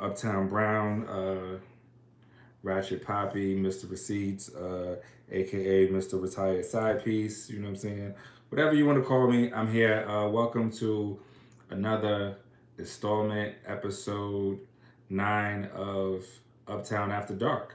Uptown 0.00 0.48
Brown, 0.48 1.06
uh, 1.08 1.58
Ratchet 2.62 3.04
Poppy, 3.04 3.56
Mr. 3.56 3.90
Receipts, 3.90 4.54
uh, 4.54 4.96
aka 5.30 5.88
Mr. 5.88 6.20
Retired 6.20 6.64
Side 6.64 7.04
Piece, 7.04 7.48
you 7.50 7.58
know 7.58 7.64
what 7.64 7.70
I'm 7.70 7.76
saying? 7.76 8.14
Whatever 8.50 8.74
you 8.74 8.86
want 8.86 8.98
to 8.98 9.04
call 9.04 9.30
me, 9.30 9.52
I'm 9.52 9.70
here. 9.70 10.08
Uh, 10.08 10.28
welcome 10.28 10.70
to 10.72 11.20
another 11.70 12.36
installment, 12.78 13.54
episode 13.66 14.58
nine 15.10 15.68
of 15.74 16.24
Uptown 16.66 17.10
After 17.10 17.34
Dark. 17.34 17.74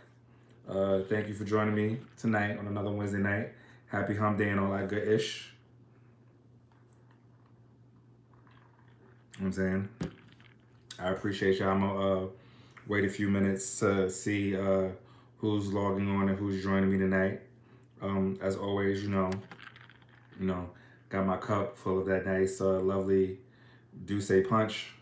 Uh, 0.68 1.02
thank 1.10 1.28
you 1.28 1.34
for 1.34 1.44
joining 1.44 1.76
me 1.76 2.00
tonight 2.18 2.58
on 2.58 2.68
another 2.68 2.92
Wednesday 2.92 3.20
night. 3.20 3.50
Happy 3.88 4.16
Hump 4.16 4.38
Day 4.38 4.50
and 4.50 4.60
all 4.60 4.72
that 4.72 4.88
good 4.88 5.08
ish. 5.08 5.54
You 9.38 9.46
know 9.46 9.50
what 9.50 9.58
I'm 9.60 9.90
saying? 10.00 10.14
I 11.04 11.10
appreciate 11.10 11.60
y'all. 11.60 11.70
I'm 11.70 11.82
gonna 11.82 12.24
uh, 12.24 12.28
wait 12.88 13.04
a 13.04 13.10
few 13.10 13.30
minutes 13.30 13.80
to 13.80 14.10
see 14.10 14.56
uh, 14.56 14.88
who's 15.38 15.74
logging 15.74 16.10
on 16.10 16.30
and 16.30 16.40
who's 16.40 16.64
joining 16.64 16.90
me 16.90 16.98
tonight. 16.98 17.42
Um, 18.02 18.40
as 18.42 18.56
always, 18.56 19.04
you 19.04 19.10
know, 19.10 19.30
you 20.40 20.46
know, 20.46 20.70
got 21.10 21.26
my 21.26 21.36
cup 21.36 21.78
full 21.78 22.00
of 22.00 22.06
that 22.06 22.26
nice, 22.26 22.62
uh, 22.62 22.80
lovely 22.80 23.40
Douce 24.06 24.32
punch. 24.48 24.94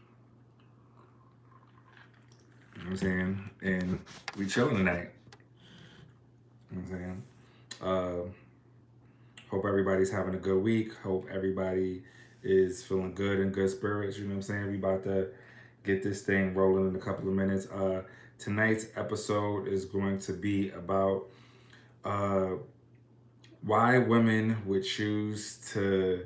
You 2.75 2.83
know 2.83 2.89
what 2.89 2.91
I'm 2.91 2.97
saying? 2.97 3.49
And 3.61 3.99
we 4.39 4.47
chilling 4.47 4.77
tonight. 4.77 5.11
You 6.71 6.77
know 6.77 6.83
what 6.83 6.93
I'm 6.93 6.97
saying? 6.97 7.23
Uh, 7.79 8.29
hope 9.51 9.65
everybody's 9.67 10.09
having 10.11 10.33
a 10.33 10.39
good 10.39 10.63
week. 10.63 10.95
Hope 11.03 11.27
everybody 11.31 12.01
is 12.41 12.83
feeling 12.83 13.13
good 13.13 13.39
and 13.39 13.53
good 13.53 13.69
spirits. 13.69 14.17
You 14.17 14.23
know 14.23 14.31
what 14.31 14.35
I'm 14.37 14.41
saying? 14.41 14.71
We 14.71 14.77
about 14.77 15.03
to 15.03 15.27
get 15.83 16.03
this 16.03 16.21
thing 16.21 16.53
rolling 16.53 16.89
in 16.89 16.95
a 16.95 16.99
couple 16.99 17.27
of 17.27 17.33
minutes. 17.33 17.67
Uh, 17.67 18.03
tonight's 18.37 18.87
episode 18.95 19.67
is 19.67 19.85
going 19.85 20.19
to 20.19 20.33
be 20.33 20.69
about 20.71 21.27
uh, 22.03 22.51
why 23.63 23.97
women 23.97 24.57
would 24.65 24.83
choose 24.83 25.57
to 25.73 26.25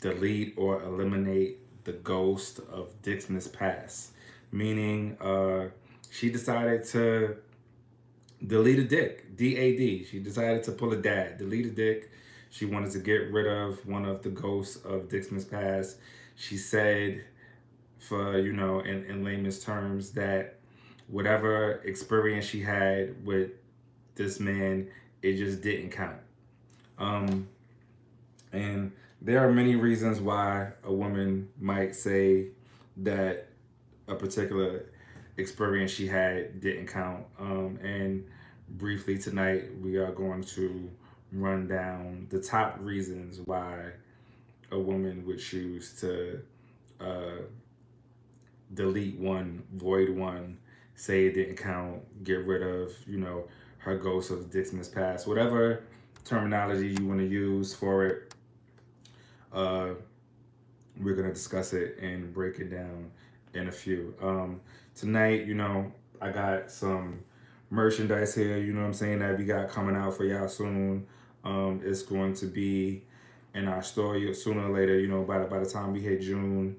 delete 0.00 0.54
or 0.56 0.82
eliminate 0.82 1.58
the 1.84 1.92
ghost 1.92 2.60
of 2.70 2.90
Dixman's 3.02 3.48
past. 3.48 4.12
Meaning, 4.52 5.16
uh, 5.20 5.68
she 6.10 6.30
decided 6.30 6.84
to 6.88 7.36
delete 8.46 8.78
a 8.78 8.84
dick, 8.84 9.36
D-A-D. 9.36 10.04
She 10.04 10.18
decided 10.18 10.62
to 10.64 10.72
pull 10.72 10.92
a 10.92 10.96
dad, 10.96 11.38
delete 11.38 11.66
a 11.66 11.70
dick. 11.70 12.10
She 12.50 12.64
wanted 12.66 12.90
to 12.92 12.98
get 12.98 13.32
rid 13.32 13.46
of 13.46 13.84
one 13.86 14.04
of 14.04 14.22
the 14.22 14.30
ghosts 14.30 14.76
of 14.84 15.08
Dixman's 15.08 15.44
past. 15.44 15.98
She 16.36 16.56
said, 16.56 17.24
for, 18.06 18.38
you 18.38 18.52
know, 18.52 18.80
in, 18.80 19.04
in 19.04 19.24
layman's 19.24 19.58
terms, 19.58 20.10
that 20.12 20.58
whatever 21.08 21.82
experience 21.84 22.44
she 22.44 22.60
had 22.60 23.24
with 23.24 23.50
this 24.14 24.38
man, 24.38 24.88
it 25.22 25.36
just 25.36 25.60
didn't 25.60 25.90
count. 25.90 26.18
Um, 26.98 27.48
and 28.52 28.92
there 29.20 29.46
are 29.46 29.52
many 29.52 29.76
reasons 29.76 30.20
why 30.20 30.72
a 30.84 30.92
woman 30.92 31.48
might 31.60 31.94
say 31.94 32.46
that 32.98 33.48
a 34.08 34.14
particular 34.14 34.86
experience 35.36 35.90
she 35.90 36.06
had 36.06 36.60
didn't 36.60 36.86
count. 36.86 37.24
Um, 37.38 37.78
and 37.82 38.24
briefly 38.70 39.18
tonight, 39.18 39.64
we 39.82 39.96
are 39.96 40.12
going 40.12 40.44
to 40.44 40.90
run 41.32 41.66
down 41.66 42.26
the 42.30 42.40
top 42.40 42.78
reasons 42.80 43.40
why 43.44 43.90
a 44.70 44.78
woman 44.78 45.26
would 45.26 45.40
choose 45.40 46.00
to 46.00 46.40
uh, 47.00 47.42
delete 48.74 49.18
one, 49.18 49.62
void 49.74 50.10
one, 50.10 50.58
say 50.94 51.26
it 51.26 51.34
didn't 51.34 51.56
count, 51.56 52.02
get 52.24 52.44
rid 52.44 52.62
of, 52.62 52.92
you 53.06 53.18
know, 53.18 53.44
her 53.78 53.96
ghost 53.96 54.30
of 54.30 54.50
Dixman's 54.50 54.88
past, 54.88 55.26
whatever 55.26 55.84
terminology 56.24 56.88
you 56.98 57.06
want 57.06 57.20
to 57.20 57.26
use 57.26 57.74
for 57.74 58.04
it. 58.04 58.34
Uh, 59.52 59.90
we're 61.00 61.14
to 61.14 61.32
discuss 61.32 61.72
it 61.72 61.98
and 62.00 62.32
break 62.32 62.58
it 62.58 62.70
down 62.70 63.10
in 63.54 63.68
a 63.68 63.72
few. 63.72 64.14
Um, 64.20 64.60
tonight, 64.94 65.46
you 65.46 65.54
know, 65.54 65.92
I 66.20 66.30
got 66.30 66.70
some 66.70 67.20
merchandise 67.70 68.34
here, 68.34 68.58
you 68.58 68.72
know 68.72 68.80
what 68.80 68.86
I'm 68.86 68.94
saying, 68.94 69.20
that 69.20 69.38
we 69.38 69.44
got 69.44 69.68
coming 69.68 69.94
out 69.94 70.16
for 70.16 70.24
y'all 70.24 70.48
soon. 70.48 71.06
Um, 71.44 71.80
it's 71.84 72.02
going 72.02 72.34
to 72.34 72.46
be 72.46 73.04
in 73.54 73.68
our 73.68 73.82
store 73.82 74.34
sooner 74.34 74.70
or 74.70 74.76
later, 74.76 74.98
you 74.98 75.08
know, 75.08 75.22
by 75.22 75.38
the, 75.38 75.46
by 75.46 75.58
the 75.58 75.66
time 75.66 75.92
we 75.92 76.00
hit 76.00 76.20
June, 76.20 76.76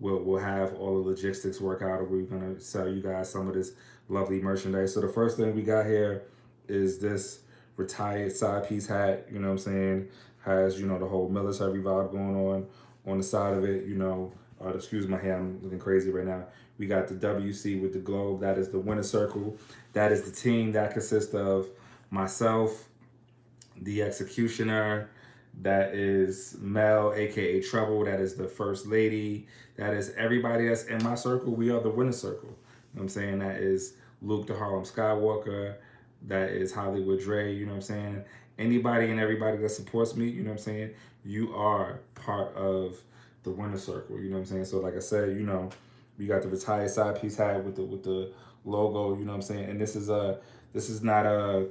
we'll, 0.00 0.18
we'll 0.18 0.40
have 0.40 0.74
all 0.74 1.02
the 1.02 1.08
logistics 1.08 1.60
work 1.60 1.82
out 1.82 2.00
and 2.00 2.10
we're 2.10 2.22
to 2.22 2.60
sell 2.60 2.88
you 2.88 3.00
guys 3.00 3.30
some 3.30 3.46
of 3.46 3.54
this 3.54 3.72
lovely 4.08 4.40
merchandise. 4.40 4.94
So 4.94 5.00
the 5.00 5.08
first 5.08 5.36
thing 5.36 5.54
we 5.54 5.62
got 5.62 5.86
here 5.86 6.24
is 6.68 6.98
this 6.98 7.40
retired 7.76 8.32
side 8.32 8.68
piece 8.68 8.86
hat, 8.86 9.26
you 9.30 9.38
know 9.38 9.48
what 9.48 9.52
I'm 9.52 9.58
saying, 9.58 10.08
has, 10.44 10.80
you 10.80 10.86
know, 10.86 10.98
the 10.98 11.06
whole 11.06 11.28
military 11.28 11.78
vibe 11.80 12.12
going 12.12 12.36
on 12.36 12.66
on 13.06 13.18
the 13.18 13.24
side 13.24 13.54
of 13.54 13.64
it, 13.64 13.86
you 13.86 13.94
know, 13.94 14.32
uh, 14.62 14.70
excuse 14.70 15.06
my 15.06 15.18
hair, 15.18 15.38
I'm 15.38 15.60
looking 15.62 15.78
crazy 15.78 16.10
right 16.10 16.26
now. 16.26 16.44
We 16.78 16.86
got 16.86 17.08
the 17.08 17.14
WC 17.14 17.80
with 17.80 17.92
the 17.92 17.98
globe. 17.98 18.40
That 18.40 18.58
is 18.58 18.70
the 18.70 18.78
winner 18.78 19.02
circle. 19.02 19.56
That 19.92 20.12
is 20.12 20.22
the 20.22 20.30
team 20.30 20.72
that 20.72 20.92
consists 20.92 21.34
of 21.34 21.68
myself, 22.10 22.88
the 23.80 24.02
executioner, 24.02 25.10
that 25.62 25.94
is 25.94 26.56
Mel, 26.60 27.12
aka 27.14 27.60
Trouble, 27.60 28.04
that 28.04 28.20
is 28.20 28.34
the 28.34 28.48
first 28.48 28.86
lady, 28.86 29.46
that 29.76 29.94
is 29.94 30.12
everybody 30.16 30.68
that's 30.68 30.84
in 30.84 31.02
my 31.02 31.14
circle. 31.14 31.52
We 31.52 31.70
are 31.70 31.80
the 31.80 31.90
winner 31.90 32.12
circle. 32.12 32.48
You 32.48 32.54
know 32.54 32.56
what 32.92 33.02
I'm 33.02 33.08
saying? 33.08 33.38
That 33.40 33.56
is 33.56 33.94
Luke 34.22 34.46
the 34.46 34.54
Harlem 34.54 34.84
Skywalker, 34.84 35.76
that 36.28 36.50
is 36.50 36.72
Hollywood 36.72 37.20
Dre, 37.20 37.54
you 37.54 37.66
know 37.66 37.72
what 37.72 37.76
I'm 37.76 37.82
saying? 37.82 38.24
Anybody 38.58 39.10
and 39.10 39.18
everybody 39.18 39.56
that 39.58 39.70
supports 39.70 40.16
me, 40.16 40.28
you 40.28 40.42
know 40.42 40.50
what 40.50 40.58
I'm 40.58 40.64
saying? 40.64 40.90
You 41.24 41.54
are 41.54 42.00
part 42.14 42.54
of 42.54 43.02
the 43.42 43.50
winner 43.50 43.78
circle. 43.78 44.18
You 44.18 44.28
know 44.28 44.34
what 44.34 44.40
I'm 44.40 44.46
saying? 44.46 44.64
So 44.66 44.78
like 44.78 44.96
I 44.96 45.00
said, 45.00 45.30
you 45.30 45.44
know, 45.44 45.70
we 46.18 46.26
got 46.26 46.42
the 46.42 46.48
retired 46.48 46.90
side 46.90 47.20
piece 47.20 47.36
hat 47.36 47.64
with 47.64 47.76
the 47.76 47.82
with 47.82 48.02
the 48.02 48.32
logo. 48.64 49.18
You 49.18 49.24
know 49.24 49.32
what 49.32 49.36
I'm 49.36 49.42
saying? 49.42 49.70
And 49.70 49.80
this 49.80 49.96
is 49.96 50.10
a 50.10 50.40
this 50.72 50.90
is 50.90 51.02
not 51.02 51.26
a 51.26 51.68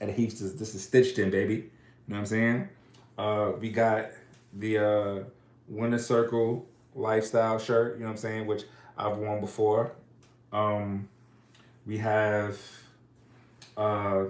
adhesive. 0.00 0.58
This 0.58 0.74
is 0.74 0.82
stitched 0.82 1.18
in, 1.18 1.30
baby. 1.30 1.54
You 1.54 1.60
know 2.08 2.14
what 2.14 2.18
I'm 2.20 2.26
saying? 2.26 2.68
Uh, 3.20 3.52
we 3.60 3.68
got 3.68 4.06
the 4.54 4.78
uh, 4.78 5.24
winner 5.68 5.98
circle 5.98 6.66
lifestyle 6.94 7.58
shirt. 7.58 7.96
You 7.96 8.00
know 8.00 8.06
what 8.06 8.12
I'm 8.12 8.16
saying? 8.16 8.46
Which 8.46 8.62
I've 8.96 9.18
worn 9.18 9.42
before. 9.42 9.92
Um, 10.54 11.06
we 11.84 11.98
have, 11.98 12.58
uh, 13.76 14.24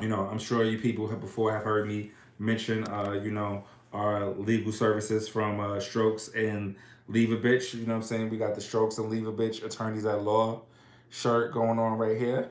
you 0.00 0.08
know, 0.08 0.28
I'm 0.28 0.40
sure 0.40 0.64
you 0.64 0.76
people 0.76 1.06
have 1.06 1.20
before 1.20 1.52
have 1.52 1.62
heard 1.62 1.86
me 1.86 2.10
mention, 2.40 2.82
uh, 2.88 3.12
you 3.22 3.30
know, 3.30 3.62
our 3.92 4.26
legal 4.30 4.72
services 4.72 5.28
from 5.28 5.60
uh, 5.60 5.78
Strokes 5.78 6.30
and 6.34 6.74
Leave 7.06 7.30
a 7.30 7.36
Bitch. 7.36 7.74
You 7.74 7.86
know 7.86 7.92
what 7.92 7.98
I'm 7.98 8.02
saying? 8.02 8.28
We 8.28 8.38
got 8.38 8.56
the 8.56 8.60
Strokes 8.60 8.98
and 8.98 9.08
Leave 9.08 9.28
a 9.28 9.32
Bitch 9.32 9.64
Attorneys 9.64 10.04
at 10.04 10.20
Law 10.24 10.62
shirt 11.10 11.52
going 11.52 11.78
on 11.78 11.96
right 11.96 12.18
here. 12.18 12.50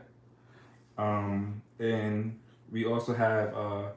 Um, 0.98 1.62
and 1.80 2.40
we 2.72 2.86
also 2.86 3.14
have 3.14 3.54
uh, 3.54 3.90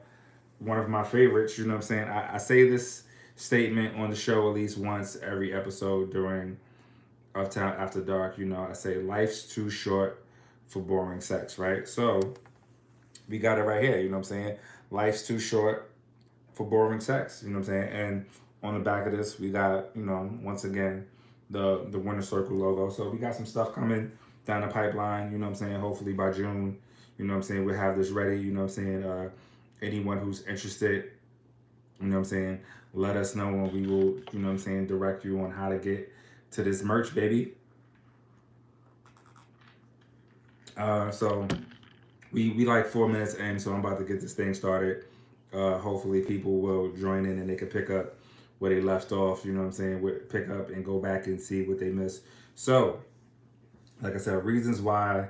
one 0.59 0.79
of 0.79 0.89
my 0.89 1.03
favorites, 1.03 1.57
you 1.57 1.65
know 1.65 1.71
what 1.71 1.77
I'm 1.77 1.81
saying? 1.83 2.07
I, 2.07 2.35
I 2.35 2.37
say 2.37 2.67
this 2.67 3.03
statement 3.35 3.97
on 3.97 4.09
the 4.09 4.15
show 4.15 4.49
at 4.49 4.55
least 4.55 4.77
once 4.77 5.15
every 5.17 5.53
episode 5.53 6.11
during 6.11 6.57
of 7.35 7.45
Uptown 7.45 7.75
After 7.77 8.01
Dark. 8.01 8.37
You 8.37 8.45
know, 8.45 8.67
I 8.69 8.73
say 8.73 8.97
life's 8.97 9.43
too 9.43 9.69
short 9.69 10.23
for 10.67 10.81
boring 10.81 11.21
sex, 11.21 11.57
right? 11.57 11.87
So 11.87 12.33
we 13.29 13.37
got 13.37 13.57
it 13.57 13.63
right 13.63 13.83
here, 13.83 13.99
you 13.99 14.09
know 14.09 14.17
what 14.17 14.17
I'm 14.17 14.23
saying? 14.23 14.57
Life's 14.91 15.25
too 15.25 15.39
short 15.39 15.91
for 16.53 16.65
boring 16.65 16.99
sex. 16.99 17.43
You 17.43 17.49
know 17.49 17.59
what 17.59 17.69
I'm 17.69 17.81
saying? 17.81 17.89
And 17.93 18.25
on 18.63 18.73
the 18.73 18.79
back 18.79 19.05
of 19.05 19.11
this, 19.11 19.39
we 19.39 19.49
got, 19.51 19.95
you 19.95 20.05
know, 20.05 20.29
once 20.41 20.63
again, 20.63 21.05
the 21.49 21.85
the 21.89 21.99
Winner 21.99 22.21
Circle 22.21 22.57
logo. 22.57 22.89
So 22.89 23.09
we 23.09 23.19
got 23.19 23.35
some 23.35 23.45
stuff 23.45 23.73
coming 23.73 24.11
down 24.45 24.61
the 24.61 24.67
pipeline, 24.67 25.31
you 25.31 25.37
know 25.37 25.45
what 25.45 25.51
I'm 25.51 25.55
saying? 25.55 25.79
Hopefully 25.79 26.13
by 26.13 26.31
June, 26.31 26.77
you 27.17 27.25
know 27.25 27.33
what 27.33 27.37
I'm 27.37 27.43
saying, 27.43 27.65
we'll 27.65 27.75
have 27.75 27.97
this 27.97 28.09
ready, 28.09 28.39
you 28.39 28.51
know 28.51 28.61
what 28.61 28.77
I'm 28.77 28.83
saying? 28.85 29.03
Uh, 29.03 29.29
anyone 29.81 30.19
who's 30.19 30.45
interested, 30.45 31.11
you 31.99 32.07
know 32.07 32.15
what 32.15 32.19
I'm 32.19 32.25
saying, 32.25 32.59
let 32.93 33.15
us 33.15 33.35
know 33.35 33.47
and 33.47 33.71
we 33.71 33.85
will, 33.85 34.17
you 34.31 34.39
know 34.39 34.47
what 34.47 34.53
I'm 34.53 34.57
saying, 34.57 34.87
direct 34.87 35.25
you 35.25 35.39
on 35.41 35.51
how 35.51 35.69
to 35.69 35.77
get 35.77 36.11
to 36.51 36.63
this 36.63 36.83
merch, 36.83 37.13
baby. 37.13 37.53
Uh, 40.75 41.09
so 41.11 41.47
we 42.31 42.51
we 42.51 42.65
like 42.65 42.85
four 42.85 43.09
minutes 43.09 43.33
in, 43.35 43.59
so 43.59 43.73
I'm 43.73 43.79
about 43.79 43.97
to 43.99 44.05
get 44.05 44.21
this 44.21 44.33
thing 44.33 44.53
started 44.53 45.05
uh, 45.53 45.77
hopefully 45.77 46.21
people 46.21 46.59
will 46.59 46.91
join 46.93 47.25
in 47.25 47.39
and 47.39 47.49
they 47.49 47.55
can 47.55 47.67
pick 47.67 47.89
up 47.89 48.15
where 48.59 48.73
they 48.73 48.81
left 48.81 49.11
off, 49.11 49.45
you 49.45 49.53
know 49.53 49.59
what 49.59 49.67
I'm 49.67 49.71
saying, 49.71 50.11
pick 50.29 50.49
up 50.49 50.69
and 50.69 50.83
go 50.83 50.99
back 50.99 51.27
and 51.27 51.39
see 51.39 51.63
what 51.63 51.79
they 51.79 51.89
missed. 51.89 52.23
So, 52.55 52.99
like 54.01 54.15
I 54.15 54.17
said, 54.17 54.43
reasons 54.43 54.81
why 54.81 55.27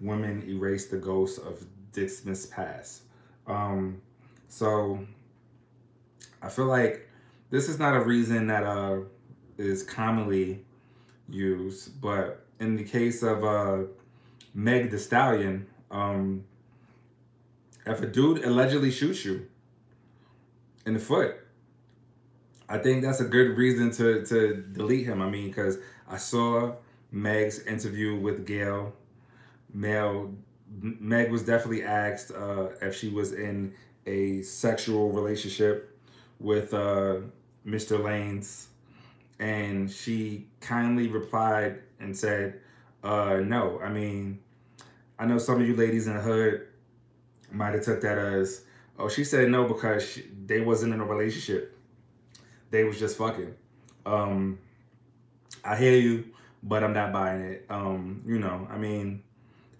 women 0.00 0.44
erase 0.48 0.86
the 0.86 0.96
ghost 0.96 1.38
of 1.40 1.64
Dixman's 1.92 2.46
past. 2.46 3.02
Um, 3.46 4.00
so, 4.48 5.00
I 6.42 6.48
feel 6.48 6.66
like 6.66 7.08
this 7.50 7.68
is 7.68 7.78
not 7.78 7.94
a 7.94 8.00
reason 8.00 8.46
that 8.48 8.64
uh, 8.64 9.00
is 9.58 9.82
commonly 9.82 10.64
used, 11.28 12.00
But 12.00 12.44
in 12.60 12.76
the 12.76 12.84
case 12.84 13.22
of 13.22 13.44
uh, 13.44 13.84
Meg 14.54 14.90
the 14.90 14.98
Stallion, 14.98 15.66
um, 15.90 16.44
if 17.86 18.00
a 18.02 18.06
dude 18.06 18.44
allegedly 18.44 18.90
shoots 18.90 19.24
you 19.24 19.46
in 20.84 20.94
the 20.94 21.00
foot, 21.00 21.36
I 22.68 22.78
think 22.78 23.02
that's 23.02 23.20
a 23.20 23.24
good 23.24 23.56
reason 23.56 23.90
to 23.92 24.24
to 24.26 24.64
delete 24.72 25.06
him. 25.06 25.22
I 25.22 25.30
mean, 25.30 25.48
because 25.48 25.78
I 26.08 26.16
saw 26.16 26.74
Meg's 27.12 27.60
interview 27.60 28.16
with 28.16 28.46
Gayle. 28.46 28.92
Mel 29.72 30.32
Meg 30.80 31.30
was 31.30 31.42
definitely 31.42 31.84
asked 31.84 32.32
uh, 32.32 32.68
if 32.82 32.94
she 32.96 33.08
was 33.08 33.32
in 33.32 33.74
a 34.06 34.42
sexual 34.42 35.10
relationship 35.10 35.96
with 36.40 36.74
uh, 36.74 37.16
Mr. 37.66 37.98
Lanez, 38.00 38.66
and 39.38 39.90
she 39.90 40.46
kindly 40.60 41.08
replied 41.08 41.80
and 42.00 42.16
said, 42.16 42.60
uh, 43.02 43.36
"No, 43.42 43.80
I 43.82 43.88
mean, 43.88 44.38
I 45.18 45.26
know 45.26 45.38
some 45.38 45.60
of 45.60 45.66
you 45.66 45.74
ladies 45.74 46.06
in 46.06 46.14
the 46.14 46.20
hood 46.20 46.66
might 47.50 47.74
have 47.74 47.84
took 47.84 48.00
that 48.02 48.18
as, 48.18 48.64
oh, 48.98 49.08
she 49.08 49.24
said 49.24 49.50
no 49.50 49.66
because 49.66 50.08
she, 50.08 50.24
they 50.46 50.60
wasn't 50.60 50.92
in 50.92 51.00
a 51.00 51.04
relationship. 51.04 51.76
They 52.70 52.84
was 52.84 52.98
just 52.98 53.16
fucking. 53.16 53.54
Um, 54.04 54.58
I 55.64 55.76
hear 55.76 55.96
you, 55.98 56.24
but 56.62 56.84
I'm 56.84 56.92
not 56.92 57.12
buying 57.12 57.40
it. 57.42 57.66
Um, 57.70 58.22
you 58.26 58.38
know, 58.38 58.68
I 58.70 58.76
mean, 58.76 59.22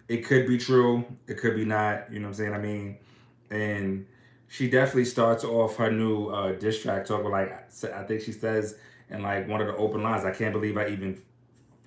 it 0.07 0.25
could 0.25 0.47
be 0.47 0.57
true, 0.57 1.05
it 1.27 1.37
could 1.37 1.55
be 1.55 1.65
not. 1.65 2.11
You 2.11 2.19
know 2.19 2.27
what 2.27 2.29
I'm 2.29 2.33
saying? 2.35 2.53
I 2.53 2.59
mean, 2.59 2.97
and 3.49 4.05
she 4.47 4.69
definitely 4.69 5.05
starts 5.05 5.43
off 5.43 5.75
her 5.77 5.91
new 5.91 6.27
uh, 6.27 6.53
diss 6.53 6.81
track 6.81 7.05
talking 7.05 7.31
like 7.31 7.51
I 7.93 8.03
think 8.03 8.21
she 8.21 8.31
says 8.31 8.77
in 9.09 9.21
like 9.21 9.47
one 9.47 9.61
of 9.61 9.67
the 9.67 9.75
open 9.75 10.03
lines, 10.03 10.25
I 10.25 10.31
can't 10.31 10.53
believe 10.53 10.77
I 10.77 10.87
even 10.87 11.21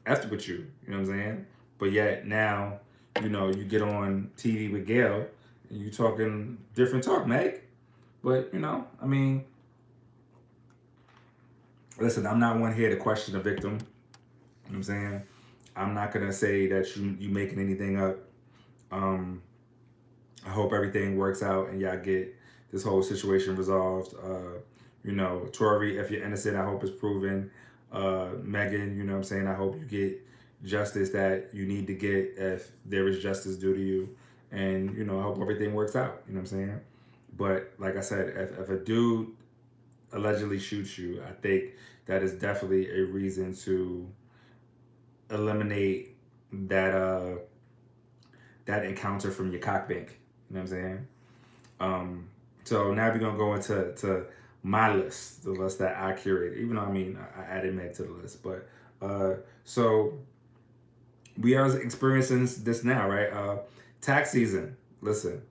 effed 0.07 0.31
with 0.31 0.49
you. 0.49 0.67
You 0.87 0.93
know 0.93 1.01
what 1.01 1.09
I'm 1.09 1.19
saying? 1.19 1.47
But 1.79 1.93
yet 1.93 2.27
now, 2.27 2.81
you 3.23 3.29
know, 3.29 3.49
you 3.49 3.65
get 3.65 3.83
on 3.83 4.31
TV 4.37 4.71
with 4.71 4.87
Gayle 4.87 5.27
and 5.71 5.81
you 5.81 5.91
talking 5.91 6.59
different 6.75 7.05
talk, 7.05 7.27
Meg. 7.27 7.63
But 8.23 8.51
you 8.53 8.61
know, 8.61 8.87
I 9.03 9.07
mean, 9.07 9.45
listen, 11.99 12.27
I'm 12.27 12.39
not 12.39 12.59
one 12.59 12.75
here 12.75 12.91
to 12.91 12.97
question 12.97 13.35
the 13.35 13.41
victim. 13.41 13.73
You 13.73 13.79
know 13.79 13.81
what 14.67 14.77
I'm 14.77 14.83
saying? 14.83 15.23
I'm 15.77 15.95
not 15.95 16.13
gonna 16.13 16.33
say 16.33 16.67
that 16.69 16.97
you 16.97 17.17
you 17.19 17.29
making 17.29 17.59
anything 17.59 17.99
up. 17.99 18.19
Um, 18.91 19.43
I 20.45 20.51
hope 20.51 20.73
everything 20.73 21.17
works 21.17 21.43
out 21.43 21.69
and 21.69 21.81
y'all 21.81 21.99
get 21.99 22.35
this 22.73 22.83
whole 22.83 23.03
situation 23.03 23.57
resolved. 23.57 24.15
Uh, 24.15 24.59
you 25.05 25.13
know, 25.13 25.47
Tory, 25.53 25.99
if 25.99 26.11
you're 26.11 26.23
innocent, 26.25 26.57
I 26.57 26.65
hope 26.65 26.83
it's 26.83 26.97
proven. 26.99 27.51
Uh, 27.93 28.31
Megan, 28.43 28.97
you 28.97 29.05
know 29.05 29.13
what 29.13 29.19
I'm 29.19 29.25
saying? 29.25 29.47
I 29.47 29.55
hope 29.55 29.77
you 29.79 29.85
get 29.85 30.21
justice 30.65 31.11
that 31.11 31.51
you 31.53 31.67
need 31.67 31.87
to 31.87 31.95
get 31.95 32.35
if 32.37 32.71
there 32.85 33.09
is 33.09 33.23
justice 33.23 33.57
due 33.57 33.75
to 33.75 33.81
you. 33.81 34.17
And, 34.53 34.97
you 34.97 35.05
know, 35.05 35.19
I 35.19 35.23
hope 35.23 35.41
everything 35.41 35.75
works 35.75 35.97
out. 35.97 36.23
You 36.27 36.35
know 36.35 36.41
what 36.41 36.53
I'm 36.53 36.59
saying? 36.59 36.81
But 37.37 37.73
like 37.79 37.97
I 37.97 38.01
said, 38.01 38.29
if, 38.37 38.59
if 38.59 38.69
a 38.69 38.77
dude 38.77 39.29
allegedly 40.13 40.59
shoots 40.59 40.99
you, 40.99 41.23
I 41.27 41.33
think 41.33 41.73
that 42.07 42.23
is 42.23 42.33
definitely 42.33 42.91
a 42.91 43.05
reason 43.05 43.55
to 43.57 44.09
eliminate 45.31 46.17
that 46.53 46.95
uh 46.95 47.37
that 48.67 48.85
encounter 48.85 49.31
from 49.31 49.51
your 49.51 49.61
cock 49.61 49.89
bank. 49.89 50.19
You 50.49 50.57
know 50.57 50.61
what 50.61 50.61
I'm 50.61 50.67
saying? 50.67 51.07
Um, 51.81 52.29
so 52.65 52.93
now 52.95 53.09
we're 53.09 53.19
gonna 53.19 53.39
go 53.39 53.55
into 53.55 53.95
to 53.97 54.27
my 54.63 54.95
list, 54.95 55.45
the 55.45 55.51
list 55.51 55.79
that 55.79 55.97
I 55.97 56.13
curated. 56.13 56.59
Even 56.59 56.77
though 56.77 56.83
I 56.83 56.91
mean 56.91 57.19
I 57.37 57.43
added 57.43 57.75
Meg 57.75 57.95
to 57.95 58.05
the 58.05 58.13
list, 58.13 58.43
but 58.43 58.69
uh, 59.01 59.35
so 59.65 60.19
we 61.39 61.55
are 61.55 61.81
experiencing 61.81 62.47
this 62.65 62.85
now, 62.85 63.09
right? 63.09 63.33
Uh, 63.33 63.59
tax 64.01 64.31
season. 64.31 64.77
Listen, 65.01 65.43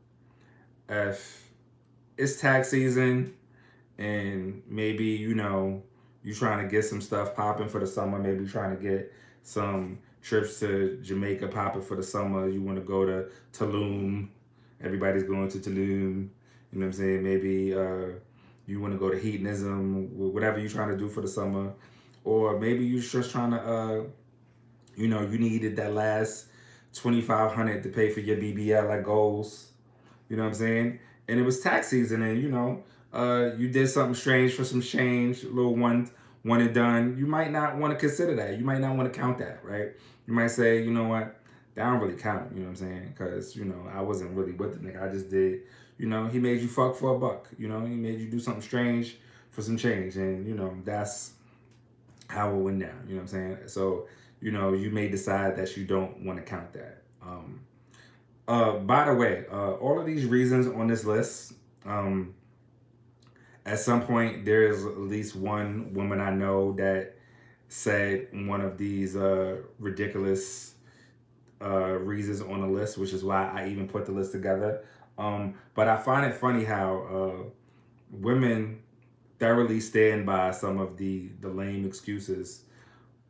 if 0.87 1.49
it's 2.17 2.39
tax 2.39 2.69
season 2.69 3.33
and 3.97 4.61
maybe 4.67 5.05
you 5.05 5.33
know 5.33 5.81
you 6.23 6.33
trying 6.33 6.63
to 6.63 6.69
get 6.69 6.83
some 6.85 7.01
stuff 7.01 7.35
popping 7.35 7.67
for 7.67 7.79
the 7.79 7.87
summer, 7.87 8.19
maybe 8.19 8.47
trying 8.47 8.75
to 8.75 8.81
get 8.81 9.13
some 9.43 9.99
trips 10.21 10.59
to 10.59 10.99
Jamaica 11.01 11.47
popping 11.47 11.81
for 11.81 11.95
the 11.95 12.03
summer. 12.03 12.47
You 12.49 12.61
want 12.61 12.77
to 12.77 12.83
go 12.83 13.05
to 13.05 13.27
Tulum. 13.53 14.29
Everybody's 14.83 15.23
going 15.23 15.49
to 15.49 15.57
Tulum. 15.59 16.29
You 16.71 16.79
know 16.79 16.85
what 16.85 16.85
I'm 16.85 16.93
saying? 16.93 17.23
Maybe 17.23 17.73
uh, 17.73 18.19
you 18.67 18.79
want 18.79 18.93
to 18.93 18.99
go 18.99 19.09
to 19.09 19.17
hedonism, 19.17 20.09
whatever 20.17 20.59
you're 20.59 20.69
trying 20.69 20.89
to 20.89 20.97
do 20.97 21.09
for 21.09 21.21
the 21.21 21.27
summer. 21.27 21.73
Or 22.23 22.59
maybe 22.59 22.85
you're 22.85 23.01
just 23.01 23.31
trying 23.31 23.51
to, 23.51 23.61
uh, 23.61 24.03
you 24.95 25.07
know, 25.07 25.21
you 25.21 25.39
needed 25.39 25.75
that 25.77 25.93
last 25.93 26.47
2500 26.93 27.81
to 27.83 27.89
pay 27.89 28.09
for 28.09 28.19
your 28.19 28.37
BBL 28.37 28.87
like 28.87 29.03
goals. 29.03 29.71
You 30.27 30.37
know 30.37 30.43
what 30.43 30.49
I'm 30.49 30.55
saying? 30.55 30.99
And 31.27 31.39
it 31.39 31.43
was 31.43 31.61
tax 31.61 31.87
season 31.87 32.21
and, 32.21 32.41
you 32.41 32.49
know, 32.49 32.83
uh, 33.13 33.51
you 33.57 33.69
did 33.69 33.87
something 33.87 34.15
strange 34.15 34.53
for 34.53 34.63
some 34.63 34.81
change, 34.81 35.43
little 35.43 35.75
one, 35.75 36.09
one 36.43 36.61
and 36.61 36.73
done. 36.73 37.15
You 37.17 37.25
might 37.25 37.51
not 37.51 37.77
want 37.77 37.93
to 37.93 37.99
consider 37.99 38.35
that. 38.35 38.57
You 38.57 38.65
might 38.65 38.79
not 38.79 38.95
want 38.95 39.11
to 39.11 39.19
count 39.19 39.37
that, 39.39 39.63
right? 39.63 39.89
You 40.27 40.33
might 40.33 40.51
say, 40.51 40.83
you 40.83 40.91
know 40.91 41.05
what? 41.05 41.35
That 41.75 41.85
don't 41.85 41.99
really 41.99 42.15
count, 42.15 42.51
you 42.53 42.59
know 42.59 42.69
what 42.69 42.71
I'm 42.71 42.75
saying? 42.75 43.13
Because, 43.15 43.55
you 43.55 43.65
know, 43.65 43.87
I 43.93 44.01
wasn't 44.01 44.31
really 44.31 44.51
with 44.51 44.73
the 44.73 44.87
nigga. 44.87 45.07
I 45.07 45.11
just 45.11 45.29
did 45.29 45.61
you 45.99 46.07
know, 46.07 46.27
he 46.27 46.39
made 46.39 46.61
you 46.61 46.67
fuck 46.67 46.95
for 46.95 47.13
a 47.13 47.19
buck. 47.19 47.49
You 47.59 47.67
know, 47.67 47.85
he 47.85 47.93
made 47.93 48.19
you 48.19 48.29
do 48.31 48.39
something 48.39 48.63
strange 48.63 49.17
for 49.51 49.61
some 49.61 49.77
change. 49.77 50.15
And, 50.15 50.47
you 50.47 50.55
know, 50.55 50.73
that's 50.85 51.33
how 52.29 52.51
it 52.51 52.57
went 52.57 52.79
down. 52.79 53.03
You 53.05 53.15
know 53.15 53.21
what 53.21 53.21
I'm 53.23 53.27
saying? 53.27 53.57
So, 53.67 54.07
you 54.39 54.51
know, 54.51 54.73
you 54.73 54.91
may 54.91 55.09
decide 55.09 55.57
that 55.57 55.75
you 55.75 55.83
don't 55.83 56.25
want 56.25 56.39
to 56.39 56.43
count 56.43 56.71
that. 56.73 57.03
Um, 57.21 57.59
uh, 58.47 58.77
by 58.77 59.05
the 59.05 59.13
way, 59.13 59.43
uh, 59.51 59.73
all 59.73 59.99
of 59.99 60.05
these 60.05 60.25
reasons 60.25 60.67
on 60.67 60.87
this 60.87 61.03
list, 61.03 61.53
um, 61.85 62.33
at 63.69 63.79
some 63.79 64.01
point, 64.01 64.45
there 64.45 64.63
is 64.63 64.83
at 64.83 64.97
least 64.97 65.35
one 65.35 65.93
woman 65.93 66.19
I 66.19 66.31
know 66.31 66.73
that 66.73 67.15
said 67.67 68.27
one 68.47 68.61
of 68.61 68.79
these 68.79 69.15
uh, 69.15 69.57
ridiculous 69.77 70.73
uh, 71.61 71.91
reasons 71.91 72.41
on 72.41 72.61
the 72.61 72.67
list, 72.67 72.97
which 72.97 73.13
is 73.13 73.23
why 73.23 73.47
I 73.47 73.67
even 73.67 73.87
put 73.87 74.07
the 74.07 74.11
list 74.11 74.31
together. 74.31 74.83
Um, 75.19 75.53
but 75.75 75.87
I 75.87 75.97
find 75.97 76.25
it 76.25 76.33
funny 76.33 76.63
how 76.63 77.03
uh, 77.13 77.49
women 78.09 78.81
thoroughly 79.37 79.79
stand 79.79 80.25
by 80.25 80.49
some 80.49 80.79
of 80.79 80.97
the 80.97 81.29
the 81.39 81.49
lame 81.49 81.85
excuses 81.85 82.63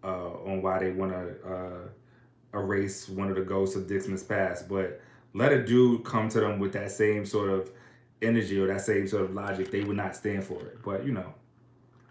uh, 0.05 0.31
on 0.45 0.61
why 0.61 0.79
they 0.79 0.91
want 0.91 1.11
to 1.11 1.53
uh, 1.53 2.57
erase 2.57 3.09
one 3.09 3.29
of 3.29 3.35
the 3.35 3.41
ghosts 3.41 3.75
of 3.75 3.87
Dixman's 3.87 4.23
past. 4.23 4.69
But 4.69 5.01
let 5.33 5.51
a 5.51 5.65
dude 5.65 6.05
come 6.05 6.29
to 6.29 6.39
them 6.39 6.59
with 6.59 6.71
that 6.73 6.91
same 6.91 7.25
sort 7.25 7.49
of 7.49 7.71
energy 8.21 8.59
or 8.59 8.67
that 8.67 8.81
same 8.81 9.07
sort 9.07 9.23
of 9.23 9.33
logic, 9.33 9.71
they 9.71 9.83
would 9.83 9.97
not 9.97 10.15
stand 10.15 10.43
for 10.43 10.59
it. 10.61 10.83
But 10.83 11.05
you 11.05 11.11
know, 11.11 11.33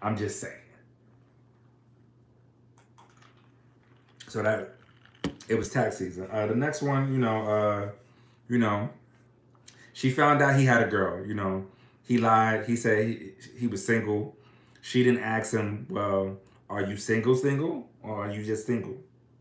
I'm 0.02 0.16
just 0.16 0.40
saying. 0.40 0.54
So 4.28 4.42
that 4.42 4.74
it 5.48 5.56
was 5.56 5.70
tax 5.70 5.98
season. 5.98 6.28
Uh, 6.30 6.46
the 6.46 6.54
next 6.54 6.82
one, 6.82 7.12
you 7.12 7.18
know, 7.18 7.48
uh, 7.48 7.90
you 8.48 8.58
know, 8.58 8.90
she 9.92 10.10
found 10.10 10.42
out 10.42 10.58
he 10.58 10.64
had 10.64 10.82
a 10.82 10.86
girl, 10.86 11.26
you 11.26 11.34
know. 11.34 11.66
He 12.02 12.18
lied. 12.18 12.66
He 12.66 12.76
said 12.76 13.06
he, 13.06 13.32
he 13.58 13.66
was 13.66 13.84
single. 13.84 14.36
She 14.80 15.02
didn't 15.02 15.22
ask 15.22 15.52
him, 15.52 15.86
well, 15.90 16.38
are 16.70 16.82
you 16.82 16.96
single 16.96 17.34
single 17.34 17.88
or 18.02 18.24
are 18.24 18.30
you 18.30 18.44
just 18.44 18.66
single? 18.66 18.96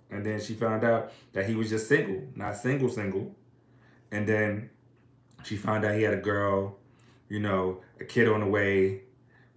And 0.10 0.26
then 0.26 0.42
she 0.42 0.54
found 0.54 0.84
out 0.84 1.12
that 1.34 1.46
he 1.46 1.56
was 1.56 1.70
just 1.70 1.88
single, 1.88 2.24
not 2.36 2.58
single 2.58 2.90
single. 2.90 3.36
And 4.12 4.28
then 4.28 4.70
she 5.48 5.56
found 5.56 5.86
out 5.86 5.96
he 5.96 6.04
had 6.04 6.14
a 6.14 6.22
girl, 6.22 6.78
you 7.30 7.40
know, 7.40 7.82
a 8.00 8.04
kid 8.04 8.28
on 8.28 8.42
the 8.42 8.46
way, 8.46 9.02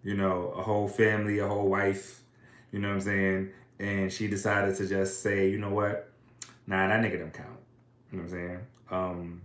you 0.04 0.14
know, 0.14 0.54
a 0.56 0.62
whole 0.62 0.88
family, 0.88 1.40
a 1.40 1.48
whole 1.48 1.68
wife, 1.68 2.22
you 2.72 2.78
know 2.78 2.88
what 2.88 2.94
I'm 2.94 3.00
saying? 3.00 3.50
And 3.80 4.12
she 4.12 4.28
decided 4.28 4.76
to 4.76 4.86
just 4.86 5.22
say, 5.22 5.50
you 5.50 5.58
know 5.58 5.70
what? 5.70 6.12
Nah, 6.66 6.86
that 6.86 7.00
nigga 7.00 7.18
don't 7.18 7.32
count. 7.32 7.48
You 8.12 8.18
know 8.18 8.24
what 8.24 8.32
I'm 8.32 8.38
saying? 8.38 8.58
Um, 8.90 9.42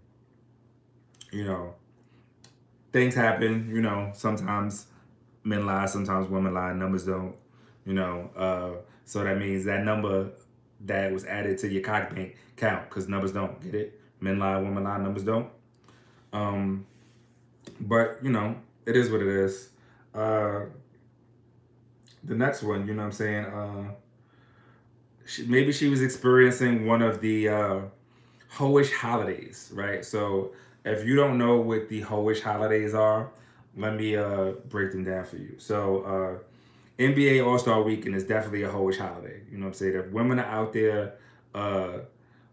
you 1.32 1.46
know, 1.46 1.74
things 2.94 3.16
happen, 3.16 3.70
you 3.74 3.82
know, 3.82 4.12
sometimes 4.14 4.88
men 5.44 5.66
lie, 5.66 5.86
sometimes 5.86 6.30
women 6.30 6.54
lie, 6.54 6.74
numbers 6.74 7.06
don't, 7.06 7.36
you 7.86 7.94
know. 7.94 8.30
Uh, 8.36 8.82
so 9.06 9.24
that 9.24 9.38
means 9.38 9.66
that 9.66 9.84
number 9.84 10.30
that 10.82 11.12
was 11.12 11.26
added 11.26 11.58
to 11.60 11.68
your 11.68 11.82
cock 11.82 12.14
bank 12.14 12.36
count 12.56 12.88
because 12.90 13.08
numbers 13.08 13.32
don't, 13.32 13.60
get 13.62 13.74
it? 13.74 14.00
Men 14.20 14.40
lie, 14.40 14.58
women 14.58 14.84
lie, 14.84 14.98
numbers 14.98 15.24
don't. 15.24 15.50
Um, 16.34 16.86
but, 17.80 18.20
you 18.22 18.32
know, 18.32 18.56
it 18.86 18.96
is 18.96 19.10
what 19.10 19.22
it 19.22 19.28
is. 19.28 19.70
Uh, 20.14 20.62
the 22.24 22.36
next 22.36 22.64
one, 22.64 22.88
you 22.88 22.94
know 22.94 23.04
what 23.04 23.08
I'm 23.08 23.12
saying? 23.12 23.46
Uh, 23.46 23.92
she, 25.26 25.46
maybe 25.46 25.72
she 25.72 25.88
was 25.88 26.02
experiencing 26.02 26.86
one 26.86 27.02
of 27.02 27.22
the 27.22 27.50
uh, 27.50 27.80
hoish 28.54 28.92
holidays, 28.92 29.72
right? 29.74 30.06
So 30.06 30.54
if 30.84 31.06
you 31.06 31.16
don't 31.16 31.38
know 31.38 31.58
what 31.58 31.90
the 31.90 32.02
hoish 32.02 32.42
holidays 32.42 32.94
are, 32.94 33.32
let 33.78 33.96
me 33.96 34.16
uh, 34.16 34.52
break 34.70 34.92
them 34.92 35.04
down 35.04 35.26
for 35.26 35.38
you. 35.38 35.56
So 35.58 36.04
uh, 36.04 37.02
NBA 37.02 37.46
All 37.46 37.60
Star 37.60 37.82
Weekend 37.82 38.16
is 38.16 38.24
definitely 38.24 38.64
a 38.64 38.70
hoish 38.70 38.98
holiday. 38.98 39.42
You 39.52 39.58
know 39.58 39.66
what 39.66 39.70
I'm 39.70 39.74
saying? 39.74 39.96
If 39.96 40.08
women 40.12 40.40
are 40.40 40.46
out 40.46 40.74
there, 40.74 41.16
uh, 41.54 42.00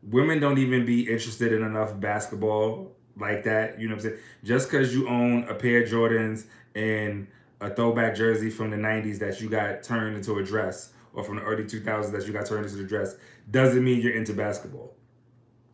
women 0.02 0.40
don't 0.40 0.58
even 0.58 0.84
be 0.84 1.08
interested 1.08 1.52
in 1.52 1.62
enough 1.62 1.98
basketball 2.00 2.92
like 3.18 3.44
that. 3.44 3.80
You 3.80 3.88
know 3.88 3.94
what 3.94 4.04
I'm 4.04 4.10
saying? 4.10 4.20
Just 4.44 4.70
because 4.70 4.94
you 4.94 5.08
own 5.08 5.44
a 5.44 5.54
pair 5.54 5.82
of 5.82 5.88
Jordans 5.88 6.44
and 6.74 7.26
a 7.60 7.70
throwback 7.70 8.14
jersey 8.16 8.50
from 8.50 8.70
the 8.70 8.76
90s 8.76 9.18
that 9.20 9.40
you 9.40 9.48
got 9.48 9.82
turned 9.82 10.16
into 10.16 10.38
a 10.38 10.44
dress 10.44 10.92
or 11.14 11.22
from 11.22 11.36
the 11.36 11.42
early 11.42 11.64
2000s 11.64 12.10
that 12.10 12.26
you 12.26 12.32
got 12.32 12.46
turned 12.46 12.66
into 12.66 12.80
a 12.80 12.86
dress 12.86 13.16
doesn't 13.50 13.84
mean 13.84 14.00
you're 14.00 14.14
into 14.14 14.32
basketball. 14.32 14.94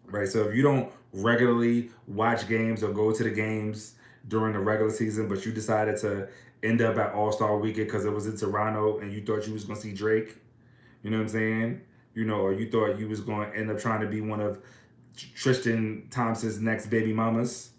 Right? 0.07 0.28
So 0.28 0.49
if 0.49 0.54
you 0.54 0.62
don't 0.62 0.90
regularly 1.12 1.90
watch 2.07 2.49
games 2.49 2.83
or 2.83 2.92
go 2.92 3.12
to 3.12 3.23
the 3.23 3.30
games 3.30 3.95
during 4.26 4.52
the 4.52 4.59
regular 4.59 4.90
season, 4.90 5.28
but 5.28 5.47
you 5.47 5.52
decided 5.52 5.97
to 5.99 6.28
end 6.62 6.83
up 6.83 6.99
at 6.99 7.14
All 7.14 7.33
Star 7.33 7.57
Weekend 7.57 7.87
because 7.87 8.04
it 8.04 8.12
was 8.12 8.26
in 8.26 8.37
Toronto 8.37 8.99
and 8.99 9.12
you 9.12 9.23
thought 9.25 9.47
you 9.47 9.52
was 9.52 9.64
gonna 9.64 9.78
see 9.78 9.92
Drake, 9.92 10.37
you 11.02 11.11
know 11.11 11.18
what 11.18 11.25
I'm 11.25 11.28
saying? 11.28 11.80
You 12.14 12.25
know, 12.25 12.40
or 12.40 12.52
you 12.52 12.71
thought 12.71 12.99
you 12.99 13.09
was 13.09 13.21
going 13.21 13.50
to 13.50 13.57
end 13.57 13.71
up 13.71 13.78
trying 13.78 14.00
to 14.00 14.07
be 14.07 14.21
one 14.21 14.40
of 14.40 14.61
Tristan 15.35 16.07
Thompson's 16.11 16.61
next 16.61 16.87
baby 16.87 17.13
mamas. 17.13 17.71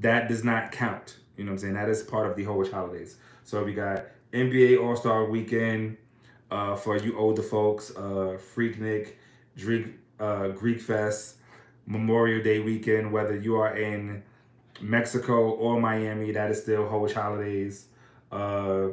That 0.00 0.28
does 0.28 0.44
not 0.44 0.72
count. 0.72 1.16
You 1.36 1.44
know 1.44 1.50
what 1.50 1.54
I'm 1.54 1.58
saying? 1.58 1.74
That 1.74 1.88
is 1.88 2.02
part 2.02 2.28
of 2.28 2.36
the 2.36 2.44
Hoish 2.44 2.70
holidays. 2.70 3.16
So 3.44 3.62
we 3.62 3.72
got 3.74 4.06
NBA 4.32 4.82
All 4.82 4.96
Star 4.96 5.24
Weekend 5.24 5.96
uh, 6.50 6.76
for 6.76 6.96
you 6.96 7.18
older 7.18 7.42
folks, 7.42 7.90
uh, 7.96 8.38
Freaknik, 8.54 9.14
Greek, 9.58 9.86
uh, 10.20 10.48
Greek 10.48 10.80
Fest, 10.80 11.36
Memorial 11.86 12.42
Day 12.42 12.60
weekend, 12.60 13.12
whether 13.12 13.36
you 13.36 13.56
are 13.56 13.76
in 13.76 14.22
Mexico 14.80 15.50
or 15.50 15.80
Miami, 15.80 16.32
that 16.32 16.50
is 16.50 16.62
still 16.62 16.84
Hoish 16.84 17.14
holidays. 17.14 17.86
Uh, 18.30 18.88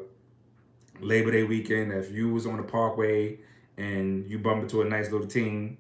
Labor 1.00 1.32
Day 1.32 1.44
weekend, 1.44 1.92
if 1.92 2.12
you 2.12 2.30
was 2.30 2.46
on 2.46 2.58
the 2.58 2.64
Parkway 2.64 3.40
and 3.78 4.30
you 4.30 4.38
bumped 4.38 4.64
into 4.64 4.82
a 4.82 4.86
nice 4.86 5.12
little 5.12 5.28
team 5.28 5.78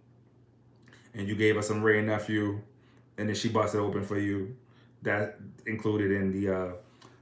and 1.13 1.27
you 1.27 1.35
gave 1.35 1.57
us 1.57 1.67
some 1.67 1.81
Wray 1.81 1.99
and 1.99 2.07
Nephew 2.07 2.61
and 3.17 3.27
then 3.27 3.35
she 3.35 3.49
busted 3.49 3.79
open 3.79 4.03
for 4.03 4.17
you, 4.17 4.55
that 5.01 5.37
included 5.65 6.11
in 6.11 6.31
the 6.31 6.53
uh, 6.53 6.71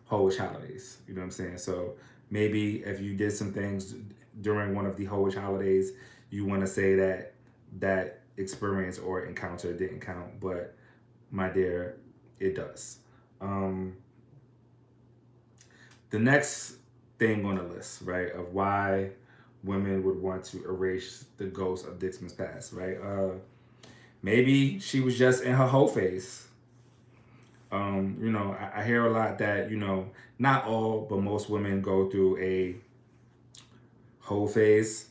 Hoish 0.09 0.37
holidays. 0.37 0.99
You 1.07 1.13
know 1.13 1.21
what 1.21 1.25
I'm 1.25 1.31
saying? 1.31 1.57
So 1.57 1.95
maybe 2.29 2.77
if 2.83 3.01
you 3.01 3.15
did 3.15 3.33
some 3.33 3.51
things 3.51 3.95
during 4.41 4.75
one 4.75 4.85
of 4.85 4.95
the 4.95 5.05
Hoish 5.05 5.35
holidays, 5.35 5.91
you 6.29 6.45
want 6.45 6.61
to 6.61 6.67
say 6.67 6.95
that 6.95 7.33
that 7.79 8.21
experience 8.37 8.99
or 8.99 9.25
encounter 9.25 9.73
didn't 9.73 9.99
count. 9.99 10.39
But 10.39 10.75
my 11.31 11.49
dear, 11.49 11.97
it 12.39 12.55
does. 12.55 12.99
Um, 13.41 13.97
the 16.09 16.19
next 16.19 16.75
thing 17.19 17.45
on 17.45 17.55
the 17.55 17.63
list, 17.63 18.01
right, 18.03 18.31
of 18.31 18.53
why 18.53 19.11
women 19.63 20.03
would 20.03 20.19
want 20.21 20.43
to 20.43 20.63
erase 20.65 21.25
the 21.37 21.45
ghost 21.45 21.85
of 21.85 21.99
Dixman's 21.99 22.33
past, 22.33 22.73
right? 22.73 22.97
Uh, 22.97 23.31
maybe 24.21 24.79
she 24.79 24.99
was 24.99 25.17
just 25.17 25.43
in 25.43 25.53
her 25.53 25.67
whole 25.67 25.87
phase. 25.87 26.47
Um, 27.71 28.17
you 28.21 28.31
know, 28.31 28.55
I, 28.59 28.81
I, 28.81 28.83
hear 28.83 29.05
a 29.05 29.11
lot 29.11 29.37
that, 29.37 29.71
you 29.71 29.77
know, 29.77 30.09
not 30.37 30.65
all, 30.65 31.07
but 31.09 31.21
most 31.21 31.49
women 31.49 31.81
go 31.81 32.09
through 32.09 32.37
a 32.39 32.75
whole 34.19 34.47
phase. 34.47 35.07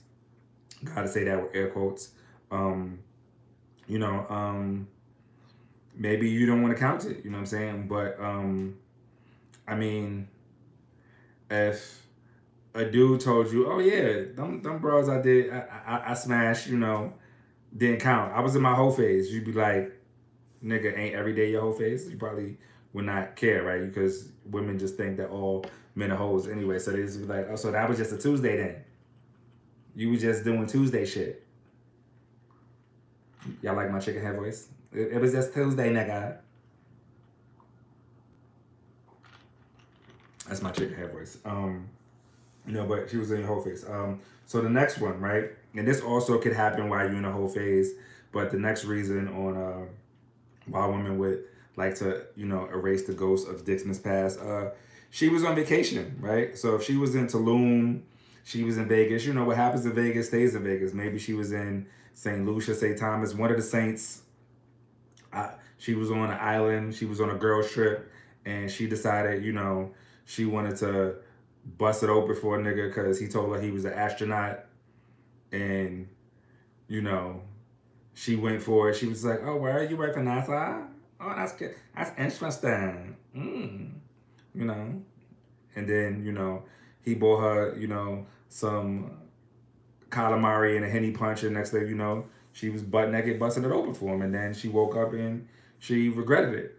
Gotta 0.84 1.08
say 1.08 1.24
that 1.24 1.42
with 1.42 1.54
air 1.54 1.70
quotes. 1.70 2.10
Um, 2.50 2.98
you 3.86 3.98
know, 3.98 4.26
um, 4.28 4.88
maybe 5.94 6.28
you 6.28 6.46
don't 6.46 6.62
want 6.62 6.74
to 6.74 6.80
count 6.80 7.06
it, 7.06 7.24
you 7.24 7.30
know 7.30 7.38
what 7.38 7.42
I'm 7.42 7.46
saying? 7.46 7.88
But 7.88 8.20
um, 8.20 8.76
I 9.66 9.74
mean, 9.74 10.28
if 11.50 12.06
a 12.74 12.84
dude 12.84 13.20
told 13.20 13.50
you, 13.50 13.70
oh 13.70 13.78
yeah, 13.78 14.32
them, 14.34 14.62
them 14.62 14.78
bros 14.78 15.08
I 15.08 15.20
did, 15.20 15.50
I, 15.50 15.64
I, 15.86 16.10
I 16.10 16.14
smashed, 16.14 16.66
you 16.66 16.76
know, 16.76 17.14
didn't 17.76 18.00
count. 18.00 18.32
I 18.32 18.40
was 18.40 18.56
in 18.56 18.62
my 18.62 18.74
whole 18.74 18.90
phase. 18.90 19.32
You'd 19.32 19.44
be 19.44 19.52
like, 19.52 19.92
nigga, 20.64 20.96
ain't 20.96 21.14
every 21.14 21.34
day 21.34 21.50
your 21.50 21.62
whole 21.62 21.72
phase? 21.72 22.08
You 22.08 22.16
probably 22.16 22.56
would 22.92 23.04
not 23.04 23.36
care, 23.36 23.62
right? 23.62 23.86
Because 23.86 24.30
women 24.44 24.78
just 24.78 24.96
think 24.96 25.16
that 25.18 25.30
all 25.30 25.64
men 25.94 26.10
are 26.10 26.16
hoes 26.16 26.48
anyway. 26.48 26.78
So 26.78 26.92
they 26.92 27.02
just 27.02 27.20
be 27.20 27.26
like, 27.26 27.46
oh, 27.50 27.56
so 27.56 27.70
that 27.70 27.88
was 27.88 27.98
just 27.98 28.12
a 28.12 28.18
Tuesday 28.18 28.56
then. 28.56 28.76
You 29.94 30.10
was 30.10 30.20
just 30.20 30.44
doing 30.44 30.66
Tuesday 30.66 31.04
shit. 31.04 31.46
Y'all 33.62 33.76
like 33.76 33.90
my 33.90 33.98
chicken 33.98 34.22
head 34.22 34.36
voice? 34.36 34.68
It, 34.92 35.12
it 35.12 35.20
was 35.20 35.32
just 35.32 35.54
Tuesday, 35.54 35.92
nigga. 35.92 36.38
That's 40.46 40.62
my 40.62 40.70
chicken 40.72 40.96
head 40.96 41.12
voice. 41.12 41.38
Um, 41.44 41.88
you 42.66 42.72
know, 42.72 42.84
but 42.86 43.08
she 43.08 43.16
was 43.16 43.30
in 43.30 43.42
a 43.42 43.46
whole 43.46 43.62
face. 43.62 43.84
Um, 43.88 44.20
so 44.46 44.60
the 44.60 44.68
next 44.68 44.98
one, 44.98 45.20
right? 45.20 45.50
And 45.74 45.86
this 45.86 46.00
also 46.00 46.38
could 46.38 46.54
happen 46.54 46.88
while 46.88 47.06
you're 47.06 47.16
in 47.16 47.24
a 47.24 47.32
whole 47.32 47.48
phase, 47.48 47.92
but 48.32 48.50
the 48.50 48.58
next 48.58 48.84
reason 48.84 49.28
on 49.28 49.56
uh, 49.56 49.86
why 50.66 50.86
women 50.86 51.18
would 51.18 51.44
like 51.76 51.94
to, 51.96 52.22
you 52.36 52.46
know, 52.46 52.68
erase 52.72 53.06
the 53.06 53.12
ghost 53.12 53.48
of 53.48 53.64
Dixman's 53.64 53.98
past, 53.98 54.40
uh, 54.40 54.70
she 55.10 55.28
was 55.28 55.44
on 55.44 55.54
vacation, 55.54 56.16
right? 56.20 56.56
So 56.56 56.76
if 56.76 56.84
she 56.84 56.96
was 56.96 57.14
in 57.14 57.26
Tulum, 57.26 58.02
she 58.44 58.64
was 58.64 58.78
in 58.78 58.88
Vegas. 58.88 59.24
You 59.24 59.32
know 59.32 59.44
what 59.44 59.56
happens 59.56 59.84
in 59.84 59.92
Vegas 59.92 60.28
stays 60.28 60.54
in 60.54 60.62
Vegas. 60.64 60.92
Maybe 60.92 61.18
she 61.18 61.34
was 61.34 61.52
in 61.52 61.86
St. 62.14 62.44
Lucia, 62.44 62.74
St. 62.74 62.98
Thomas, 62.98 63.34
one 63.34 63.50
of 63.50 63.56
the 63.56 63.62
saints. 63.62 64.22
Uh, 65.32 65.50
she 65.78 65.94
was 65.94 66.10
on 66.10 66.30
an 66.30 66.38
island. 66.40 66.94
She 66.94 67.06
was 67.06 67.20
on 67.20 67.30
a 67.30 67.34
girls 67.34 67.70
trip, 67.70 68.10
and 68.44 68.70
she 68.70 68.86
decided, 68.86 69.44
you 69.44 69.52
know, 69.52 69.92
she 70.24 70.44
wanted 70.44 70.76
to 70.76 71.16
bust 71.78 72.02
it 72.02 72.10
open 72.10 72.34
for 72.36 72.58
a 72.58 72.62
nigga 72.62 72.88
because 72.88 73.18
he 73.18 73.28
told 73.28 73.54
her 73.54 73.60
he 73.60 73.70
was 73.70 73.84
an 73.84 73.92
astronaut, 73.92 74.64
and 75.52 76.08
you 76.88 77.02
know, 77.02 77.42
she 78.14 78.36
went 78.36 78.62
for 78.62 78.90
it. 78.90 78.96
She 78.96 79.06
was 79.06 79.24
like, 79.24 79.40
"Oh, 79.44 79.56
where 79.56 79.78
are 79.78 79.84
you 79.84 79.96
working 79.96 80.24
NASA? 80.24 80.86
Oh, 81.20 81.32
that's 81.36 81.52
good. 81.52 81.74
That's 81.96 82.18
interesting. 82.18 83.16
Mm. 83.36 83.92
You 84.54 84.64
know." 84.64 85.02
And 85.76 85.88
then 85.88 86.24
you 86.24 86.32
know, 86.32 86.64
he 87.02 87.14
bought 87.14 87.40
her, 87.40 87.76
you 87.78 87.86
know, 87.86 88.26
some 88.48 89.12
calamari 90.10 90.76
and 90.76 90.84
a 90.84 90.88
henny 90.88 91.12
punch, 91.12 91.42
and 91.44 91.54
next 91.54 91.70
thing 91.70 91.86
you 91.86 91.94
know, 91.94 92.26
she 92.52 92.68
was 92.68 92.82
butt 92.82 93.10
naked 93.10 93.38
busting 93.38 93.64
it 93.64 93.70
open 93.70 93.94
for 93.94 94.14
him, 94.14 94.22
and 94.22 94.34
then 94.34 94.52
she 94.52 94.68
woke 94.68 94.96
up 94.96 95.12
and 95.12 95.46
she 95.78 96.08
regretted 96.08 96.54
it. 96.54 96.76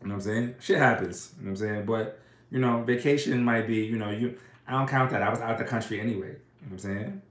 You 0.00 0.08
know 0.08 0.14
what 0.14 0.26
I'm 0.26 0.32
saying? 0.32 0.54
Shit 0.60 0.78
happens. 0.78 1.32
You 1.38 1.46
know 1.46 1.52
what 1.52 1.60
I'm 1.60 1.68
saying? 1.68 1.86
But 1.86 2.20
you 2.50 2.58
know, 2.58 2.82
vacation 2.82 3.42
might 3.42 3.66
be, 3.66 3.84
you 3.84 3.96
know, 3.96 4.10
you 4.10 4.36
I 4.66 4.72
don't 4.72 4.88
count 4.88 5.10
that. 5.10 5.22
I 5.22 5.30
was 5.30 5.40
out 5.40 5.58
the 5.58 5.64
country 5.64 6.00
anyway. 6.00 6.28
You 6.28 6.32
know 6.32 6.36
what 6.70 6.72
I'm 6.72 6.78
saying? 6.78 7.22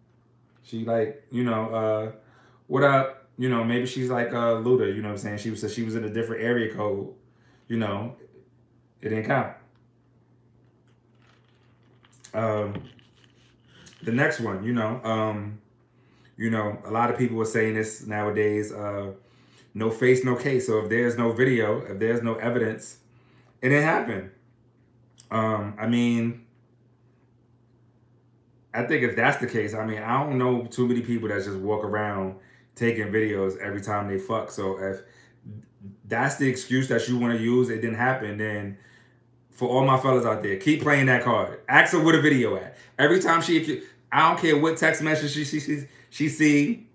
She 0.63 0.85
like, 0.85 1.23
you 1.31 1.43
know, 1.43 1.73
uh, 1.73 2.11
what 2.67 2.83
up? 2.83 3.27
You 3.37 3.49
know, 3.49 3.63
maybe 3.63 3.85
she's 3.85 4.09
like 4.09 4.29
uh 4.29 4.55
Luda, 4.61 4.93
you 4.93 5.01
know 5.01 5.09
what 5.09 5.13
I'm 5.13 5.17
saying? 5.17 5.37
She 5.39 5.49
was 5.49 5.73
she 5.73 5.83
was 5.83 5.95
in 5.95 6.03
a 6.03 6.09
different 6.09 6.43
area 6.43 6.73
code, 6.73 7.13
you 7.67 7.77
know, 7.77 8.15
it 9.01 9.09
didn't 9.09 9.25
count. 9.25 9.55
Um 12.33 12.75
the 14.03 14.11
next 14.11 14.39
one, 14.39 14.63
you 14.63 14.73
know, 14.73 15.01
um, 15.03 15.59
you 16.37 16.49
know, 16.49 16.77
a 16.85 16.91
lot 16.91 17.11
of 17.11 17.17
people 17.17 17.39
are 17.41 17.45
saying 17.45 17.75
this 17.75 18.05
nowadays, 18.05 18.71
uh, 18.71 19.11
no 19.73 19.91
face, 19.91 20.23
no 20.23 20.35
case. 20.35 20.67
So 20.67 20.79
if 20.79 20.89
there's 20.89 21.17
no 21.17 21.31
video, 21.31 21.81
if 21.81 21.99
there's 21.99 22.23
no 22.23 22.35
evidence, 22.35 22.97
it 23.61 23.69
didn't 23.69 23.83
happen. 23.83 24.31
Um, 25.29 25.75
I 25.79 25.87
mean, 25.87 26.45
I 28.73 28.83
think 28.83 29.03
if 29.03 29.15
that's 29.15 29.37
the 29.37 29.47
case, 29.47 29.73
I 29.73 29.85
mean, 29.85 30.01
I 30.01 30.23
don't 30.23 30.37
know 30.37 30.63
too 30.65 30.87
many 30.87 31.01
people 31.01 31.27
that 31.29 31.43
just 31.43 31.57
walk 31.57 31.83
around 31.83 32.35
taking 32.75 33.07
videos 33.07 33.57
every 33.59 33.81
time 33.81 34.07
they 34.07 34.17
fuck. 34.17 34.49
So 34.51 34.77
if 34.79 35.01
that's 36.05 36.37
the 36.37 36.47
excuse 36.47 36.87
that 36.87 37.07
you 37.07 37.17
want 37.17 37.37
to 37.37 37.43
use, 37.43 37.69
it 37.69 37.81
didn't 37.81 37.95
happen, 37.95 38.37
then 38.37 38.77
for 39.49 39.67
all 39.67 39.85
my 39.85 39.97
fellas 39.97 40.25
out 40.25 40.41
there, 40.41 40.57
keep 40.57 40.81
playing 40.81 41.07
that 41.07 41.23
card. 41.23 41.59
Ask 41.67 41.93
her 41.93 42.01
where 42.01 42.15
the 42.15 42.21
video 42.21 42.55
at. 42.55 42.77
Every 42.97 43.19
time 43.19 43.41
she, 43.41 43.83
I 44.11 44.29
don't 44.29 44.39
care 44.39 44.57
what 44.57 44.77
text 44.77 45.01
message 45.01 45.31
she 45.31 45.43
she 45.43 45.59
she, 45.59 45.83
she 46.09 46.29
see. 46.29 46.87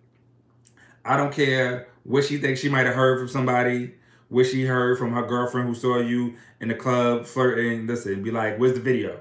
I 1.05 1.17
don't 1.17 1.33
care 1.33 1.89
what 2.05 2.25
she 2.25 2.39
thinks 2.39 2.61
she 2.61 2.69
might 2.69 2.87
have 2.87 2.95
heard 2.95 3.19
from 3.19 3.29
somebody 3.29 3.93
what 4.29 4.47
she 4.47 4.65
heard 4.65 4.99
from 4.99 5.13
her 5.13 5.27
girlfriend 5.27 5.69
who 5.69 5.75
saw 5.75 5.99
you 5.99 6.35
in 6.61 6.69
the 6.69 6.75
club 6.75 7.27
flirting. 7.27 7.87
Listen, 7.87 8.23
be 8.23 8.31
like, 8.31 8.59
where's 8.59 8.75
the 8.75 8.81
video? 8.81 9.21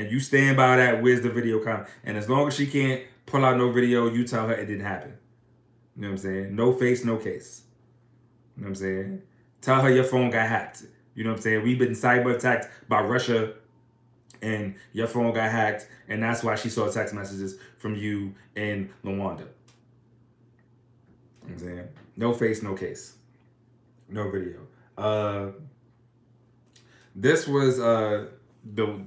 And 0.00 0.10
you 0.10 0.18
stand 0.18 0.56
by 0.56 0.76
that, 0.76 1.02
where's 1.02 1.20
the 1.20 1.28
video 1.28 1.62
come? 1.62 1.84
And 2.04 2.16
as 2.16 2.26
long 2.26 2.48
as 2.48 2.54
she 2.54 2.66
can't 2.66 3.02
pull 3.26 3.44
out 3.44 3.58
no 3.58 3.70
video, 3.70 4.08
you 4.08 4.26
tell 4.26 4.48
her 4.48 4.54
it 4.54 4.64
didn't 4.64 4.86
happen. 4.86 5.12
You 5.94 6.02
know 6.02 6.08
what 6.08 6.12
I'm 6.12 6.18
saying? 6.18 6.56
No 6.56 6.72
face, 6.72 7.04
no 7.04 7.18
case. 7.18 7.64
You 8.56 8.62
know 8.62 8.64
what 8.64 8.68
I'm 8.70 8.74
saying? 8.76 9.22
Tell 9.60 9.82
her 9.82 9.90
your 9.90 10.04
phone 10.04 10.30
got 10.30 10.48
hacked. 10.48 10.84
You 11.14 11.24
know 11.24 11.32
what 11.32 11.36
I'm 11.36 11.42
saying? 11.42 11.62
We've 11.64 11.78
been 11.78 11.90
cyber 11.90 12.34
attacked 12.34 12.68
by 12.88 13.02
Russia 13.02 13.52
and 14.40 14.74
your 14.94 15.06
phone 15.06 15.34
got 15.34 15.50
hacked 15.50 15.86
and 16.08 16.22
that's 16.22 16.42
why 16.42 16.54
she 16.54 16.70
saw 16.70 16.90
text 16.90 17.12
messages 17.12 17.58
from 17.76 17.94
you 17.94 18.34
and 18.56 18.88
Lawanda. 19.04 19.48
I'm 21.46 21.58
saying? 21.58 21.88
No 22.16 22.32
face, 22.32 22.62
no 22.62 22.74
case. 22.74 23.16
No 24.08 24.30
video. 24.30 24.60
Uh, 24.96 25.48
this 27.14 27.46
was 27.46 27.78
uh, 27.78 28.28
the 28.74 29.06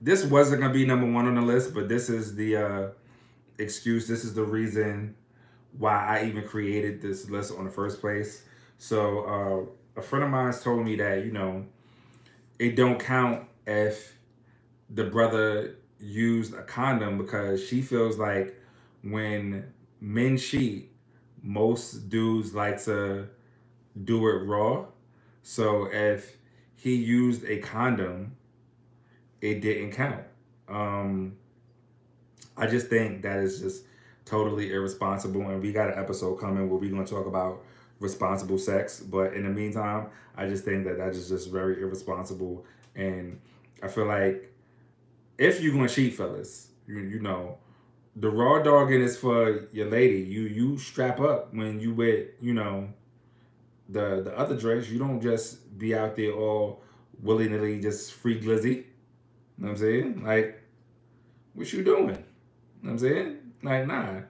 this 0.00 0.24
wasn't 0.24 0.62
gonna 0.62 0.72
be 0.72 0.86
number 0.86 1.10
one 1.10 1.26
on 1.26 1.34
the 1.34 1.42
list, 1.42 1.74
but 1.74 1.88
this 1.88 2.08
is 2.08 2.34
the 2.34 2.56
uh, 2.56 2.88
excuse. 3.58 4.08
This 4.08 4.24
is 4.24 4.34
the 4.34 4.44
reason 4.44 5.14
why 5.78 6.06
I 6.06 6.26
even 6.26 6.46
created 6.46 7.02
this 7.02 7.28
list 7.28 7.52
on 7.56 7.64
the 7.64 7.70
first 7.70 8.00
place. 8.00 8.44
So 8.78 9.68
uh, 9.96 10.00
a 10.00 10.02
friend 10.02 10.24
of 10.24 10.30
mine 10.30 10.52
told 10.52 10.84
me 10.84 10.96
that 10.96 11.24
you 11.24 11.32
know 11.32 11.64
it 12.58 12.76
don't 12.76 12.98
count 12.98 13.46
if 13.66 14.16
the 14.90 15.04
brother 15.04 15.76
used 15.98 16.54
a 16.54 16.62
condom 16.62 17.18
because 17.18 17.66
she 17.66 17.82
feels 17.82 18.18
like 18.18 18.54
when 19.02 19.64
men 20.00 20.36
cheat, 20.36 20.90
most 21.42 22.08
dudes 22.08 22.54
like 22.54 22.82
to 22.84 23.28
do 24.04 24.28
it 24.28 24.44
raw. 24.46 24.86
So 25.42 25.86
if 25.86 26.36
he 26.74 26.94
used 26.94 27.44
a 27.44 27.58
condom, 27.58 28.36
it 29.50 29.60
didn't 29.60 29.92
count. 29.92 30.24
Um, 30.68 31.36
I 32.56 32.66
just 32.66 32.88
think 32.88 33.22
that 33.22 33.38
is 33.38 33.60
just 33.60 33.84
totally 34.24 34.72
irresponsible. 34.72 35.42
And 35.42 35.62
we 35.62 35.72
got 35.72 35.92
an 35.92 35.98
episode 35.98 36.36
coming 36.36 36.68
where 36.68 36.78
we're 36.78 36.90
going 36.90 37.04
to 37.04 37.10
talk 37.10 37.26
about 37.26 37.62
responsible 38.00 38.58
sex. 38.58 39.00
But 39.00 39.34
in 39.34 39.44
the 39.44 39.50
meantime, 39.50 40.08
I 40.36 40.46
just 40.46 40.64
think 40.64 40.84
that 40.84 40.98
that 40.98 41.10
is 41.10 41.28
just 41.28 41.50
very 41.50 41.80
irresponsible. 41.80 42.64
And 42.94 43.40
I 43.82 43.88
feel 43.88 44.06
like 44.06 44.52
if 45.38 45.60
you're 45.60 45.72
going 45.72 45.86
to 45.86 45.94
cheat, 45.94 46.14
fellas, 46.14 46.68
you, 46.86 46.98
you 46.98 47.20
know, 47.20 47.58
the 48.16 48.30
raw 48.30 48.62
dogging 48.62 49.02
is 49.02 49.16
for 49.16 49.68
your 49.72 49.90
lady. 49.90 50.20
You 50.20 50.42
you 50.42 50.78
strap 50.78 51.20
up 51.20 51.52
when 51.52 51.78
you 51.78 51.92
with, 51.92 52.28
you 52.40 52.54
know, 52.54 52.88
the 53.90 54.22
the 54.22 54.36
other 54.36 54.56
dress. 54.56 54.88
You 54.88 54.98
don't 54.98 55.20
just 55.20 55.78
be 55.78 55.94
out 55.94 56.16
there 56.16 56.32
all 56.32 56.82
willy 57.22 57.48
nilly 57.48 57.80
just 57.80 58.12
free 58.14 58.40
glizzy. 58.40 58.84
Know 59.58 59.68
what 59.68 59.70
I'm 59.70 59.76
saying? 59.76 60.24
Like, 60.24 60.62
what 61.54 61.72
you 61.72 61.82
doing? 61.84 62.08
You 62.08 62.12
know 62.12 62.18
what 62.80 62.90
I'm 62.90 62.98
saying? 62.98 63.36
Like, 63.62 63.86
nah. 63.86 64.20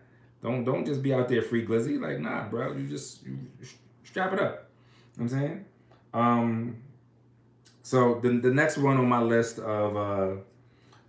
Don't 0.42 0.64
don't 0.64 0.84
just 0.84 1.02
be 1.02 1.12
out 1.12 1.28
there 1.28 1.42
free 1.42 1.66
glizzy. 1.66 2.00
Like, 2.00 2.20
nah, 2.20 2.48
bro. 2.48 2.72
You 2.72 2.86
just 2.86 3.24
you 3.24 3.38
strap 4.04 4.32
it 4.32 4.40
up. 4.40 4.68
You 5.16 5.24
know 5.24 5.30
what 5.30 5.32
I'm 5.32 5.40
saying? 5.40 5.64
Um 6.14 6.76
so 7.82 8.20
the 8.20 8.28
the 8.38 8.50
next 8.50 8.78
one 8.78 8.96
on 8.96 9.08
my 9.08 9.22
list 9.22 9.58
of 9.58 9.96
uh 9.96 10.40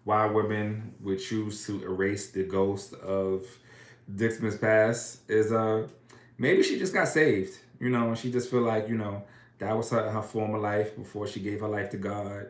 why 0.05 0.25
women 0.25 0.93
would 1.01 1.19
choose 1.19 1.65
to 1.67 1.83
erase 1.83 2.31
the 2.31 2.43
ghost 2.43 2.93
of 2.93 3.45
Dixman's 4.15 4.57
past 4.57 5.29
is 5.29 5.51
uh 5.51 5.87
maybe 6.37 6.63
she 6.63 6.79
just 6.79 6.93
got 6.93 7.07
saved. 7.07 7.57
You 7.79 7.89
know, 7.89 8.15
she 8.15 8.31
just 8.31 8.49
feel 8.49 8.61
like, 8.61 8.89
you 8.89 8.97
know, 8.97 9.23
that 9.59 9.75
was 9.75 9.89
her, 9.91 10.09
her 10.09 10.21
former 10.21 10.57
life 10.57 10.95
before 10.95 11.27
she 11.27 11.39
gave 11.39 11.59
her 11.59 11.67
life 11.67 11.89
to 11.91 11.97
God. 11.97 12.47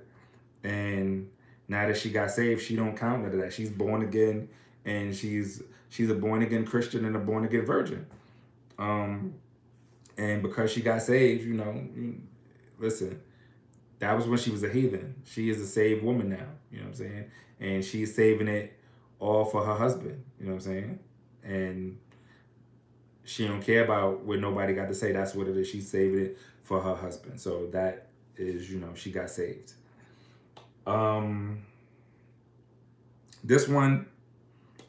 And 0.63 1.29
now 1.67 1.87
that 1.87 1.97
she 1.97 2.09
got 2.09 2.31
saved, 2.31 2.61
she 2.61 2.75
don't 2.75 2.95
count 2.95 3.25
into 3.25 3.37
that. 3.37 3.53
She's 3.53 3.69
born 3.69 4.01
again 4.01 4.49
and 4.85 5.15
she's 5.15 5.61
she's 5.89 6.09
a 6.09 6.15
born 6.15 6.41
again 6.41 6.65
Christian 6.65 7.05
and 7.05 7.15
a 7.15 7.19
born 7.19 7.45
again 7.45 7.65
virgin. 7.65 8.05
Um 8.79 9.35
and 10.17 10.41
because 10.41 10.71
she 10.71 10.81
got 10.81 11.01
saved, 11.01 11.45
you 11.45 11.53
know, 11.53 11.83
listen, 12.79 13.21
that 13.99 14.13
was 14.15 14.27
when 14.27 14.39
she 14.39 14.49
was 14.49 14.63
a 14.63 14.69
heathen. 14.69 15.15
She 15.25 15.49
is 15.49 15.61
a 15.61 15.67
saved 15.67 16.03
woman 16.03 16.29
now. 16.29 16.47
You 16.71 16.79
know 16.79 16.85
what 16.85 16.89
I'm 16.89 16.95
saying? 16.95 17.25
And 17.59 17.85
she's 17.85 18.15
saving 18.15 18.47
it 18.47 18.77
all 19.19 19.45
for 19.45 19.63
her 19.63 19.75
husband. 19.75 20.23
You 20.39 20.47
know 20.47 20.53
what 20.53 20.65
I'm 20.65 20.71
saying? 20.71 20.99
And 21.43 21.97
she 23.23 23.47
don't 23.47 23.61
care 23.61 23.83
about 23.83 24.21
what 24.21 24.39
nobody 24.39 24.73
got 24.73 24.87
to 24.87 24.93
say. 24.95 25.11
That's 25.11 25.35
what 25.35 25.47
it 25.47 25.57
is. 25.57 25.67
She's 25.67 25.89
saving 25.89 26.19
it 26.19 26.37
for 26.63 26.79
her 26.79 26.95
husband. 26.95 27.39
So 27.39 27.67
that 27.67 28.07
is, 28.35 28.71
you 28.71 28.79
know, 28.79 28.93
she 28.95 29.11
got 29.11 29.29
saved. 29.29 29.73
Um, 30.87 31.61
this 33.43 33.67
one 33.67 34.07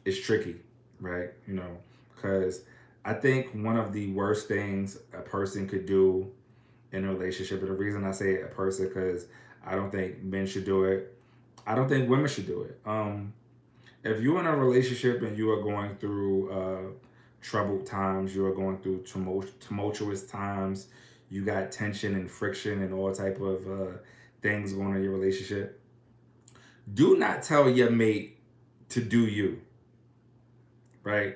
is 0.05 0.19
tricky, 0.19 0.55
right? 0.99 1.29
You 1.47 1.55
know, 1.55 1.77
because 2.15 2.61
I 3.05 3.13
think 3.13 3.51
one 3.53 3.77
of 3.77 3.93
the 3.93 4.11
worst 4.13 4.47
things 4.47 4.97
a 5.13 5.21
person 5.21 5.67
could 5.67 5.85
do 5.85 6.31
in 6.91 7.05
a 7.05 7.13
relationship. 7.13 7.59
And 7.59 7.69
the 7.69 7.73
reason 7.73 8.03
I 8.05 8.11
say 8.11 8.41
a 8.41 8.47
person 8.47 8.87
because 8.87 9.27
I 9.65 9.75
don't 9.75 9.91
think 9.91 10.23
men 10.23 10.47
should 10.47 10.65
do 10.65 10.85
it. 10.85 11.15
I 11.67 11.75
don't 11.75 11.87
think 11.87 12.09
women 12.09 12.27
should 12.27 12.47
do 12.47 12.63
it. 12.63 12.79
Um, 12.85 13.33
if 14.03 14.21
you're 14.21 14.39
in 14.39 14.45
a 14.45 14.55
relationship 14.55 15.21
and 15.21 15.37
you 15.37 15.51
are 15.51 15.61
going 15.61 15.95
through 15.97 16.51
uh, 16.51 16.81
troubled 17.41 17.85
times, 17.85 18.33
you 18.35 18.45
are 18.45 18.55
going 18.55 18.77
through 18.79 19.03
tumultuous 19.59 20.25
times, 20.25 20.87
you 21.29 21.45
got 21.45 21.71
tension 21.71 22.15
and 22.15 22.29
friction 22.31 22.81
and 22.81 22.93
all 22.93 23.13
type 23.13 23.39
of 23.41 23.67
uh, 23.69 23.91
things 24.41 24.73
going 24.73 24.87
on 24.87 24.95
in 24.95 25.03
your 25.03 25.13
relationship. 25.13 25.78
Do 26.93 27.17
not 27.17 27.43
tell 27.43 27.69
your 27.69 27.89
mate 27.89 28.39
to 28.89 29.01
do 29.01 29.25
you. 29.25 29.61
Right? 31.03 31.35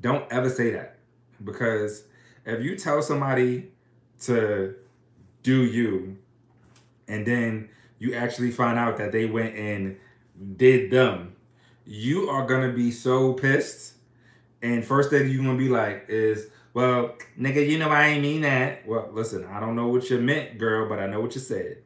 Don't 0.00 0.30
ever 0.32 0.48
say 0.48 0.70
that 0.70 0.98
because 1.44 2.04
if 2.44 2.62
you 2.62 2.76
tell 2.76 3.02
somebody 3.02 3.70
to 4.22 4.74
do 5.42 5.64
you 5.64 6.16
and 7.08 7.26
then 7.26 7.68
you 7.98 8.14
actually 8.14 8.50
find 8.50 8.78
out 8.78 8.96
that 8.98 9.12
they 9.12 9.26
went 9.26 9.54
and 9.56 9.96
did 10.56 10.90
them 10.90 11.34
you 11.86 12.28
are 12.28 12.46
gonna 12.46 12.72
be 12.72 12.90
so 12.90 13.32
pissed 13.32 13.94
and 14.62 14.84
first 14.84 15.10
thing 15.10 15.28
you're 15.30 15.42
gonna 15.42 15.56
be 15.56 15.68
like 15.68 16.06
is 16.08 16.48
well 16.74 17.14
nigga 17.38 17.66
you 17.66 17.78
know 17.78 17.88
i 17.88 18.06
ain't 18.06 18.22
mean 18.22 18.42
that 18.42 18.86
well 18.86 19.08
listen 19.12 19.44
i 19.46 19.58
don't 19.58 19.76
know 19.76 19.88
what 19.88 20.08
you 20.10 20.18
meant 20.18 20.58
girl 20.58 20.88
but 20.88 20.98
i 20.98 21.06
know 21.06 21.20
what 21.20 21.34
you 21.34 21.40
said 21.40 21.78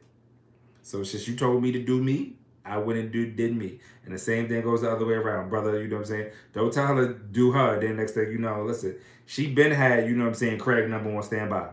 so 0.81 1.03
since 1.03 1.27
you 1.27 1.35
told 1.35 1.61
me 1.61 1.71
to 1.71 1.83
do 1.83 2.01
me 2.01 2.33
I 2.65 2.77
wouldn't 2.77 3.11
do 3.11 3.31
did 3.31 3.55
me. 3.55 3.79
And 4.05 4.13
the 4.13 4.19
same 4.19 4.47
thing 4.47 4.61
goes 4.63 4.81
the 4.81 4.91
other 4.91 5.05
way 5.05 5.13
around, 5.13 5.49
brother. 5.49 5.81
You 5.81 5.87
know 5.87 5.97
what 5.97 6.01
I'm 6.03 6.07
saying? 6.07 6.31
Don't 6.53 6.73
tell 6.73 6.87
her 6.87 7.07
to 7.07 7.13
do 7.13 7.51
her. 7.51 7.79
Then 7.79 7.97
next 7.97 8.13
thing 8.13 8.31
you 8.31 8.39
know, 8.39 8.63
listen, 8.63 8.95
she 9.25 9.53
been 9.53 9.71
had, 9.71 10.07
you 10.07 10.15
know 10.15 10.23
what 10.23 10.29
I'm 10.29 10.35
saying, 10.35 10.59
Craig 10.59 10.89
number 10.89 11.11
one 11.11 11.23
standby. 11.23 11.69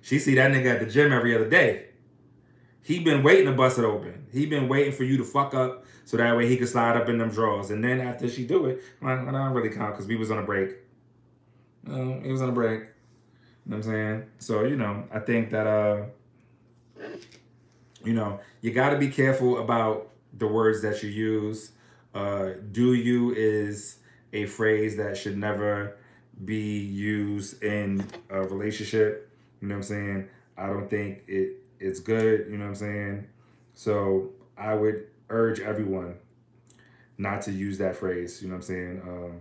She 0.00 0.18
see 0.18 0.34
that 0.34 0.50
nigga 0.50 0.74
at 0.74 0.80
the 0.80 0.86
gym 0.86 1.12
every 1.12 1.34
other 1.34 1.48
day. 1.48 1.86
He 2.82 2.98
been 2.98 3.22
waiting 3.22 3.46
to 3.46 3.52
bust 3.52 3.78
it 3.78 3.84
open. 3.84 4.26
He 4.32 4.46
been 4.46 4.68
waiting 4.68 4.92
for 4.92 5.04
you 5.04 5.16
to 5.18 5.24
fuck 5.24 5.54
up 5.54 5.84
so 6.04 6.16
that 6.16 6.36
way 6.36 6.48
he 6.48 6.56
could 6.56 6.68
slide 6.68 6.96
up 6.96 7.08
in 7.08 7.18
them 7.18 7.30
drawers. 7.30 7.70
And 7.70 7.82
then 7.82 8.00
after 8.00 8.28
she 8.28 8.44
do 8.44 8.66
it, 8.66 8.82
I 9.00 9.14
don't 9.14 9.52
really 9.52 9.70
count 9.70 9.94
because 9.94 10.08
we 10.08 10.16
was 10.16 10.32
on 10.32 10.38
a 10.38 10.42
break. 10.42 10.70
Um, 11.88 12.24
he 12.24 12.32
was 12.32 12.42
on 12.42 12.48
a 12.48 12.52
break. 12.52 12.80
You 12.80 12.86
know 13.66 13.76
what 13.76 13.76
I'm 13.76 13.82
saying? 13.82 14.24
So, 14.38 14.64
you 14.64 14.76
know, 14.76 15.04
I 15.12 15.20
think 15.20 15.50
that, 15.50 15.66
uh, 15.66 16.04
you 18.04 18.12
know, 18.12 18.40
you 18.60 18.72
got 18.72 18.90
to 18.90 18.98
be 18.98 19.08
careful 19.08 19.58
about 19.58 20.10
the 20.38 20.46
words 20.46 20.82
that 20.82 21.02
you 21.02 21.10
use. 21.10 21.72
Uh, 22.14 22.50
do 22.72 22.94
you 22.94 23.32
is 23.34 23.98
a 24.32 24.46
phrase 24.46 24.96
that 24.96 25.16
should 25.16 25.36
never 25.36 25.96
be 26.44 26.78
used 26.78 27.62
in 27.62 28.04
a 28.30 28.42
relationship. 28.42 29.30
You 29.60 29.68
know 29.68 29.74
what 29.74 29.78
I'm 29.78 29.82
saying? 29.82 30.28
I 30.56 30.66
don't 30.66 30.88
think 30.88 31.22
it 31.26 31.58
it's 31.78 32.00
good, 32.00 32.46
you 32.48 32.58
know 32.58 32.64
what 32.64 32.70
I'm 32.70 32.74
saying? 32.76 33.26
So 33.74 34.30
I 34.56 34.74
would 34.74 35.06
urge 35.30 35.60
everyone 35.60 36.14
not 37.18 37.42
to 37.42 37.52
use 37.52 37.78
that 37.78 37.96
phrase, 37.96 38.40
you 38.40 38.48
know 38.48 38.54
what 38.54 38.58
I'm 38.58 38.62
saying? 38.62 39.02
Um, 39.06 39.40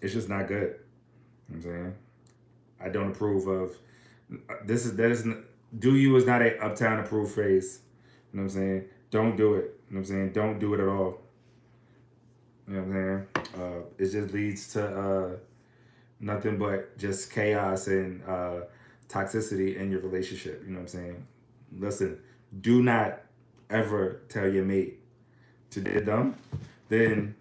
it's 0.00 0.12
just 0.12 0.28
not 0.28 0.48
good. 0.48 0.76
You 1.48 1.56
know 1.56 1.56
what 1.56 1.56
I'm 1.56 1.62
saying? 1.62 1.94
I 2.80 2.88
don't 2.88 3.10
approve 3.10 3.46
of 3.46 3.76
this 4.64 4.86
is 4.86 4.96
that 4.96 5.10
is 5.10 5.26
do 5.78 5.96
you 5.96 6.16
is 6.16 6.26
not 6.26 6.42
a 6.42 6.58
uptown 6.62 7.00
approved 7.00 7.34
phrase. 7.34 7.80
You 8.32 8.38
know 8.38 8.44
what 8.44 8.52
I'm 8.52 8.58
saying? 8.58 8.84
Don't 9.10 9.36
do 9.36 9.54
it. 9.54 9.58
You 9.58 9.64
know 9.64 9.72
what 9.90 9.98
I'm 9.98 10.04
saying? 10.04 10.32
Don't 10.32 10.58
do 10.58 10.74
it 10.74 10.80
at 10.80 10.88
all. 10.88 11.20
You 12.68 12.74
know 12.74 12.82
what 12.82 12.96
I'm 12.96 13.26
saying? 13.34 13.62
Uh, 13.62 13.82
it 13.98 14.10
just 14.10 14.34
leads 14.34 14.72
to 14.74 14.86
uh, 14.86 15.36
nothing 16.20 16.58
but 16.58 16.96
just 16.98 17.30
chaos 17.32 17.88
and 17.88 18.22
uh, 18.24 18.60
toxicity 19.08 19.76
in 19.76 19.90
your 19.90 20.00
relationship. 20.00 20.62
You 20.64 20.72
know 20.72 20.80
what 20.80 20.82
I'm 20.82 20.88
saying? 20.88 21.26
Listen, 21.78 22.18
do 22.60 22.82
not 22.82 23.20
ever 23.70 24.22
tell 24.28 24.48
your 24.48 24.64
mate 24.64 25.00
to 25.70 25.80
do 25.80 26.00
them. 26.00 26.36
Then 26.88 27.34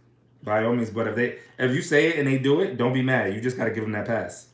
by 0.44 0.64
all 0.64 0.74
means, 0.76 0.90
but 0.90 1.08
if 1.08 1.16
they 1.16 1.38
if 1.60 1.76
you 1.76 1.82
say 1.82 2.08
it 2.08 2.18
and 2.18 2.28
they 2.28 2.38
do 2.38 2.62
it, 2.62 2.78
don't 2.78 2.94
be 2.94 3.02
mad. 3.02 3.34
You 3.34 3.42
just 3.42 3.58
gotta 3.58 3.72
give 3.72 3.84
them 3.84 3.92
that 3.92 4.08
pass. 4.08 4.48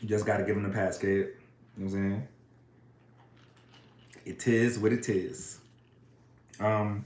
You 0.00 0.08
just 0.08 0.26
gotta 0.26 0.44
give 0.44 0.56
him 0.56 0.62
the 0.62 0.70
pass, 0.70 0.98
kid. 0.98 1.08
You 1.08 1.24
know 1.24 1.30
what 1.76 1.84
I'm 1.84 1.90
saying? 1.90 2.28
It 4.24 4.46
is 4.48 4.78
what 4.78 4.92
it 4.92 5.08
is. 5.08 5.58
Um, 6.58 7.04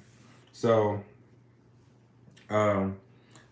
so 0.52 1.02
um, 2.48 2.98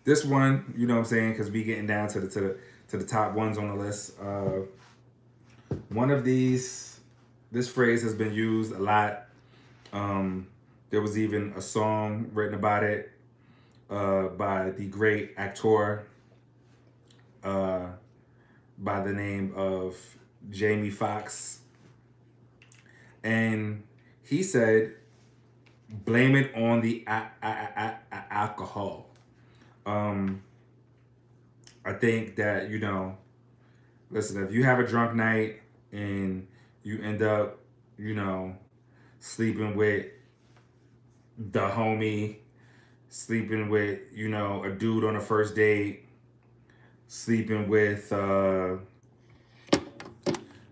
this 0.03 0.25
one, 0.25 0.73
you 0.77 0.87
know 0.87 0.95
what 0.95 1.01
I'm 1.01 1.05
saying, 1.05 1.31
because 1.31 1.51
we 1.51 1.63
getting 1.63 1.87
down 1.87 2.07
to 2.09 2.19
the 2.19 2.27
to 2.29 2.39
the 2.41 2.57
to 2.89 2.97
the 2.97 3.05
top 3.05 3.33
ones 3.33 3.57
on 3.57 3.69
the 3.69 3.75
list. 3.75 4.19
Uh, 4.19 4.61
one 5.89 6.09
of 6.09 6.23
these, 6.23 6.99
this 7.51 7.69
phrase 7.69 8.01
has 8.01 8.13
been 8.13 8.33
used 8.33 8.71
a 8.71 8.79
lot. 8.79 9.25
Um, 9.93 10.47
there 10.89 11.01
was 11.01 11.17
even 11.17 11.53
a 11.55 11.61
song 11.61 12.29
written 12.33 12.55
about 12.55 12.83
it 12.83 13.11
uh, 13.89 14.27
by 14.29 14.71
the 14.71 14.85
great 14.85 15.33
actor 15.37 16.07
uh, 17.43 17.87
by 18.79 19.01
the 19.01 19.13
name 19.13 19.53
of 19.55 19.97
Jamie 20.49 20.89
Foxx. 20.89 21.57
and 23.23 23.83
he 24.23 24.43
said, 24.43 24.93
blame 26.05 26.35
it 26.35 26.53
on 26.55 26.81
the 26.81 27.03
a- 27.07 27.31
a- 27.43 27.99
a- 28.11 28.33
alcohol. 28.33 29.09
Um, 29.85 30.41
I 31.85 31.93
think 31.93 32.35
that 32.37 32.69
you 32.69 32.79
know, 32.79 33.17
listen, 34.11 34.43
if 34.43 34.53
you 34.53 34.63
have 34.63 34.79
a 34.79 34.87
drunk 34.87 35.15
night 35.15 35.61
and 35.91 36.47
you 36.83 37.01
end 37.01 37.21
up, 37.21 37.59
you 37.97 38.13
know, 38.15 38.55
sleeping 39.19 39.75
with 39.75 40.05
the 41.37 41.67
homie, 41.67 42.37
sleeping 43.09 43.69
with, 43.69 43.99
you 44.13 44.29
know, 44.29 44.63
a 44.63 44.71
dude 44.71 45.03
on 45.03 45.15
a 45.15 45.21
first 45.21 45.55
date, 45.55 46.05
sleeping 47.09 47.67
with 47.67 48.13
uh 48.13 48.77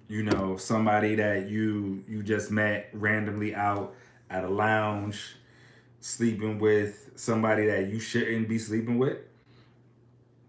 you 0.07 0.23
know, 0.23 0.55
somebody 0.55 1.15
that 1.15 1.49
you 1.49 2.03
you 2.07 2.23
just 2.23 2.49
met 2.49 2.89
randomly 2.93 3.53
out 3.53 3.93
at 4.29 4.45
a 4.45 4.47
lounge, 4.47 5.35
sleeping 5.99 6.59
with 6.59 7.11
somebody 7.15 7.65
that 7.65 7.87
you 7.87 7.99
shouldn't 7.99 8.47
be 8.47 8.57
sleeping 8.57 8.97
with. 8.97 9.17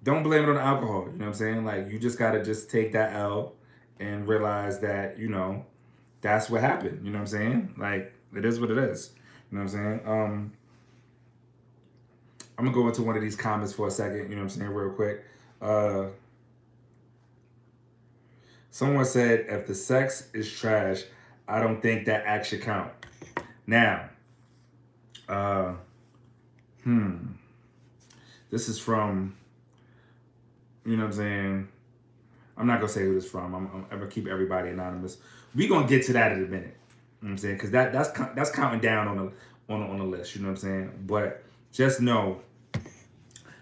Don't 0.04 0.22
blame 0.22 0.44
it 0.44 0.50
on 0.50 0.58
alcohol. 0.58 1.06
You 1.06 1.18
know 1.18 1.24
what 1.24 1.26
I'm 1.28 1.34
saying? 1.34 1.64
Like 1.64 1.90
you 1.90 1.98
just 1.98 2.18
gotta 2.18 2.44
just 2.44 2.70
take 2.70 2.92
that 2.92 3.14
L 3.14 3.54
and 3.98 4.28
realize 4.28 4.78
that, 4.80 5.18
you 5.18 5.28
know, 5.28 5.64
that's 6.20 6.50
what 6.50 6.60
happened. 6.60 7.04
You 7.04 7.10
know 7.10 7.18
what 7.18 7.22
I'm 7.22 7.26
saying? 7.26 7.74
Like 7.78 8.12
it 8.36 8.44
is 8.44 8.60
what 8.60 8.70
it 8.70 8.78
is. 8.78 9.12
You 9.50 9.58
know 9.58 9.64
what 9.64 9.74
I'm 9.74 9.76
saying? 9.76 10.00
Um 10.04 10.52
I'm 12.58 12.66
gonna 12.66 12.74
go 12.74 12.86
into 12.88 13.02
one 13.02 13.16
of 13.16 13.22
these 13.22 13.36
comments 13.36 13.72
for 13.72 13.88
a 13.88 13.90
second, 13.90 14.28
you 14.28 14.36
know 14.36 14.42
what 14.42 14.42
I'm 14.42 14.48
saying, 14.50 14.70
real 14.70 14.92
quick. 14.92 15.24
Uh 15.60 16.06
Someone 18.78 19.04
said, 19.06 19.46
if 19.48 19.66
the 19.66 19.74
sex 19.74 20.28
is 20.32 20.48
trash, 20.48 21.02
I 21.48 21.58
don't 21.58 21.82
think 21.82 22.06
that 22.06 22.24
act 22.26 22.46
should 22.46 22.62
count. 22.62 22.92
Now, 23.66 24.08
uh, 25.28 25.72
hmm, 26.84 27.16
this 28.50 28.68
is 28.68 28.78
from, 28.78 29.36
you 30.84 30.92
know 30.92 31.06
what 31.06 31.06
I'm 31.06 31.12
saying? 31.12 31.68
I'm 32.56 32.68
not 32.68 32.78
gonna 32.78 32.92
say 32.92 33.02
who 33.02 33.14
this 33.14 33.28
from. 33.28 33.52
I'm, 33.52 33.66
I'm, 33.66 33.86
I'm 33.90 33.98
gonna 33.98 34.10
keep 34.10 34.28
everybody 34.28 34.70
anonymous. 34.70 35.18
We 35.56 35.66
gonna 35.66 35.88
get 35.88 36.06
to 36.06 36.12
that 36.12 36.30
in 36.30 36.44
a 36.44 36.46
minute. 36.46 36.52
You 36.54 36.60
know 36.62 36.74
what 37.20 37.30
I'm 37.30 37.38
saying? 37.38 37.54
Because 37.56 37.72
that 37.72 37.92
that's 37.92 38.10
that's 38.36 38.52
counting 38.52 38.78
down 38.78 39.08
on 39.08 39.16
the 39.16 39.32
on 39.74 39.80
the, 39.80 39.86
on 39.86 39.98
the 39.98 40.04
list. 40.04 40.36
You 40.36 40.42
know 40.42 40.50
what 40.50 40.52
I'm 40.52 40.60
saying? 40.60 40.92
But 41.04 41.42
just 41.72 42.00
know 42.00 42.42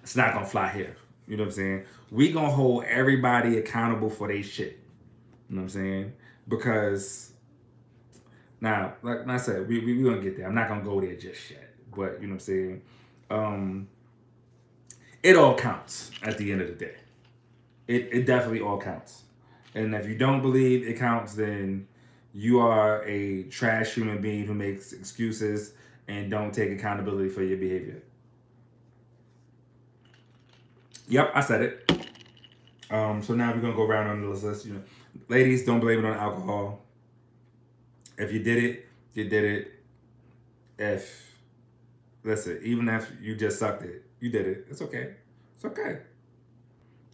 it's 0.02 0.14
not 0.14 0.34
gonna 0.34 0.44
fly 0.44 0.68
here. 0.68 0.94
You 1.26 1.36
know 1.36 1.44
what 1.44 1.48
I'm 1.48 1.52
saying? 1.54 1.84
We 2.10 2.32
gonna 2.32 2.50
hold 2.50 2.84
everybody 2.84 3.58
accountable 3.58 4.10
for 4.10 4.28
their 4.28 4.42
shit. 4.42 4.78
You 5.48 5.56
know 5.56 5.62
what 5.62 5.64
I'm 5.64 5.68
saying? 5.70 6.12
Because 6.48 7.32
now, 8.60 8.94
like 9.02 9.26
I 9.26 9.36
said, 9.36 9.68
we 9.68 9.80
we 9.80 9.96
we 9.96 10.04
gonna 10.04 10.22
get 10.22 10.36
there. 10.36 10.46
I'm 10.46 10.54
not 10.54 10.68
gonna 10.68 10.84
go 10.84 11.00
there 11.00 11.14
just 11.14 11.50
yet. 11.50 11.74
But 11.94 12.20
you 12.20 12.28
know 12.28 12.34
what 12.34 12.34
I'm 12.34 12.40
saying? 12.40 12.82
Um 13.30 13.88
it 15.22 15.36
all 15.36 15.56
counts 15.56 16.10
at 16.22 16.38
the 16.38 16.52
end 16.52 16.60
of 16.60 16.68
the 16.68 16.74
day. 16.74 16.94
It 17.88 18.08
it 18.12 18.26
definitely 18.26 18.60
all 18.60 18.80
counts. 18.80 19.24
And 19.74 19.94
if 19.94 20.08
you 20.08 20.16
don't 20.16 20.40
believe 20.40 20.86
it 20.86 20.98
counts, 20.98 21.34
then 21.34 21.86
you 22.32 22.60
are 22.60 23.02
a 23.04 23.44
trash 23.44 23.94
human 23.94 24.20
being 24.20 24.46
who 24.46 24.54
makes 24.54 24.92
excuses 24.92 25.72
and 26.08 26.30
don't 26.30 26.52
take 26.52 26.70
accountability 26.70 27.28
for 27.28 27.42
your 27.42 27.58
behavior. 27.58 28.02
Yep, 31.08 31.30
I 31.34 31.40
said 31.40 31.62
it. 31.62 31.92
Um, 32.90 33.22
so 33.22 33.34
now 33.34 33.52
we're 33.52 33.60
gonna 33.60 33.74
go 33.74 33.84
around 33.84 34.08
on 34.08 34.22
the 34.22 34.28
list. 34.28 34.66
You 34.66 34.74
know, 34.74 34.82
ladies, 35.28 35.64
don't 35.64 35.80
blame 35.80 36.04
it 36.04 36.08
on 36.08 36.16
alcohol. 36.16 36.84
If 38.18 38.32
you 38.32 38.40
did 38.40 38.62
it, 38.62 38.86
you 39.14 39.28
did 39.28 39.44
it. 39.44 39.72
If 40.78 41.32
listen, 42.24 42.60
even 42.62 42.88
if 42.88 43.10
you 43.20 43.36
just 43.36 43.58
sucked 43.58 43.82
it, 43.82 44.04
you 44.20 44.30
did 44.30 44.46
it. 44.46 44.66
It's 44.70 44.82
okay. 44.82 45.14
It's 45.54 45.64
okay. 45.64 45.98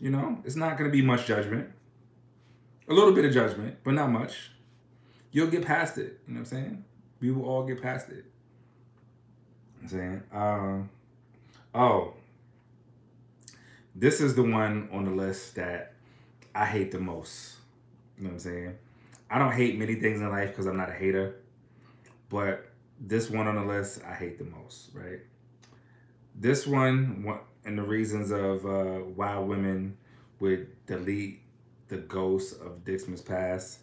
You 0.01 0.11
know, 0.11 0.39
it's 0.45 0.57
not 0.57 0.79
gonna 0.79 0.91
be 0.91 1.03
much 1.03 1.27
judgment. 1.27 1.71
A 2.89 2.93
little 2.95 3.13
bit 3.13 3.25
of 3.25 3.33
judgment, 3.33 3.77
but 3.85 3.95
not 3.95 4.11
much. 4.11 4.51
You'll 5.31 5.47
get 5.49 5.65
past 5.65 5.99
it. 5.99 6.21
You 6.27 6.35
know 6.35 6.41
what 6.41 6.53
I'm 6.53 6.59
saying? 6.59 6.85
We 7.21 7.31
will 7.31 7.45
all 7.45 7.65
get 7.65 7.81
past 7.81 8.11
it. 8.11 8.25
I'm 9.81 9.89
saying, 9.89 10.23
um, 10.33 10.91
oh, 11.75 12.15
this 13.95 14.21
is 14.21 14.35
the 14.35 14.43
one 14.43 14.89
on 14.93 15.05
the 15.05 15.11
list 15.11 15.55
that 15.57 15.95
I 16.55 16.65
hate 16.65 16.91
the 16.91 16.99
most. 16.99 17.57
You 18.17 18.25
know 18.25 18.31
what 18.31 18.35
I'm 18.35 18.41
saying? 18.41 18.79
I 19.31 19.39
don't 19.39 19.53
hate 19.53 19.79
many 19.79 19.97
things 19.97 20.21
in 20.21 20.31
life 20.31 20.51
because 20.51 20.67
I'm 20.67 20.77
not 20.77 20.91
a 20.91 20.95
hater, 20.95 21.37
but 22.29 22.71
this 23.01 23.31
one 23.31 23.47
on 23.47 23.55
the 23.57 23.65
list 23.65 24.03
I 24.07 24.15
hate 24.15 24.39
the 24.39 24.45
most, 24.45 24.91
right? 24.95 25.21
This 26.35 26.67
one, 26.67 27.39
and 27.65 27.79
the 27.79 27.83
reasons 27.83 28.31
of 28.31 28.65
uh, 28.65 29.05
why 29.15 29.39
women 29.39 29.97
would 30.41 30.69
delete 30.87 31.41
the 31.89 31.99
ghost 31.99 32.61
of 32.61 32.85
Dixman's 32.85 33.21
past. 33.21 33.81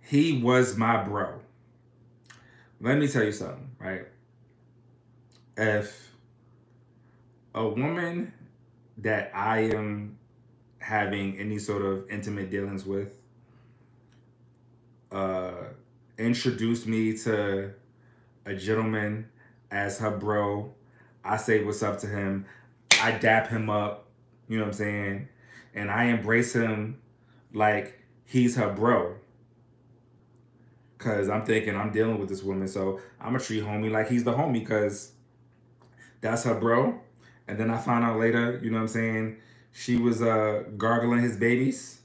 He 0.00 0.42
was 0.42 0.76
my 0.76 1.02
bro. 1.02 1.40
Let 2.80 2.98
me 2.98 3.08
tell 3.08 3.24
you 3.24 3.32
something, 3.32 3.70
right? 3.78 4.06
If 5.56 6.10
a 7.54 7.66
woman 7.66 8.32
that 9.02 9.30
I 9.34 9.60
am 9.60 10.18
having 10.78 11.38
any 11.38 11.58
sort 11.58 11.82
of 11.82 12.10
intimate 12.10 12.50
dealings 12.50 12.84
with 12.84 13.22
uh, 15.12 15.52
introduced 16.18 16.86
me 16.86 17.16
to 17.18 17.72
a 18.46 18.54
gentleman 18.54 19.28
as 19.70 19.98
her 19.98 20.10
bro. 20.10 20.72
I 21.24 21.36
say 21.36 21.62
what's 21.62 21.82
up 21.82 21.98
to 22.00 22.06
him. 22.06 22.46
I 23.00 23.12
dap 23.12 23.48
him 23.48 23.70
up, 23.70 24.06
you 24.48 24.56
know 24.56 24.64
what 24.64 24.68
I'm 24.68 24.74
saying? 24.74 25.28
And 25.74 25.90
I 25.90 26.04
embrace 26.04 26.54
him 26.54 27.00
like 27.52 28.00
he's 28.24 28.56
her 28.56 28.72
bro. 28.72 29.16
Cause 30.98 31.28
I'm 31.28 31.44
thinking 31.44 31.76
I'm 31.76 31.90
dealing 31.90 32.18
with 32.18 32.28
this 32.28 32.44
woman, 32.44 32.68
so 32.68 33.00
I'm 33.20 33.32
gonna 33.32 33.40
treat 33.40 33.64
homie 33.64 33.90
like 33.90 34.08
he's 34.08 34.22
the 34.22 34.32
homie, 34.32 34.64
cause 34.64 35.12
that's 36.20 36.44
her 36.44 36.54
bro. 36.54 37.00
And 37.48 37.58
then 37.58 37.70
I 37.70 37.78
found 37.78 38.04
out 38.04 38.18
later, 38.18 38.60
you 38.62 38.70
know 38.70 38.76
what 38.76 38.82
I'm 38.82 38.88
saying, 38.88 39.36
she 39.72 39.96
was 39.96 40.22
uh, 40.22 40.64
gargling 40.76 41.22
his 41.22 41.36
babies. 41.36 42.00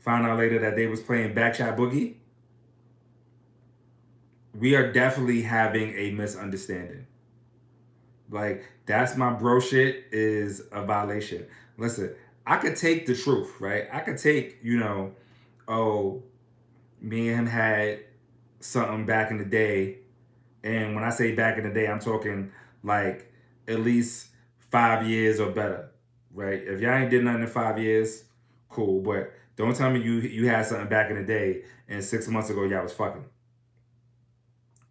Found 0.00 0.26
out 0.26 0.38
later 0.38 0.58
that 0.60 0.76
they 0.76 0.86
was 0.86 1.00
playing 1.00 1.34
Backshot 1.34 1.76
Boogie. 1.76 2.16
We 4.58 4.74
are 4.74 4.92
definitely 4.92 5.42
having 5.42 5.94
a 5.94 6.10
misunderstanding. 6.10 7.06
Like, 8.30 8.64
that's 8.86 9.16
my 9.16 9.32
bro 9.32 9.60
shit 9.60 10.06
is 10.12 10.62
a 10.72 10.84
violation. 10.84 11.46
Listen, 11.78 12.14
I 12.46 12.56
could 12.56 12.76
take 12.76 13.06
the 13.06 13.14
truth, 13.14 13.60
right? 13.60 13.88
I 13.92 14.00
could 14.00 14.18
take, 14.18 14.58
you 14.62 14.78
know, 14.78 15.12
oh, 15.68 16.22
me 17.00 17.28
and 17.28 17.40
him 17.40 17.46
had 17.46 18.00
something 18.60 19.06
back 19.06 19.30
in 19.30 19.38
the 19.38 19.44
day. 19.44 19.98
And 20.62 20.94
when 20.94 21.04
I 21.04 21.10
say 21.10 21.32
back 21.32 21.58
in 21.58 21.64
the 21.64 21.70
day, 21.70 21.86
I'm 21.86 22.00
talking 22.00 22.50
like 22.82 23.29
at 23.68 23.80
least 23.80 24.28
five 24.58 25.06
years 25.06 25.40
or 25.40 25.50
better, 25.50 25.90
right? 26.32 26.62
If 26.62 26.80
y'all 26.80 26.94
ain't 26.94 27.10
did 27.10 27.24
nothing 27.24 27.42
in 27.42 27.48
five 27.48 27.78
years, 27.78 28.24
cool. 28.68 29.00
But 29.00 29.32
don't 29.56 29.76
tell 29.76 29.90
me 29.90 30.00
you 30.00 30.14
you 30.20 30.48
had 30.48 30.66
something 30.66 30.88
back 30.88 31.10
in 31.10 31.16
the 31.16 31.24
day 31.24 31.62
and 31.88 32.02
six 32.02 32.28
months 32.28 32.50
ago 32.50 32.64
y'all 32.64 32.82
was 32.82 32.92
fucking, 32.92 33.24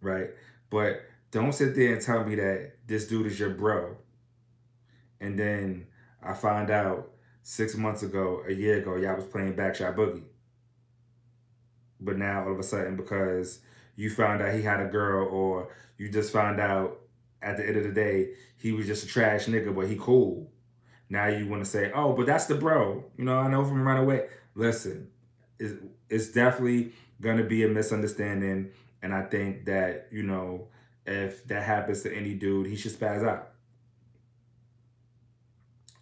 right? 0.02 0.30
But 0.70 1.02
don't 1.32 1.54
sit 1.54 1.76
there 1.76 1.94
and 1.94 2.02
tell 2.02 2.24
me 2.24 2.36
that 2.36 2.74
this 2.88 3.08
dude 3.08 3.28
is 3.28 3.40
your 3.40 3.52
bro, 3.52 3.96
and 5.20 5.38
then 5.38 5.88
I 6.22 6.34
find 6.34 6.70
out 6.70 7.12
six 7.42 7.76
months 7.76 8.04
ago, 8.04 8.44
a 8.48 8.52
year 8.52 8.78
ago, 8.80 8.96
y'all 8.96 9.16
was 9.16 9.26
playing 9.26 9.56
Backshot 9.56 9.96
Boogie. 9.96 10.24
But 12.00 12.18
now 12.18 12.46
all 12.46 12.52
of 12.52 12.60
a 12.60 12.64
sudden, 12.64 12.96
because 12.96 13.60
you 13.96 14.10
found 14.10 14.42
out 14.42 14.54
he 14.54 14.62
had 14.62 14.80
a 14.80 14.86
girl, 14.86 15.28
or 15.28 15.70
you 15.98 16.10
just 16.10 16.32
found 16.32 16.60
out 16.60 17.00
at 17.42 17.58
the 17.58 17.66
end 17.66 17.78
of 17.78 17.84
the 17.84 17.92
day, 17.92 18.32
he 18.58 18.72
was 18.72 18.88
just 18.88 19.04
a 19.04 19.08
trash 19.08 19.46
nigga, 19.46 19.74
but 19.74 19.88
he 19.88 19.98
cool. 20.00 20.52
Now 21.10 21.28
you 21.28 21.48
want 21.48 21.64
to 21.64 21.70
say, 21.70 21.92
oh, 21.94 22.14
but 22.14 22.26
that's 22.26 22.46
the 22.46 22.56
bro. 22.56 23.04
You 23.18 23.26
know, 23.26 23.38
I 23.38 23.48
know 23.48 23.64
from 23.64 23.82
Runaway. 23.82 24.28
Listen, 24.56 25.10
it's, 25.58 25.74
it's 26.10 26.30
definitely 26.30 26.94
going 27.22 27.38
to 27.38 27.44
be 27.44 27.64
a 27.64 27.68
misunderstanding. 27.68 28.72
And 29.02 29.14
I 29.14 29.24
think 29.24 29.66
that, 29.66 30.08
you 30.12 30.24
know, 30.24 30.68
if 31.06 31.46
that 31.48 31.64
happens 31.64 32.04
to 32.04 32.16
any 32.16 32.34
dude, 32.34 32.68
he 32.68 32.76
should 32.76 32.92
spaz 32.92 33.28
out. 33.28 33.50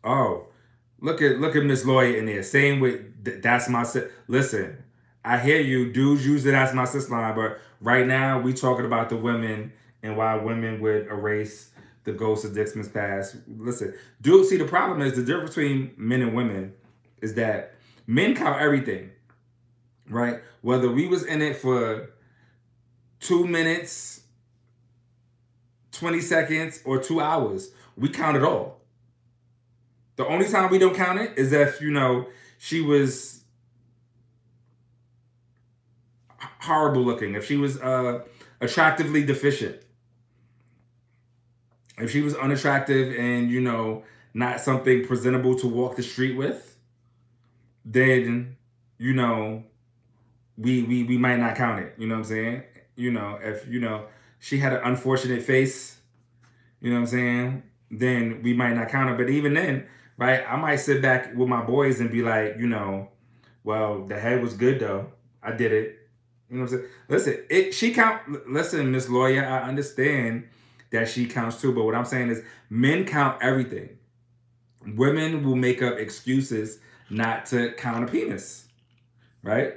Oh, 0.04 0.48
look 1.00 1.22
at 1.22 1.40
look 1.40 1.56
at 1.56 1.64
Miss 1.64 1.86
Lawyer 1.86 2.18
in 2.18 2.26
there. 2.26 2.44
Same 2.44 2.80
with 2.80 3.42
that's 3.42 3.70
my 3.70 3.86
listen. 4.28 4.84
I 5.24 5.38
hear 5.38 5.60
you, 5.60 5.92
dudes 5.92 6.26
use 6.26 6.46
it 6.46 6.54
as 6.54 6.74
my 6.74 6.86
sis 6.86 7.10
line, 7.10 7.36
but 7.36 7.60
right 7.82 8.08
now 8.08 8.40
we 8.40 8.54
talking 8.54 8.86
about 8.86 9.10
the 9.10 9.18
women 9.18 9.74
and 10.08 10.18
why 10.18 10.36
women 10.36 10.80
would 10.82 11.08
erase 11.08 11.72
the 12.04 12.14
ghost 12.14 12.46
of 12.46 12.52
Dixman's 12.54 12.88
past. 12.88 13.36
Listen, 13.48 13.94
do 14.22 14.44
see 14.46 14.58
the 14.58 14.66
problem 14.66 15.02
is 15.02 15.14
the 15.14 15.24
difference 15.24 15.52
between 15.52 15.94
men 15.98 16.22
and 16.22 16.34
women 16.34 16.74
is 17.22 17.34
that 17.36 17.76
men 18.08 18.34
count 18.34 18.62
everything, 18.62 19.12
right? 20.10 20.42
Whether 20.62 20.90
we 20.90 21.08
was 21.08 21.26
in 21.26 21.42
it 21.42 21.58
for 21.58 22.12
two 23.20 23.46
minutes, 23.46 24.22
20 25.92 26.22
seconds, 26.22 26.82
or 26.86 27.00
two 27.00 27.20
hours, 27.20 27.72
we 27.98 28.08
count 28.08 28.38
it 28.38 28.44
all. 28.44 28.80
The 30.16 30.26
only 30.26 30.48
time 30.48 30.72
we 30.72 30.80
don't 30.80 30.96
count 30.96 31.20
it 31.20 31.38
is 31.38 31.52
if, 31.52 31.82
you 31.82 31.92
know, 31.92 32.28
she 32.58 32.82
was 32.82 33.44
horrible 36.62 37.02
looking, 37.02 37.36
if 37.36 37.46
she 37.46 37.58
was 37.58 37.80
uh, 37.82 38.24
attractively 38.62 39.26
deficient, 39.26 39.82
if 41.98 42.12
she 42.12 42.22
was 42.22 42.36
unattractive 42.36 43.16
and, 43.18 43.50
you 43.50 43.62
know, 43.62 44.04
not 44.34 44.62
something 44.62 45.06
presentable 45.06 45.56
to 45.56 45.68
walk 45.68 45.96
the 45.96 46.04
street 46.04 46.36
with, 46.38 46.78
then, 47.86 48.58
you 48.98 49.14
know, 49.14 49.64
we 50.58 50.84
we 50.84 51.04
we 51.04 51.18
might 51.18 51.38
not 51.38 51.56
count 51.56 51.80
it. 51.80 51.94
You 51.98 52.08
know 52.08 52.16
what 52.16 52.20
I'm 52.20 52.26
saying? 52.26 52.64
You 52.96 53.12
know, 53.12 53.40
if 53.42 53.68
you 53.68 53.80
know 53.80 54.06
she 54.40 54.58
had 54.58 54.74
an 54.74 54.82
unfortunate 54.84 55.44
face, 55.44 55.98
you 56.82 56.90
know 56.90 56.96
what 56.98 57.02
I'm 57.02 57.08
saying, 57.08 57.64
then 57.92 58.42
we 58.44 58.54
might 58.54 58.74
not 58.74 58.90
count 58.90 59.10
it. 59.12 59.18
But 59.18 59.30
even 59.30 59.54
then, 59.54 59.88
right, 60.18 60.44
I 60.48 60.56
might 60.56 60.78
sit 60.78 61.02
back 61.02 61.36
with 61.36 61.48
my 61.48 61.64
boys 61.64 62.00
and 62.00 62.12
be 62.12 62.22
like, 62.22 62.56
you 62.58 62.68
know, 62.68 63.10
well, 63.64 64.04
the 64.04 64.20
head 64.20 64.42
was 64.42 64.54
good 64.54 64.80
though. 64.80 65.08
I 65.44 65.52
did 65.52 65.72
it. 65.72 66.00
You 66.50 66.58
know 66.58 66.64
what 66.64 66.72
I'm 66.72 66.78
saying? 66.80 66.90
Listen, 67.10 67.46
it 67.50 67.74
she 67.74 67.94
count 67.94 68.50
listen, 68.50 68.92
Miss 68.92 69.10
Lawyer, 69.10 69.46
I 69.46 69.62
understand 69.68 70.48
that 70.92 71.10
she 71.10 71.26
counts 71.28 71.62
too, 71.62 71.74
but 71.74 71.86
what 71.86 71.96
I'm 71.96 72.06
saying 72.06 72.30
is 72.30 72.44
men 72.70 73.06
count 73.06 73.42
everything. 73.42 73.98
Women 74.96 75.44
will 75.44 75.56
make 75.56 75.82
up 75.82 75.98
excuses 75.98 76.80
not 77.10 77.46
to 77.48 77.74
count 77.74 78.04
a 78.04 78.12
penis. 78.12 78.68
Right? 79.44 79.76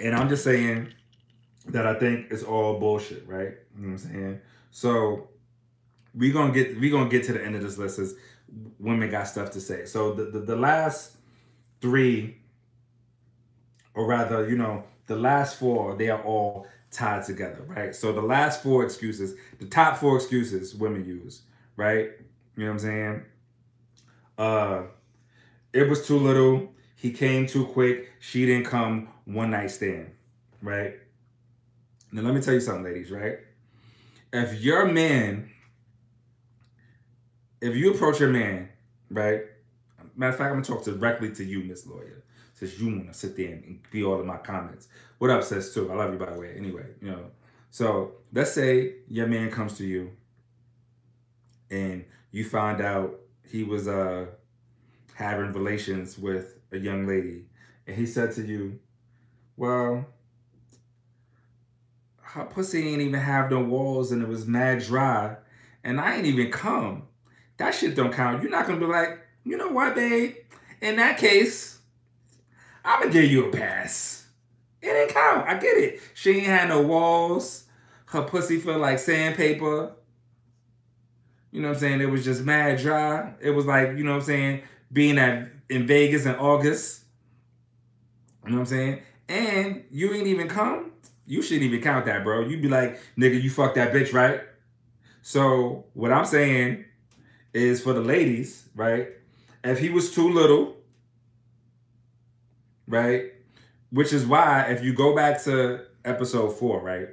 And 0.00 0.14
I'm 0.14 0.28
just 0.28 0.44
saying 0.44 0.94
that 1.68 1.86
I 1.86 1.94
think 1.94 2.28
it's 2.30 2.42
all 2.42 2.78
bullshit, 2.80 3.26
right? 3.28 3.54
You 3.76 3.82
know 3.82 3.92
what 3.92 3.92
I'm 3.92 3.98
saying? 3.98 4.40
So 4.70 5.28
We're 6.14 6.32
gonna 6.32 6.52
get 6.52 6.78
we're 6.80 6.90
gonna 6.90 7.10
get 7.10 7.24
to 7.24 7.32
the 7.32 7.44
end 7.44 7.54
of 7.56 7.62
this 7.62 7.78
list 7.78 7.98
as 7.98 8.16
women 8.78 9.10
got 9.10 9.28
stuff 9.28 9.50
to 9.52 9.60
say. 9.60 9.84
So 9.86 10.12
the, 10.14 10.24
the, 10.24 10.40
the 10.40 10.56
last 10.56 11.16
three, 11.80 12.38
or 13.94 14.06
rather, 14.06 14.48
you 14.48 14.56
know, 14.56 14.84
the 15.06 15.16
last 15.16 15.58
four, 15.58 15.96
they 15.96 16.08
are 16.10 16.22
all 16.22 16.66
tied 16.90 17.24
together, 17.24 17.62
right? 17.66 17.94
So 17.94 18.12
the 18.12 18.20
last 18.22 18.62
four 18.62 18.84
excuses, 18.84 19.36
the 19.58 19.66
top 19.66 19.96
four 19.98 20.16
excuses 20.16 20.74
women 20.74 21.04
use, 21.04 21.42
right? 21.76 22.10
You 22.56 22.64
know 22.64 22.66
what 22.66 22.72
I'm 22.72 22.78
saying? 22.78 23.22
Uh 24.38 24.82
it 25.72 25.88
was 25.88 26.06
too 26.06 26.18
little, 26.18 26.72
he 26.96 27.12
came 27.12 27.46
too 27.46 27.64
quick, 27.66 28.10
she 28.18 28.44
didn't 28.44 28.66
come, 28.66 29.08
one 29.24 29.50
night 29.50 29.70
stand, 29.70 30.10
right? 30.62 30.94
Now, 32.12 32.22
let 32.22 32.34
me 32.34 32.40
tell 32.40 32.54
you 32.54 32.60
something, 32.60 32.84
ladies, 32.84 33.10
right? 33.10 33.38
If 34.32 34.60
your 34.60 34.86
man, 34.86 35.50
if 37.60 37.76
you 37.76 37.94
approach 37.94 38.18
your 38.18 38.30
man, 38.30 38.68
right? 39.10 39.42
Matter 40.16 40.32
of 40.32 40.38
fact, 40.38 40.52
I'm 40.52 40.62
gonna 40.62 40.64
talk 40.64 40.84
directly 40.84 41.32
to 41.34 41.44
you, 41.44 41.62
Miss 41.62 41.86
Lawyer, 41.86 42.24
since 42.60 42.78
you 42.78 42.94
wanna 42.94 43.14
sit 43.14 43.36
there 43.38 43.52
and 43.52 43.80
be 43.90 44.04
all 44.04 44.20
of 44.20 44.26
my 44.26 44.36
comments. 44.36 44.88
What 45.16 45.30
up, 45.30 45.42
sis, 45.42 45.72
too? 45.72 45.90
I 45.90 45.94
love 45.94 46.12
you, 46.12 46.18
by 46.18 46.30
the 46.30 46.38
way. 46.38 46.52
Anyway, 46.54 46.84
you 47.00 47.10
know. 47.10 47.30
So 47.70 48.12
let's 48.34 48.52
say 48.52 48.96
your 49.08 49.26
man 49.26 49.50
comes 49.50 49.78
to 49.78 49.86
you 49.86 50.10
and 51.70 52.04
you 52.32 52.44
find 52.44 52.82
out 52.82 53.18
he 53.50 53.64
was 53.64 53.88
uh 53.88 54.26
having 55.14 55.52
relations 55.52 56.18
with 56.18 56.58
a 56.72 56.78
young 56.78 57.06
lady 57.06 57.46
and 57.86 57.96
he 57.96 58.04
said 58.04 58.32
to 58.32 58.42
you, 58.42 58.78
well, 59.56 60.04
her 62.20 62.44
pussy 62.44 62.86
ain't 62.88 63.00
even 63.00 63.20
have 63.20 63.50
no 63.50 63.62
walls 63.62 64.12
and 64.12 64.22
it 64.22 64.28
was 64.28 64.46
mad 64.46 64.80
dry 64.80 65.36
and 65.82 65.98
I 65.98 66.16
ain't 66.16 66.26
even 66.26 66.50
come. 66.50 67.04
That 67.56 67.74
shit 67.74 67.96
don't 67.96 68.12
count. 68.12 68.42
You're 68.42 68.50
not 68.50 68.66
gonna 68.66 68.80
be 68.80 68.84
like, 68.86 69.18
you 69.44 69.56
know 69.56 69.68
what, 69.68 69.94
babe? 69.94 70.34
In 70.82 70.96
that 70.96 71.16
case, 71.16 71.79
I'm 72.84 73.00
gonna 73.00 73.12
give 73.12 73.30
you 73.30 73.46
a 73.46 73.52
pass. 73.52 74.26
It 74.82 74.88
ain't 74.88 75.10
count. 75.10 75.46
I 75.48 75.54
get 75.54 75.76
it. 75.76 76.00
She 76.14 76.38
ain't 76.38 76.46
had 76.46 76.68
no 76.68 76.82
walls. 76.82 77.64
Her 78.06 78.22
pussy 78.22 78.58
feel 78.58 78.78
like 78.78 78.98
sandpaper. 78.98 79.92
You 81.52 81.60
know 81.60 81.68
what 81.68 81.74
I'm 81.74 81.80
saying? 81.80 82.00
It 82.00 82.10
was 82.10 82.24
just 82.24 82.42
mad 82.44 82.78
dry. 82.78 83.34
It 83.40 83.50
was 83.50 83.66
like, 83.66 83.96
you 83.96 84.04
know 84.04 84.12
what 84.12 84.18
I'm 84.18 84.22
saying, 84.22 84.62
being 84.92 85.18
at 85.18 85.48
in 85.68 85.86
Vegas 85.86 86.26
in 86.26 86.34
August. 86.36 87.04
You 88.44 88.50
know 88.52 88.56
what 88.56 88.60
I'm 88.62 88.66
saying? 88.66 89.02
and 89.30 89.84
you 89.92 90.12
ain't 90.12 90.26
even 90.26 90.48
come, 90.48 90.90
you 91.26 91.40
shouldn't 91.40 91.62
even 91.62 91.80
count 91.80 92.04
that, 92.06 92.24
bro. 92.24 92.40
You'd 92.40 92.60
be 92.60 92.68
like, 92.68 93.00
nigga, 93.16 93.40
you 93.40 93.48
fuck 93.48 93.76
that 93.76 93.92
bitch, 93.92 94.12
right? 94.12 94.40
So 95.22 95.84
what 95.94 96.12
I'm 96.12 96.24
saying 96.24 96.84
is 97.54 97.80
for 97.80 97.92
the 97.92 98.00
ladies, 98.00 98.68
right? 98.74 99.10
If 99.62 99.78
he 99.78 99.88
was 99.88 100.12
too 100.12 100.28
little, 100.32 100.76
right? 102.90 103.32
Which 103.90 104.12
is 104.12 104.26
why 104.26 104.66
if 104.68 104.84
you 104.84 104.92
go 104.92 105.14
back 105.14 105.42
to 105.44 105.86
episode 106.04 106.50
four, 106.50 106.80
right? 106.80 107.08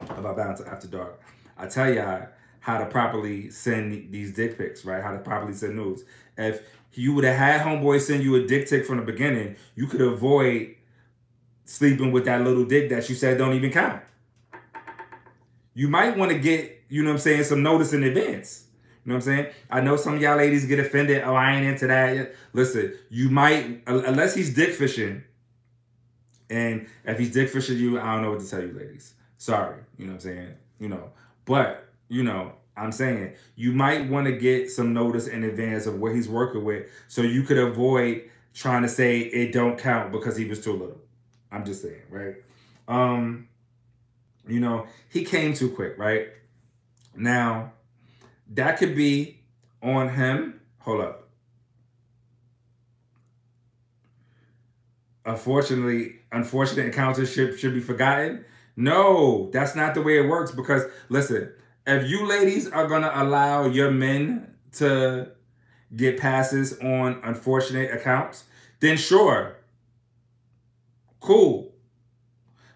About 0.00 0.36
Balance 0.36 0.60
After 0.60 0.86
Dark, 0.86 1.20
I 1.56 1.66
tell 1.66 1.92
y'all 1.92 2.28
how 2.60 2.78
to 2.78 2.86
properly 2.86 3.50
send 3.50 4.10
these 4.12 4.32
dick 4.32 4.56
pics, 4.56 4.84
right? 4.84 5.02
How 5.02 5.12
to 5.12 5.18
properly 5.18 5.54
send 5.54 5.76
nudes. 5.76 6.04
If 6.36 6.62
you 6.92 7.14
would 7.14 7.24
have 7.24 7.36
had 7.36 7.60
homeboy 7.60 8.00
send 8.00 8.22
you 8.22 8.36
a 8.36 8.46
dick 8.46 8.68
pic 8.68 8.86
from 8.86 8.98
the 8.98 9.02
beginning, 9.02 9.56
you 9.74 9.86
could 9.86 10.00
avoid 10.00 10.74
sleeping 11.64 12.12
with 12.12 12.24
that 12.26 12.42
little 12.42 12.64
dick 12.64 12.90
that 12.90 13.08
you 13.08 13.14
said 13.14 13.38
don't 13.38 13.54
even 13.54 13.70
count. 13.70 14.02
You 15.74 15.88
might 15.88 16.16
want 16.16 16.30
to 16.32 16.38
get, 16.38 16.84
you 16.88 17.02
know 17.02 17.10
what 17.10 17.14
I'm 17.14 17.20
saying, 17.20 17.44
some 17.44 17.62
notice 17.62 17.92
in 17.92 18.04
advance. 18.04 18.63
You 19.04 19.10
know 19.10 19.16
what 19.16 19.26
I'm 19.26 19.36
saying? 19.36 19.46
I 19.70 19.80
know 19.80 19.96
some 19.96 20.14
of 20.14 20.22
y'all 20.22 20.36
ladies 20.36 20.64
get 20.64 20.78
offended. 20.78 21.22
Oh, 21.24 21.34
I 21.34 21.54
ain't 21.54 21.66
into 21.66 21.86
that. 21.88 22.34
Listen, 22.54 22.94
you 23.10 23.28
might, 23.28 23.82
unless 23.86 24.34
he's 24.34 24.54
dick 24.54 24.70
fishing, 24.70 25.22
and 26.48 26.86
if 27.04 27.18
he's 27.18 27.32
dick 27.32 27.50
fishing 27.50 27.76
you, 27.76 28.00
I 28.00 28.14
don't 28.14 28.22
know 28.22 28.30
what 28.30 28.40
to 28.40 28.48
tell 28.48 28.62
you, 28.62 28.72
ladies. 28.72 29.14
Sorry. 29.36 29.76
You 29.98 30.06
know 30.06 30.12
what 30.12 30.16
I'm 30.16 30.20
saying? 30.20 30.54
You 30.78 30.88
know, 30.88 31.10
but, 31.44 31.86
you 32.08 32.22
know, 32.22 32.52
I'm 32.76 32.92
saying 32.92 33.34
you 33.56 33.72
might 33.72 34.08
want 34.08 34.26
to 34.26 34.32
get 34.32 34.70
some 34.70 34.92
notice 34.92 35.26
in 35.26 35.44
advance 35.44 35.86
of 35.86 36.00
what 36.00 36.14
he's 36.14 36.28
working 36.28 36.64
with 36.64 36.86
so 37.08 37.22
you 37.22 37.42
could 37.42 37.58
avoid 37.58 38.30
trying 38.54 38.82
to 38.82 38.88
say 38.88 39.20
it 39.20 39.52
don't 39.52 39.78
count 39.78 40.12
because 40.12 40.36
he 40.36 40.46
was 40.46 40.64
too 40.64 40.72
little. 40.72 41.00
I'm 41.52 41.64
just 41.64 41.82
saying, 41.82 42.02
right? 42.10 42.36
Um, 42.88 43.48
you 44.48 44.60
know, 44.60 44.86
he 45.10 45.24
came 45.24 45.54
too 45.54 45.70
quick, 45.70 45.98
right? 45.98 46.28
Now, 47.14 47.72
that 48.52 48.78
could 48.78 48.94
be 48.94 49.40
on 49.82 50.08
him. 50.08 50.60
Hold 50.80 51.00
up. 51.00 51.28
Unfortunately, 55.26 56.16
unfortunate 56.32 56.86
encounters 56.86 57.32
should, 57.32 57.58
should 57.58 57.72
be 57.72 57.80
forgotten. 57.80 58.44
No, 58.76 59.50
that's 59.52 59.74
not 59.74 59.94
the 59.94 60.02
way 60.02 60.18
it 60.18 60.28
works 60.28 60.50
because 60.50 60.82
listen, 61.08 61.50
if 61.86 62.08
you 62.08 62.26
ladies 62.26 62.68
are 62.70 62.86
gonna 62.86 63.10
allow 63.14 63.66
your 63.66 63.90
men 63.90 64.54
to 64.72 65.30
get 65.96 66.18
passes 66.18 66.78
on 66.80 67.20
unfortunate 67.22 67.92
accounts, 67.92 68.44
then 68.80 68.96
sure, 68.96 69.56
Cool. 71.24 71.72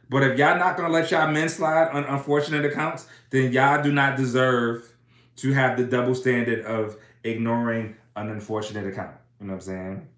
But 0.08 0.22
if 0.22 0.38
y'all 0.38 0.58
not 0.58 0.78
gonna 0.78 0.88
let 0.88 1.10
y'all 1.10 1.30
men 1.30 1.50
slide 1.50 1.88
on 1.88 2.04
unfortunate 2.04 2.64
accounts, 2.64 3.06
then 3.28 3.52
y'all 3.52 3.82
do 3.82 3.92
not 3.92 4.16
deserve 4.16 4.90
to 5.38 5.52
have 5.52 5.76
the 5.76 5.84
double 5.84 6.14
standard 6.14 6.64
of 6.64 6.96
ignoring 7.24 7.96
an 8.16 8.28
unfortunate 8.30 8.86
account. 8.86 9.16
You 9.40 9.46
know 9.46 9.54
what 9.54 9.62
I'm 9.62 9.66
saying? 9.66 10.08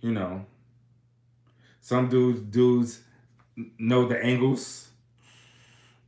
You 0.00 0.12
know, 0.12 0.44
some 1.80 2.08
dudes 2.08 2.40
dudes 2.40 3.02
know 3.78 4.06
the 4.08 4.22
angles. 4.22 4.88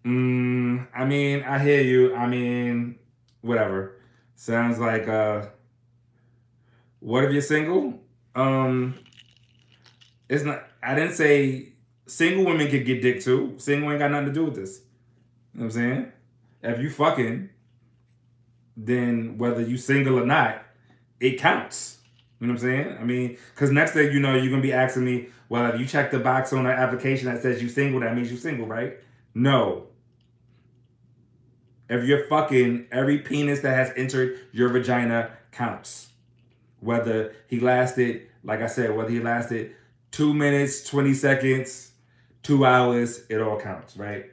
Mm, 0.05 0.89
I 0.95 1.05
mean, 1.05 1.45
I 1.45 1.59
hear 1.61 1.81
you. 1.81 2.15
I 2.15 2.27
mean, 2.27 2.99
whatever. 3.41 3.97
Sounds 4.35 4.79
like 4.81 5.07
uh 5.07 5.47
what 6.99 7.25
if 7.25 7.33
you're 7.33 7.43
single? 7.43 8.01
Um 8.35 8.95
it's 10.29 10.43
not. 10.43 10.65
I 10.83 10.95
didn't 10.97 11.15
say 11.15 11.75
single 12.07 12.45
women 12.45 12.69
could 12.69 12.85
get 12.85 13.01
dick 13.03 13.21
too. 13.21 13.55
Single 13.59 13.91
ain't 13.91 14.01
got 14.01 14.11
nothing 14.11 14.27
to 14.27 14.33
do 14.33 14.47
with 14.47 14.57
this. 14.57 14.81
You 15.53 15.61
know 15.61 15.67
what 15.67 15.77
I'm 15.77 15.81
saying? 15.81 16.13
If 16.65 16.81
you 16.81 16.89
fucking, 16.89 17.51
then 18.77 19.37
whether 19.37 19.61
you 19.61 19.77
single 19.77 20.19
or 20.19 20.25
not, 20.25 20.65
it 21.21 21.39
counts. 21.39 21.99
You 22.41 22.47
know 22.47 22.55
what 22.55 22.63
I'm 22.63 22.69
saying? 22.69 22.99
I 22.99 23.05
mean, 23.05 23.37
because 23.55 23.71
next 23.71 23.93
thing 23.93 24.11
you 24.13 24.19
know, 24.19 24.35
you're 24.35 24.51
gonna 24.51 24.63
be 24.63 24.73
asking 24.73 25.05
me, 25.05 25.29
well, 25.51 25.71
if 25.71 25.79
you 25.79 25.87
check 25.87 26.11
the 26.11 26.19
box 26.19 26.53
on 26.55 26.67
an 26.67 26.73
application 26.73 27.27
that 27.27 27.43
says 27.43 27.63
you 27.63 27.69
single, 27.69 28.01
that 28.01 28.17
means 28.17 28.31
you 28.31 28.39
single, 28.39 28.67
right? 28.67 28.99
No. 29.35 29.89
If 31.91 32.05
you're 32.05 32.27
fucking, 32.29 32.87
every 32.91 33.19
penis 33.19 33.61
that 33.61 33.75
has 33.75 33.93
entered 33.97 34.39
your 34.53 34.71
vagina 34.71 35.33
counts. 35.53 36.09
Whether 36.81 37.35
he 37.47 37.61
lasted, 37.61 38.29
like 38.43 38.63
I 38.63 38.67
said, 38.67 38.97
whether 38.97 39.11
he 39.11 39.21
lasted 39.21 39.75
two 40.11 40.33
minutes, 40.33 40.83
20 40.89 41.13
seconds, 41.13 41.93
two 42.43 42.65
hours, 42.65 43.25
it 43.29 43.41
all 43.41 43.61
counts, 43.61 43.97
right? 43.97 44.27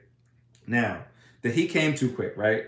Now, 0.65 1.03
that 1.41 1.53
he 1.53 1.67
came 1.67 1.95
too 1.95 2.11
quick, 2.11 2.33
right? 2.37 2.65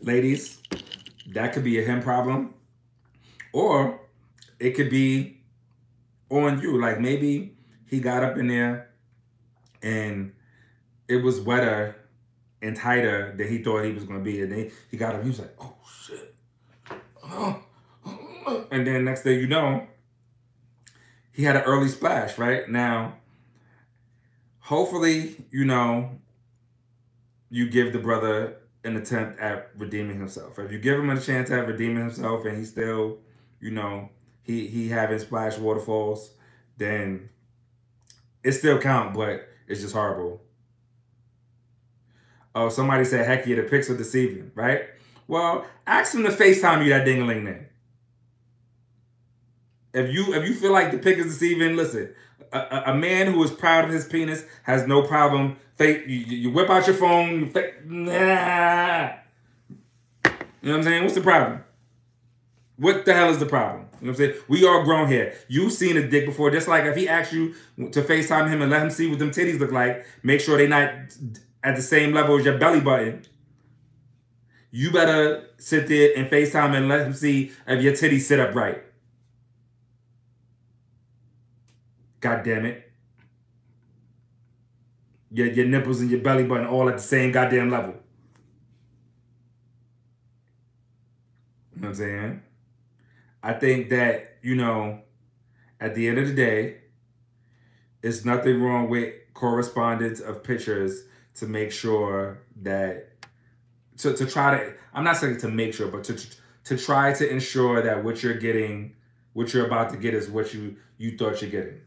Ladies, 0.00 0.58
that 1.28 1.52
could 1.52 1.64
be 1.64 1.78
a 1.78 1.82
him 1.82 2.02
problem. 2.02 2.54
Or 3.52 4.00
it 4.58 4.72
could 4.72 4.90
be 4.90 5.42
on 6.30 6.60
you. 6.60 6.80
Like 6.80 7.00
maybe 7.00 7.56
he 7.86 8.00
got 8.00 8.24
up 8.24 8.36
in 8.38 8.48
there 8.48 8.90
and 9.82 10.32
it 11.08 11.16
was 11.16 11.40
wetter 11.40 11.96
and 12.62 12.76
tighter 12.76 13.34
than 13.36 13.48
he 13.48 13.58
thought 13.58 13.84
he 13.84 13.92
was 13.92 14.04
to 14.04 14.18
be. 14.18 14.42
And 14.42 14.52
then 14.52 14.70
he 14.90 14.96
got 14.96 15.14
up, 15.14 15.22
he 15.22 15.28
was 15.28 15.40
like, 15.40 15.54
oh 15.60 15.74
shit. 15.86 16.34
And 18.70 18.86
then 18.86 19.04
next 19.04 19.22
thing 19.22 19.38
you 19.38 19.46
know, 19.46 19.86
he 21.32 21.44
had 21.44 21.56
an 21.56 21.62
early 21.62 21.88
splash, 21.88 22.38
right? 22.38 22.68
Now, 22.68 23.18
hopefully, 24.72 25.36
you 25.50 25.66
know, 25.66 26.18
you 27.50 27.68
give 27.68 27.92
the 27.92 27.98
brother 27.98 28.56
an 28.84 28.96
attempt 28.96 29.38
at 29.38 29.68
redeeming 29.76 30.16
himself. 30.16 30.58
If 30.58 30.72
you 30.72 30.78
give 30.78 30.98
him 30.98 31.10
a 31.10 31.20
chance 31.20 31.50
at 31.50 31.66
redeeming 31.66 31.98
himself 31.98 32.46
and 32.46 32.56
he 32.56 32.64
still, 32.64 33.18
you 33.60 33.70
know, 33.70 34.08
he 34.42 34.66
he 34.68 34.88
having 34.88 35.18
splash 35.18 35.58
waterfalls, 35.58 36.30
then 36.78 37.28
it 38.42 38.52
still 38.52 38.78
count, 38.78 39.12
but 39.12 39.46
it's 39.68 39.82
just 39.82 39.92
horrible. 39.92 40.40
Oh, 42.54 42.70
somebody 42.70 43.04
said, 43.04 43.26
heck 43.26 43.46
yeah, 43.46 43.56
the 43.56 43.64
pics 43.64 43.90
are 43.90 43.96
deceiving, 43.96 44.52
right? 44.54 44.84
Well, 45.28 45.66
ask 45.86 46.14
him 46.14 46.22
to 46.22 46.30
FaceTime 46.30 46.82
you 46.82 46.88
that 46.88 47.04
dingling 47.04 47.44
then. 47.44 47.66
If 49.94 50.12
you 50.12 50.34
if 50.34 50.48
you 50.48 50.54
feel 50.54 50.72
like 50.72 50.90
the 50.90 50.98
pick 50.98 51.18
is 51.18 51.26
deceiving, 51.26 51.76
listen. 51.76 52.14
A, 52.52 52.82
a, 52.86 52.94
man 52.94 53.32
who 53.32 53.42
is 53.42 53.50
proud 53.50 53.86
of 53.86 53.90
his 53.90 54.06
penis 54.06 54.44
has 54.64 54.86
no 54.86 55.02
problem. 55.06 55.56
Fake, 55.76 56.02
you, 56.06 56.18
you 56.18 56.50
whip 56.50 56.68
out 56.68 56.86
your 56.86 56.96
phone. 56.96 57.40
You 57.40 57.46
fake, 57.46 57.86
nah. 57.86 59.12
You 60.24 60.68
know 60.68 60.72
what 60.72 60.76
I'm 60.76 60.82
saying? 60.82 61.02
What's 61.02 61.14
the 61.14 61.22
problem? 61.22 61.64
What 62.76 63.04
the 63.04 63.14
hell 63.14 63.30
is 63.30 63.38
the 63.38 63.46
problem? 63.46 63.86
You 64.00 64.08
know 64.08 64.12
what 64.12 64.20
I'm 64.20 64.32
saying? 64.32 64.42
We 64.48 64.66
are 64.66 64.84
grown 64.84 65.08
here. 65.08 65.34
You've 65.48 65.72
seen 65.72 65.96
a 65.96 66.06
dick 66.06 66.26
before. 66.26 66.50
Just 66.50 66.68
like 66.68 66.84
if 66.84 66.96
he 66.96 67.08
asks 67.08 67.32
you 67.32 67.54
to 67.76 68.02
FaceTime 68.02 68.50
him 68.50 68.60
and 68.60 68.70
let 68.70 68.82
him 68.82 68.90
see 68.90 69.08
what 69.08 69.18
them 69.18 69.30
titties 69.30 69.58
look 69.58 69.72
like, 69.72 70.04
make 70.22 70.40
sure 70.40 70.58
they're 70.58 70.68
not 70.68 70.90
at 71.64 71.76
the 71.76 71.82
same 71.82 72.12
level 72.12 72.38
as 72.38 72.44
your 72.44 72.58
belly 72.58 72.80
button. 72.80 73.24
You 74.70 74.90
better 74.90 75.48
sit 75.58 75.86
there 75.86 76.12
and 76.16 76.28
FaceTime 76.28 76.74
and 76.76 76.88
let 76.88 77.06
him 77.06 77.14
see 77.14 77.52
if 77.66 77.82
your 77.82 77.92
titties 77.92 78.22
sit 78.22 78.40
up 78.40 78.54
right. 78.54 78.82
God 82.22 82.44
damn 82.44 82.64
it. 82.64 82.90
Your, 85.30 85.48
your 85.48 85.66
nipples 85.66 86.00
and 86.00 86.10
your 86.10 86.20
belly 86.20 86.44
button 86.44 86.66
all 86.66 86.88
at 86.88 86.96
the 86.96 87.02
same 87.02 87.32
goddamn 87.32 87.70
level. 87.70 87.94
You 91.74 91.82
know 91.82 91.88
what 91.88 91.88
I'm 91.88 91.94
saying? 91.94 92.42
I 93.42 93.52
think 93.54 93.90
that, 93.90 94.38
you 94.40 94.54
know, 94.54 95.00
at 95.80 95.94
the 95.96 96.08
end 96.08 96.18
of 96.18 96.28
the 96.28 96.34
day, 96.34 96.76
it's 98.02 98.24
nothing 98.24 98.62
wrong 98.62 98.88
with 98.88 99.14
correspondence 99.34 100.20
of 100.20 100.44
pictures 100.44 101.04
to 101.34 101.46
make 101.46 101.72
sure 101.72 102.42
that 102.62 103.08
to, 103.98 104.14
to 104.14 104.26
try 104.26 104.56
to 104.56 104.74
I'm 104.94 105.04
not 105.04 105.16
saying 105.16 105.38
to 105.38 105.48
make 105.48 105.74
sure, 105.74 105.88
but 105.88 106.04
to 106.04 106.26
to 106.64 106.78
try 106.78 107.12
to 107.14 107.28
ensure 107.28 107.82
that 107.82 108.04
what 108.04 108.22
you're 108.22 108.34
getting, 108.38 108.94
what 109.32 109.52
you're 109.52 109.66
about 109.66 109.90
to 109.90 109.96
get 109.96 110.14
is 110.14 110.28
what 110.28 110.54
you 110.54 110.76
you 110.98 111.16
thought 111.16 111.42
you're 111.42 111.50
getting. 111.50 111.80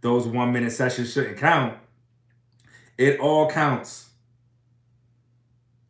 Those 0.00 0.26
one 0.26 0.52
minute 0.52 0.72
sessions 0.72 1.12
shouldn't 1.12 1.38
count. 1.38 1.76
It 2.96 3.18
all 3.20 3.50
counts. 3.50 4.10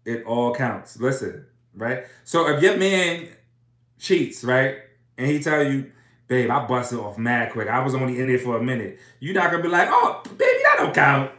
It 0.04 0.24
all 0.24 0.54
counts. 0.54 0.98
Listen, 0.98 1.44
right? 1.74 2.04
So 2.24 2.48
if 2.48 2.62
your 2.62 2.76
man 2.76 3.28
cheats, 3.98 4.44
right, 4.44 4.76
and 5.18 5.26
he 5.30 5.40
tell 5.40 5.62
you, 5.62 5.90
babe, 6.26 6.50
I 6.50 6.66
busted 6.66 6.98
off 6.98 7.18
mad 7.18 7.52
quick. 7.52 7.68
I 7.68 7.80
was 7.80 7.94
only 7.94 8.18
in 8.20 8.28
there 8.28 8.38
for 8.38 8.56
a 8.56 8.62
minute. 8.62 8.98
You're 9.20 9.34
not 9.34 9.50
gonna 9.50 9.62
be 9.62 9.68
like, 9.68 9.88
oh, 9.90 10.22
baby, 10.36 10.60
that 10.62 10.76
don't 10.78 10.94
count. 10.94 11.30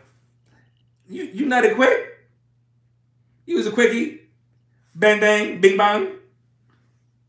You 1.07 1.23
you 1.23 1.45
nutted 1.45 1.75
quick. 1.75 2.17
You 3.45 3.57
was 3.57 3.65
a 3.65 3.71
quickie. 3.71 4.21
Bang 4.93 5.19
bang, 5.19 5.59
bing 5.59 5.77
bang. 5.77 6.09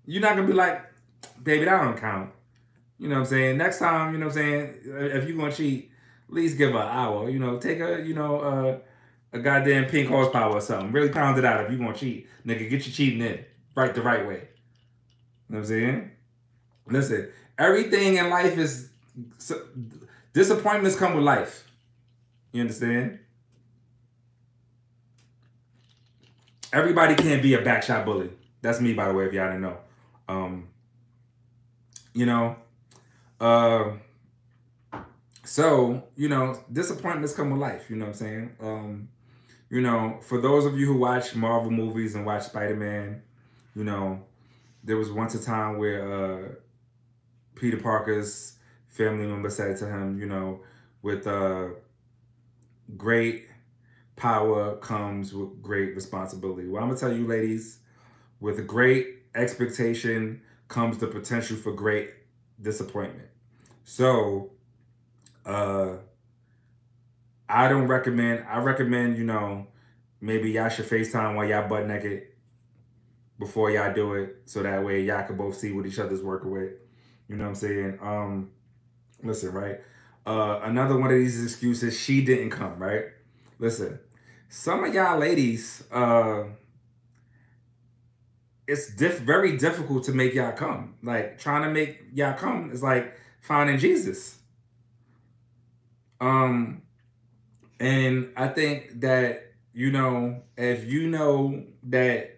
You're 0.05 0.20
not 0.20 0.37
gonna 0.37 0.46
be 0.46 0.53
like, 0.53 0.85
baby, 1.42 1.64
that 1.64 1.83
don't 1.83 1.96
count. 1.96 2.31
You 3.00 3.08
know 3.08 3.14
what 3.14 3.20
I'm 3.22 3.26
saying? 3.28 3.56
Next 3.56 3.78
time, 3.78 4.12
you 4.12 4.18
know 4.18 4.26
what 4.26 4.36
I'm 4.36 4.42
saying, 4.42 4.74
if 4.84 5.26
you're 5.26 5.36
gonna 5.36 5.50
cheat, 5.50 5.90
at 6.28 6.34
least 6.34 6.58
give 6.58 6.72
her 6.72 6.78
an 6.78 6.88
hour. 6.88 7.30
You 7.30 7.38
know, 7.38 7.58
take 7.58 7.80
a, 7.80 8.04
you 8.06 8.12
know, 8.12 8.40
uh, 8.40 8.78
a 9.32 9.38
goddamn 9.38 9.86
pink 9.86 10.08
horsepower 10.08 10.52
or 10.52 10.60
something. 10.60 10.92
Really 10.92 11.08
pound 11.08 11.38
it 11.38 11.44
out 11.46 11.64
if 11.64 11.72
you 11.72 11.78
gonna 11.78 11.96
cheat. 11.96 12.28
Nigga, 12.46 12.68
get 12.68 12.86
your 12.86 12.92
cheating 12.92 13.22
in. 13.22 13.42
Right 13.74 13.94
the 13.94 14.02
right 14.02 14.26
way. 14.26 14.34
You 14.34 14.36
know 14.36 14.44
what 15.48 15.58
I'm 15.60 15.64
saying? 15.64 16.10
Listen, 16.88 17.30
everything 17.58 18.16
in 18.16 18.28
life 18.28 18.58
is 18.58 18.90
so, 19.38 19.62
disappointments 20.34 20.94
come 20.94 21.14
with 21.14 21.24
life. 21.24 21.70
You 22.52 22.60
understand? 22.60 23.18
Everybody 26.70 27.14
can't 27.14 27.42
be 27.42 27.54
a 27.54 27.62
backshot 27.62 28.04
bully. 28.04 28.30
That's 28.60 28.80
me, 28.80 28.92
by 28.92 29.08
the 29.08 29.14
way, 29.14 29.24
if 29.24 29.32
y'all 29.32 29.46
didn't 29.46 29.62
know. 29.62 29.78
Um, 30.28 30.68
you 32.12 32.26
know, 32.26 32.56
uh, 33.40 33.92
so, 35.44 36.05
you 36.16 36.29
know, 36.29 36.59
disappointments 36.70 37.35
come 37.35 37.50
with 37.50 37.61
life. 37.61 37.90
You 37.90 37.96
know 37.96 38.05
what 38.07 38.11
I'm 38.11 38.14
saying? 38.14 38.57
Um, 38.61 39.09
you 39.70 39.81
know, 39.81 40.18
for 40.20 40.40
those 40.40 40.66
of 40.66 40.79
you 40.79 40.87
who 40.87 40.98
watch 40.98 41.35
Marvel 41.35 41.70
movies 41.70 42.14
and 42.14 42.26
watch 42.26 42.44
Spider-Man, 42.44 43.22
you 43.74 43.85
know, 43.85 44.22
there 44.85 44.96
was 44.96 45.11
once 45.11 45.35
a 45.35 45.42
time 45.42 45.79
where 45.79 46.12
uh, 46.12 46.48
Peter 47.55 47.79
Parker's 47.79 48.57
family 48.88 49.26
member 49.26 49.50
said 49.50 49.76
to 49.79 49.87
him, 49.87 50.18
you 50.18 50.26
know, 50.26 50.61
with 51.03 51.26
uh, 51.26 51.68
great 52.96 53.46
power 54.16 54.76
comes 54.76 55.33
with 55.33 55.62
great 55.62 55.94
responsibility. 55.94 56.68
Well, 56.68 56.83
I'm 56.83 56.90
gonna 56.90 57.00
tell 57.00 57.12
you, 57.12 57.26
ladies, 57.26 57.79
with 58.40 58.66
great 58.66 59.22
expectation 59.35 60.42
comes 60.68 60.98
the 60.98 61.07
potential 61.07 61.57
for 61.57 61.72
great 61.72 62.11
disappointment. 62.61 63.29
So, 63.84 64.50
uh, 65.44 65.94
I 67.48 67.68
don't 67.68 67.88
recommend. 67.88 68.44
I 68.48 68.58
recommend 68.58 69.18
you 69.18 69.24
know 69.24 69.66
maybe 70.20 70.50
y'all 70.52 70.68
should 70.68 70.86
FaceTime 70.86 71.34
while 71.34 71.46
y'all 71.46 71.68
butt 71.68 71.86
naked 71.86 72.28
before 73.38 73.70
y'all 73.70 73.92
do 73.92 74.14
it, 74.14 74.42
so 74.44 74.62
that 74.62 74.84
way 74.84 75.02
y'all 75.02 75.26
can 75.26 75.36
both 75.36 75.56
see 75.56 75.72
what 75.72 75.86
each 75.86 75.98
other's 75.98 76.22
working 76.22 76.50
with. 76.50 76.72
You 77.28 77.36
know 77.36 77.44
what 77.44 77.50
I'm 77.50 77.54
saying? 77.56 77.98
Um, 78.02 78.50
listen, 79.22 79.52
right? 79.52 79.80
Uh, 80.26 80.60
another 80.62 80.96
one 80.96 81.10
of 81.10 81.16
these 81.16 81.42
excuses, 81.42 81.98
she 81.98 82.24
didn't 82.24 82.50
come, 82.50 82.78
right? 82.78 83.06
Listen, 83.58 83.98
some 84.48 84.84
of 84.84 84.94
y'all 84.94 85.18
ladies, 85.18 85.82
uh, 85.90 86.44
it's 88.66 88.94
diff- 88.94 89.20
very 89.20 89.57
difficult 89.57 90.05
to 90.05 90.12
make 90.12 90.34
y'all 90.34 90.52
come. 90.52 90.94
Like 91.02 91.38
trying 91.38 91.62
to 91.62 91.70
make 91.70 92.02
y'all 92.12 92.34
come 92.34 92.70
is 92.70 92.82
like 92.82 93.14
finding 93.41 93.78
Jesus. 93.78 94.38
Um, 96.20 96.82
and 97.78 98.30
I 98.36 98.49
think 98.49 99.01
that, 99.01 99.55
you 99.72 99.91
know, 99.91 100.43
if 100.57 100.84
you 100.84 101.09
know 101.09 101.64
that 101.84 102.36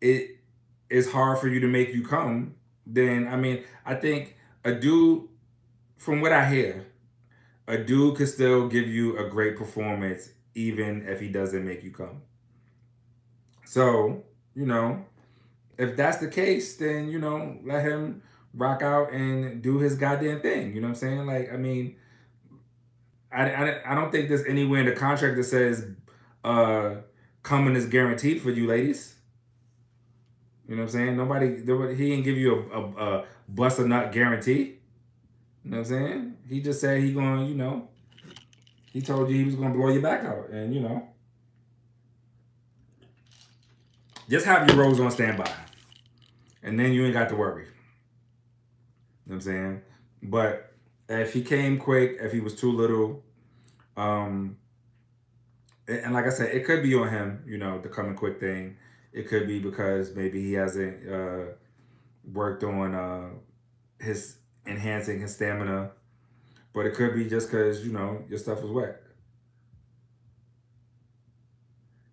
it 0.00 0.36
is 0.90 1.10
hard 1.10 1.38
for 1.38 1.48
you 1.48 1.60
to 1.60 1.66
make 1.66 1.94
you 1.94 2.04
come, 2.04 2.54
then 2.86 3.26
I 3.26 3.36
mean, 3.36 3.64
I 3.84 3.94
think 3.94 4.36
a 4.64 4.72
dude, 4.72 5.28
from 5.96 6.20
what 6.20 6.32
I 6.32 6.48
hear, 6.48 6.86
a 7.66 7.78
dude 7.78 8.16
could 8.16 8.28
still 8.28 8.68
give 8.68 8.86
you 8.86 9.18
a 9.18 9.28
great 9.28 9.56
performance 9.56 10.30
even 10.54 11.06
if 11.06 11.20
he 11.20 11.28
doesn't 11.28 11.64
make 11.64 11.82
you 11.82 11.90
come. 11.90 12.22
So, 13.64 14.24
you 14.54 14.66
know, 14.66 15.04
if 15.78 15.96
that's 15.96 16.18
the 16.18 16.28
case, 16.28 16.76
then, 16.76 17.08
you 17.08 17.18
know, 17.18 17.58
let 17.64 17.82
him 17.84 18.22
rock 18.56 18.82
out 18.82 19.12
and 19.12 19.62
do 19.62 19.78
his 19.78 19.94
goddamn 19.96 20.40
thing. 20.40 20.74
You 20.74 20.80
know 20.80 20.88
what 20.88 20.94
I'm 20.94 20.94
saying? 20.96 21.26
Like, 21.26 21.52
I 21.52 21.56
mean, 21.56 21.96
I, 23.30 23.50
I, 23.50 23.92
I 23.92 23.94
don't 23.94 24.10
think 24.10 24.28
there's 24.28 24.44
anywhere 24.46 24.80
in 24.80 24.86
the 24.86 24.92
contract 24.92 25.36
that 25.36 25.44
says 25.44 25.86
uh, 26.42 26.96
coming 27.42 27.76
is 27.76 27.86
guaranteed 27.86 28.40
for 28.40 28.50
you 28.50 28.66
ladies. 28.66 29.14
You 30.68 30.74
know 30.74 30.82
what 30.82 30.88
I'm 30.88 30.92
saying? 30.92 31.16
Nobody, 31.16 31.94
he 31.94 32.10
didn't 32.10 32.24
give 32.24 32.36
you 32.38 32.68
a, 32.72 32.80
a, 32.80 33.18
a 33.18 33.24
bust 33.48 33.78
a 33.78 33.86
nut 33.86 34.10
guarantee. 34.10 34.78
You 35.64 35.70
know 35.70 35.78
what 35.78 35.78
I'm 35.78 35.84
saying? 35.84 36.36
He 36.48 36.60
just 36.60 36.80
said 36.80 37.02
he 37.02 37.12
going, 37.12 37.40
to 37.40 37.46
you 37.46 37.54
know, 37.54 37.88
he 38.92 39.02
told 39.02 39.28
you 39.30 39.36
he 39.36 39.44
was 39.44 39.54
going 39.54 39.72
to 39.72 39.78
blow 39.78 39.90
your 39.90 40.02
back 40.02 40.24
out. 40.24 40.48
And, 40.50 40.74
you 40.74 40.80
know, 40.80 41.08
just 44.28 44.46
have 44.46 44.68
your 44.68 44.78
rose 44.78 44.98
on 44.98 45.10
standby. 45.10 45.50
And 46.62 46.80
then 46.80 46.92
you 46.92 47.04
ain't 47.04 47.14
got 47.14 47.28
to 47.28 47.36
worry. 47.36 47.66
Know 49.26 49.34
what 49.34 49.34
I'm 49.36 49.40
saying? 49.40 49.82
But 50.22 50.72
if 51.08 51.32
he 51.32 51.42
came 51.42 51.78
quick, 51.78 52.18
if 52.20 52.32
he 52.32 52.40
was 52.40 52.54
too 52.54 52.72
little, 52.72 53.22
um, 53.96 54.56
and 55.88 56.14
like 56.14 56.26
I 56.26 56.30
said, 56.30 56.54
it 56.54 56.64
could 56.64 56.82
be 56.82 56.94
on 56.94 57.08
him, 57.08 57.42
you 57.46 57.58
know, 57.58 57.80
the 57.80 57.88
coming 57.88 58.14
quick 58.14 58.40
thing. 58.40 58.76
It 59.12 59.28
could 59.28 59.46
be 59.46 59.58
because 59.58 60.14
maybe 60.14 60.42
he 60.42 60.52
hasn't 60.54 61.08
uh, 61.08 61.52
worked 62.32 62.64
on 62.64 62.94
uh, 62.94 63.28
his 63.98 64.36
enhancing 64.66 65.20
his 65.20 65.34
stamina, 65.34 65.90
but 66.74 66.86
it 66.86 66.94
could 66.94 67.14
be 67.14 67.28
just 67.28 67.50
because 67.50 67.86
you 67.86 67.92
know 67.92 68.22
your 68.28 68.38
stuff 68.38 68.62
was 68.62 68.70
wet. 68.70 69.02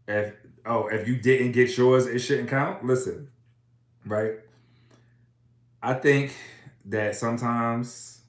If 0.07 0.33
oh, 0.65 0.87
if 0.87 1.07
you 1.07 1.17
didn't 1.17 1.51
get 1.51 1.75
yours, 1.77 2.05
it 2.05 2.19
shouldn't 2.19 2.49
count. 2.49 2.85
Listen, 2.85 3.29
right? 4.05 4.35
I 5.81 5.95
think 5.95 6.33
that 6.85 7.15
sometimes 7.15 8.21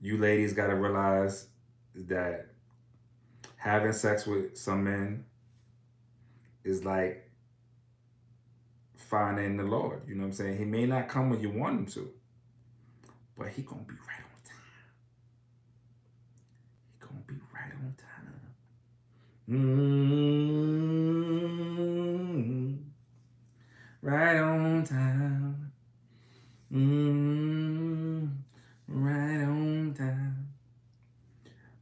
you 0.00 0.16
ladies 0.16 0.52
got 0.52 0.68
to 0.68 0.74
realize 0.74 1.46
that 1.94 2.46
having 3.56 3.92
sex 3.92 4.26
with 4.26 4.56
some 4.56 4.84
men 4.84 5.24
is 6.64 6.84
like 6.84 7.28
finding 8.96 9.56
the 9.56 9.64
Lord. 9.64 10.02
You 10.06 10.14
know 10.14 10.22
what 10.22 10.28
I'm 10.28 10.32
saying? 10.34 10.58
He 10.58 10.64
may 10.64 10.86
not 10.86 11.08
come 11.08 11.30
when 11.30 11.40
you 11.40 11.50
want 11.50 11.78
him 11.78 11.86
to, 11.86 12.10
but 13.36 13.48
he 13.48 13.62
gonna 13.62 13.82
be 13.82 13.94
right 13.94 14.22
on 14.22 14.40
time. 14.44 14.56
He 16.92 16.98
gonna 17.00 17.24
be 17.26 17.34
right 17.54 17.72
on 17.72 17.94
time. 17.96 18.52
Mm-hmm. 19.50 20.88
Right 24.02 24.38
on 24.38 24.84
time. 24.84 25.67
Mm-hmm. 26.72 28.26
Right 28.88 29.42
on 29.44 29.94
time. 29.96 30.48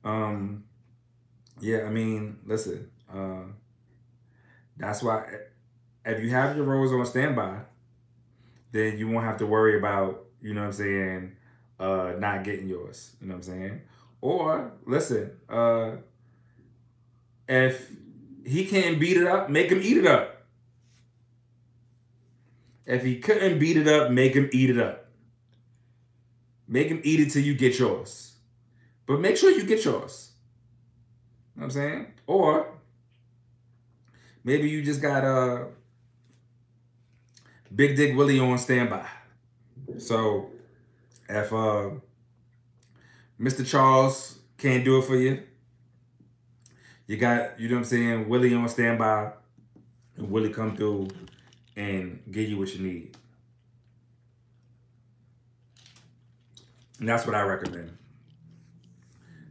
Um, 0.05 0.65
yeah, 1.61 1.85
I 1.87 1.91
mean, 1.91 2.39
listen, 2.45 2.91
uh, 3.13 3.43
that's 4.77 5.03
why 5.03 5.25
if 6.05 6.23
you 6.23 6.31
have 6.31 6.57
your 6.57 6.65
rose 6.65 6.93
on 6.93 7.05
standby, 7.07 7.61
then 8.73 8.99
you 8.99 9.09
won't 9.09 9.25
have 9.25 9.39
to 9.39 9.47
worry 9.47 9.77
about, 9.77 10.27
you 10.41 10.55
know 10.55 10.61
what 10.61 10.67
I'm 10.69 10.73
saying, 10.73 11.33
uh, 11.81 12.13
not 12.19 12.45
getting 12.45 12.69
yours. 12.69 13.17
You 13.21 13.29
know 13.29 13.35
what 13.35 13.47
I'm 13.47 13.55
saying? 13.55 13.81
Or 14.21 14.73
listen, 14.85 15.33
uh, 15.49 15.93
if 17.49 17.91
he 18.45 18.67
can't 18.67 19.01
beat 19.01 19.17
it 19.17 19.27
up, 19.27 19.51
make 19.51 19.71
him 19.71 19.81
eat 19.83 19.97
it 19.97 20.07
up. 20.07 20.26
If 22.87 23.03
he 23.03 23.19
couldn't 23.19 23.59
beat 23.59 23.77
it 23.77 23.89
up, 23.89 24.11
make 24.11 24.35
him 24.35 24.49
eat 24.53 24.71
it 24.71 24.79
up. 24.79 25.09
Make 26.69 26.89
him 26.89 27.01
eat 27.05 27.21
it 27.21 27.31
till 27.31 27.43
you 27.43 27.55
get 27.55 27.79
yours. 27.79 28.35
But 29.07 29.21
make 29.21 29.37
sure 29.37 29.51
you 29.51 29.65
get 29.65 29.85
yours. 29.85 30.33
You 31.55 31.61
know 31.61 31.67
what 31.67 31.77
I'm 31.77 31.83
saying? 31.83 32.07
Or 32.27 32.69
maybe 34.45 34.69
you 34.69 34.83
just 34.83 35.03
got 35.03 35.25
a 35.25 35.67
Big 37.75 37.97
Dick 37.97 38.17
Willie 38.17 38.39
on 38.39 38.59
standby. 38.59 39.07
So 39.99 40.51
if 41.29 41.53
uh, 41.53 41.91
Mr. 43.41 43.67
Charles 43.67 44.39
can't 44.59 44.85
do 44.85 44.99
it 44.99 45.05
for 45.05 45.17
you, 45.17 45.43
you 47.07 47.17
got, 47.17 47.59
you 47.59 47.69
know 47.69 47.77
what 47.77 47.81
I'm 47.81 47.85
saying, 47.85 48.29
Willie 48.29 48.55
on 48.55 48.69
standby, 48.69 49.33
and 50.17 50.31
Willie 50.31 50.53
come 50.53 50.77
through 50.77 51.09
and 51.77 52.23
give 52.31 52.49
you 52.49 52.59
what 52.59 52.75
you 52.75 52.87
need. 52.87 53.17
And 56.99 57.09
that's 57.09 57.27
what 57.27 57.35
I 57.35 57.43
recommend. 57.43 57.97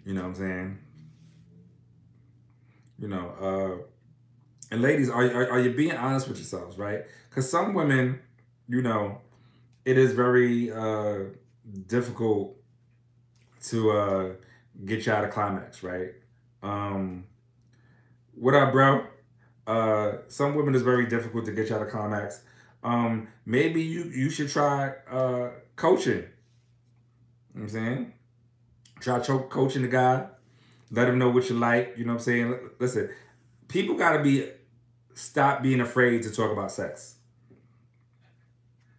You 0.05 0.13
know 0.13 0.21
what 0.21 0.27
I'm 0.29 0.35
saying? 0.35 0.77
You 2.97 3.07
know, 3.07 3.29
uh, 3.39 3.83
and 4.71 4.81
ladies, 4.81 5.09
are, 5.09 5.23
are, 5.23 5.51
are 5.51 5.59
you 5.59 5.71
being 5.71 5.95
honest 5.95 6.27
with 6.27 6.37
yourselves, 6.37 6.77
right? 6.77 7.03
Because 7.29 7.49
some 7.49 7.73
women, 7.73 8.19
you 8.67 8.81
know, 8.81 9.19
it 9.83 9.97
is 9.97 10.13
very 10.13 10.71
uh, 10.71 11.25
difficult 11.87 12.55
to 13.65 13.91
uh, 13.91 14.29
get 14.85 15.05
you 15.05 15.11
out 15.11 15.23
of 15.23 15.31
climax, 15.31 15.83
right? 15.83 16.11
Um, 16.63 17.25
what 18.33 18.55
up, 18.55 18.71
bro? 18.71 19.05
Uh, 19.67 20.17
some 20.27 20.55
women 20.55 20.75
is 20.75 20.81
very 20.81 21.05
difficult 21.07 21.45
to 21.45 21.51
get 21.51 21.69
you 21.69 21.75
out 21.75 21.81
of 21.81 21.89
climax. 21.89 22.41
Um, 22.83 23.27
maybe 23.45 23.81
you 23.81 24.03
you 24.03 24.29
should 24.29 24.49
try 24.49 24.93
uh, 25.09 25.49
coaching. 25.75 26.23
You 27.53 27.61
know 27.61 27.63
I'm 27.63 27.69
saying? 27.69 28.13
Try 28.99 29.19
coaching 29.19 29.81
the 29.81 29.87
guy. 29.87 30.27
Let 30.91 31.07
him 31.07 31.17
know 31.17 31.29
what 31.29 31.49
you 31.49 31.57
like. 31.57 31.95
You 31.97 32.05
know 32.05 32.13
what 32.13 32.19
I'm 32.19 32.23
saying? 32.23 32.59
Listen, 32.79 33.09
people 33.67 33.95
got 33.95 34.17
to 34.17 34.23
be 34.23 34.49
stop 35.15 35.63
being 35.63 35.81
afraid 35.81 36.23
to 36.23 36.31
talk 36.31 36.51
about 36.51 36.71
sex. 36.71 37.15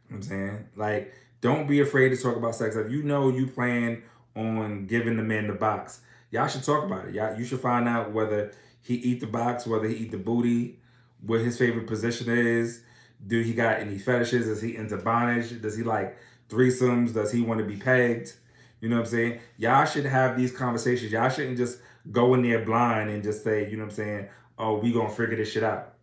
You 0.08 0.12
know 0.12 0.16
I'm 0.16 0.22
saying? 0.22 0.68
Like, 0.74 1.12
don't 1.40 1.68
be 1.68 1.80
afraid 1.80 2.08
to 2.10 2.16
talk 2.16 2.36
about 2.36 2.54
sex. 2.54 2.74
If 2.76 2.90
you 2.90 3.02
know 3.02 3.30
you 3.30 3.46
plan 3.46 4.02
on 4.34 4.86
giving 4.86 5.16
the 5.16 5.22
man 5.22 5.46
the 5.46 5.54
box, 5.54 6.00
y'all 6.30 6.48
should 6.48 6.64
talk 6.64 6.84
about 6.84 7.06
it. 7.06 7.14
Y'all, 7.14 7.38
you 7.38 7.44
should 7.44 7.60
find 7.60 7.88
out 7.88 8.12
whether 8.12 8.52
he 8.86 8.94
eat 8.94 9.20
the 9.20 9.26
box, 9.26 9.66
whether 9.66 9.88
he 9.88 9.96
eat 9.96 10.10
the 10.12 10.16
booty, 10.16 10.78
what 11.20 11.40
his 11.40 11.58
favorite 11.58 11.88
position 11.88 12.30
is. 12.30 12.82
Do 13.26 13.40
he 13.40 13.52
got 13.52 13.80
any 13.80 13.98
fetishes? 13.98 14.46
Is 14.46 14.62
he 14.62 14.76
into 14.76 14.96
bondage? 14.96 15.60
Does 15.60 15.76
he 15.76 15.82
like 15.82 16.16
threesomes? 16.48 17.12
Does 17.12 17.32
he 17.32 17.40
want 17.42 17.58
to 17.58 17.66
be 17.66 17.76
pegged? 17.76 18.34
You 18.80 18.88
know 18.88 18.96
what 18.96 19.06
I'm 19.06 19.10
saying? 19.10 19.40
Y'all 19.56 19.86
should 19.86 20.04
have 20.04 20.36
these 20.36 20.52
conversations. 20.52 21.10
Y'all 21.10 21.28
shouldn't 21.28 21.56
just 21.56 21.80
go 22.12 22.34
in 22.34 22.42
there 22.42 22.64
blind 22.64 23.10
and 23.10 23.24
just 23.24 23.42
say, 23.42 23.68
you 23.68 23.76
know 23.76 23.84
what 23.84 23.90
I'm 23.90 23.96
saying, 23.96 24.28
oh, 24.56 24.78
we 24.78 24.92
gonna 24.92 25.10
figure 25.10 25.36
this 25.36 25.50
shit 25.50 25.64
out. 25.64 25.94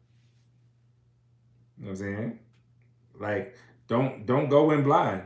You 1.77 1.85
know 1.85 1.91
what 1.91 1.99
I'm 2.01 2.15
saying? 2.15 2.39
Like, 3.17 3.55
don't 3.87 4.25
don't 4.25 4.49
go 4.49 4.71
in 4.71 4.83
blind. 4.83 5.21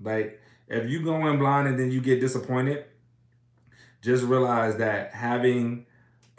Like, 0.00 0.40
if 0.68 0.88
you 0.88 1.02
go 1.02 1.26
in 1.26 1.40
blind 1.40 1.66
and 1.66 1.76
then 1.76 1.90
you 1.90 2.00
get 2.00 2.20
disappointed, 2.20 2.84
just 4.00 4.22
realize 4.22 4.76
that 4.76 5.12
having 5.12 5.86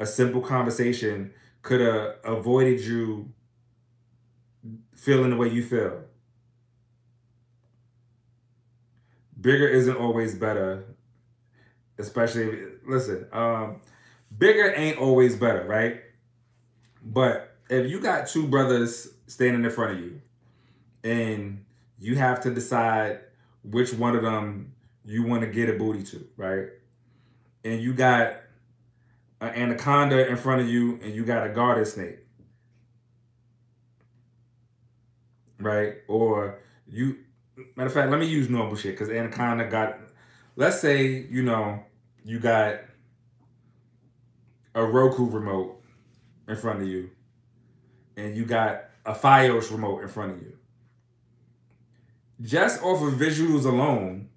a 0.02 0.06
simple 0.06 0.41
conversation 0.41 1.32
could 1.62 1.80
have 1.80 2.16
avoided 2.24 2.82
you 2.82 3.32
feeling 4.95 5.30
the 5.30 5.36
way 5.36 5.47
you 5.47 5.64
feel. 5.64 6.02
Bigger 9.39 9.68
isn't 9.68 9.95
always 9.95 10.34
better, 10.34 10.86
especially 11.99 12.64
listen. 12.84 13.28
Um, 13.32 13.82
bigger 14.36 14.74
ain't 14.76 14.97
always 14.97 15.36
better, 15.36 15.66
right? 15.66 16.02
But 17.04 17.56
if 17.70 17.88
you 17.88 17.99
got 17.99 18.28
two 18.28 18.47
brothers 18.47 19.08
standing 19.28 19.64
in 19.64 19.70
front 19.70 19.97
of 19.97 19.99
you 19.99 20.20
and 21.04 21.64
you 21.99 22.16
have 22.16 22.41
to 22.41 22.52
decide 22.52 23.20
which 23.64 23.93
one 23.93 24.16
of 24.16 24.24
them 24.24 24.74
you 25.06 25.22
want 25.22 25.41
to 25.41 25.47
get 25.47 25.70
a 25.70 25.74
booty 25.74 26.02
to, 26.04 26.28
right? 26.38 26.70
And 27.64 27.80
you 27.80 27.93
got 27.93 28.40
an 29.41 29.49
anaconda 29.49 30.29
in 30.29 30.37
front 30.37 30.61
of 30.61 30.69
you 30.69 30.99
and 31.03 31.13
you 31.13 31.25
got 31.25 31.45
a 31.45 31.49
garter 31.49 31.83
snake. 31.83 32.19
Right? 35.59 35.95
Or 36.07 36.59
you 36.87 37.17
matter 37.75 37.87
of 37.87 37.93
fact, 37.93 38.09
let 38.09 38.19
me 38.19 38.27
use 38.27 38.49
normal 38.49 38.75
shit 38.75 38.93
because 38.93 39.09
anaconda 39.09 39.65
got 39.65 39.99
let's 40.55 40.79
say, 40.79 41.25
you 41.29 41.43
know, 41.43 41.83
you 42.23 42.39
got 42.39 42.81
a 44.75 44.85
Roku 44.85 45.29
remote 45.29 45.81
in 46.47 46.55
front 46.55 46.81
of 46.81 46.87
you 46.87 47.09
and 48.15 48.37
you 48.37 48.45
got 48.45 48.85
a 49.05 49.13
Fios 49.13 49.71
remote 49.71 50.01
in 50.01 50.07
front 50.07 50.33
of 50.33 50.41
you. 50.41 50.57
Just 52.41 52.81
off 52.83 53.01
of 53.01 53.13
visuals 53.19 53.65
alone, 53.65 54.29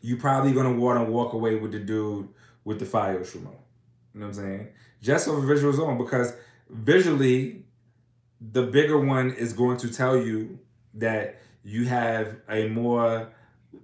you 0.00 0.16
probably 0.16 0.52
gonna 0.52 0.72
want 0.72 1.04
to 1.04 1.10
walk 1.10 1.34
away 1.34 1.56
with 1.56 1.72
the 1.72 1.78
dude 1.78 2.28
with 2.64 2.78
the 2.78 2.86
Fios 2.86 3.34
remote. 3.34 3.67
You 4.18 4.24
know 4.24 4.30
what 4.30 4.38
I'm 4.38 4.44
saying? 4.46 4.68
Just 5.00 5.28
over 5.28 5.46
visual 5.46 5.72
zone 5.72 5.96
because 5.96 6.34
visually, 6.68 7.62
the 8.40 8.62
bigger 8.62 8.98
one 8.98 9.30
is 9.30 9.52
going 9.52 9.76
to 9.76 9.88
tell 9.88 10.16
you 10.16 10.58
that 10.94 11.40
you 11.62 11.86
have 11.86 12.34
a 12.48 12.66
more 12.66 13.28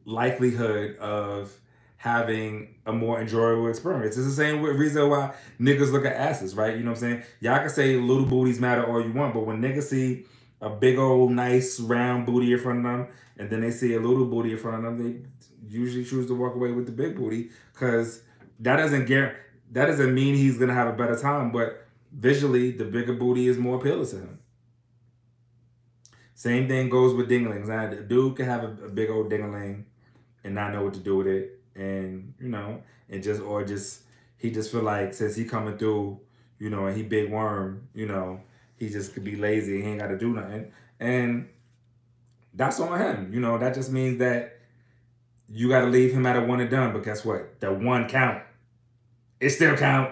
likelihood 0.04 0.96
of 0.96 1.56
having 1.98 2.74
a 2.84 2.92
more 2.92 3.20
enjoyable 3.20 3.68
experience. 3.68 4.16
It's 4.16 4.26
the 4.26 4.32
same 4.32 4.60
reason 4.60 5.08
why 5.08 5.34
niggas 5.60 5.92
look 5.92 6.04
at 6.04 6.14
asses, 6.14 6.56
right? 6.56 6.76
You 6.76 6.82
know 6.82 6.90
what 6.90 6.96
I'm 6.96 7.12
saying? 7.12 7.22
Y'all 7.38 7.60
can 7.60 7.70
say 7.70 7.94
little 7.94 8.26
booties 8.26 8.58
matter 8.58 8.84
all 8.84 9.00
you 9.00 9.12
want, 9.12 9.34
but 9.34 9.46
when 9.46 9.62
niggas 9.62 9.84
see 9.84 10.24
a 10.60 10.68
big 10.68 10.98
old 10.98 11.30
nice 11.30 11.78
round 11.78 12.26
booty 12.26 12.52
in 12.52 12.58
front 12.58 12.78
of 12.78 12.84
them, 12.84 13.06
and 13.38 13.48
then 13.50 13.60
they 13.60 13.70
see 13.70 13.94
a 13.94 14.00
little 14.00 14.24
booty 14.26 14.50
in 14.50 14.58
front 14.58 14.78
of 14.78 14.82
them, 14.82 14.98
they 14.98 15.28
usually 15.64 16.04
choose 16.04 16.26
to 16.26 16.34
walk 16.34 16.56
away 16.56 16.72
with 16.72 16.86
the 16.86 16.92
big 16.92 17.14
booty 17.14 17.50
because 17.72 18.22
that 18.58 18.76
doesn't 18.76 19.04
guarantee 19.06 19.38
that 19.74 19.86
doesn't 19.86 20.14
mean 20.14 20.34
he's 20.34 20.56
gonna 20.56 20.74
have 20.74 20.86
a 20.88 20.92
better 20.92 21.18
time, 21.18 21.50
but 21.50 21.84
visually 22.12 22.70
the 22.70 22.84
bigger 22.84 23.12
booty 23.12 23.48
is 23.48 23.58
more 23.58 23.76
appealing 23.76 24.06
to 24.06 24.16
him. 24.16 24.38
Same 26.34 26.68
thing 26.68 26.88
goes 26.88 27.14
with 27.14 27.28
dinglings. 27.28 27.66
Now, 27.66 27.90
a 27.90 28.02
dude 28.02 28.36
can 28.36 28.46
have 28.46 28.62
a, 28.64 28.86
a 28.86 28.88
big 28.88 29.10
old 29.10 29.30
dingling 29.30 29.84
and 30.44 30.54
not 30.54 30.72
know 30.72 30.84
what 30.84 30.94
to 30.94 31.00
do 31.00 31.16
with 31.16 31.26
it, 31.26 31.60
and 31.74 32.34
you 32.40 32.48
know, 32.48 32.82
and 33.08 33.22
just 33.22 33.40
or 33.40 33.64
just 33.64 34.02
he 34.36 34.50
just 34.50 34.70
feel 34.70 34.82
like 34.82 35.12
since 35.12 35.34
he 35.34 35.44
coming 35.44 35.76
through, 35.76 36.20
you 36.58 36.70
know, 36.70 36.86
and 36.86 36.96
he 36.96 37.02
big 37.02 37.30
worm, 37.30 37.88
you 37.94 38.06
know, 38.06 38.40
he 38.76 38.88
just 38.88 39.12
could 39.12 39.24
be 39.24 39.36
lazy. 39.36 39.82
He 39.82 39.88
ain't 39.88 40.00
got 40.00 40.08
to 40.08 40.18
do 40.18 40.32
nothing, 40.32 40.72
and 41.00 41.48
that's 42.52 42.78
on 42.78 42.98
him. 43.00 43.32
You 43.32 43.40
know, 43.40 43.58
that 43.58 43.74
just 43.74 43.90
means 43.90 44.18
that 44.18 44.60
you 45.48 45.68
got 45.68 45.80
to 45.80 45.86
leave 45.86 46.12
him 46.12 46.26
at 46.26 46.36
a 46.36 46.40
one 46.40 46.60
and 46.60 46.70
done. 46.70 46.92
But 46.92 47.04
guess 47.04 47.24
what? 47.24 47.60
The 47.60 47.72
one 47.72 48.08
count. 48.08 48.42
It 49.44 49.50
still 49.50 49.76
count. 49.76 50.10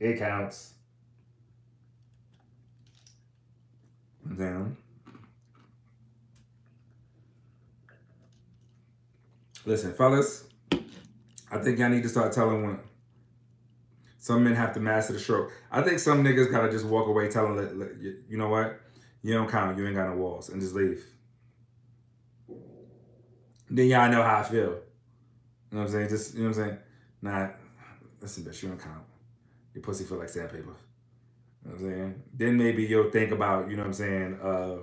It 0.00 0.18
counts. 0.18 0.74
Down. 4.36 4.76
Listen, 9.64 9.94
fellas, 9.94 10.48
I 11.52 11.58
think 11.58 11.78
y'all 11.78 11.88
need 11.88 12.02
to 12.02 12.08
start 12.08 12.32
telling 12.32 12.62
women. 12.62 12.80
Some 14.18 14.42
men 14.42 14.56
have 14.56 14.74
to 14.74 14.80
master 14.80 15.12
the 15.12 15.20
stroke. 15.20 15.52
I 15.70 15.80
think 15.82 16.00
some 16.00 16.24
niggas 16.24 16.50
gotta 16.50 16.68
just 16.68 16.86
walk 16.86 17.06
away 17.06 17.28
telling, 17.28 17.58
you 18.28 18.36
know 18.36 18.48
what? 18.48 18.80
You 19.22 19.34
don't 19.34 19.48
count. 19.48 19.78
You 19.78 19.86
ain't 19.86 19.94
got 19.94 20.08
no 20.08 20.16
walls. 20.16 20.48
And 20.48 20.60
just 20.60 20.74
leave. 20.74 21.06
Then 23.70 23.86
y'all 23.86 24.10
know 24.10 24.24
how 24.24 24.38
I 24.38 24.42
feel. 24.42 24.58
You 24.58 24.66
know 25.70 25.78
what 25.78 25.80
I'm 25.82 25.88
saying? 25.90 26.08
Just, 26.08 26.34
you 26.34 26.40
know 26.40 26.48
what 26.48 26.58
I'm 26.58 26.64
saying? 26.64 26.78
Nah, 27.22 27.48
listen, 28.20 28.44
bitch, 28.44 28.62
you 28.62 28.68
don't 28.68 28.80
count. 28.80 29.04
Your 29.74 29.82
pussy 29.82 30.04
feel 30.04 30.18
like 30.18 30.28
sandpaper. 30.28 30.76
You 31.64 31.70
know 31.70 31.76
what 31.76 31.80
I'm 31.80 31.90
saying? 31.90 32.22
Then 32.34 32.56
maybe 32.56 32.84
you'll 32.84 33.10
think 33.10 33.32
about, 33.32 33.68
you 33.70 33.76
know 33.76 33.82
what 33.82 33.88
I'm 33.88 33.92
saying, 33.92 34.38
uh, 34.42 34.76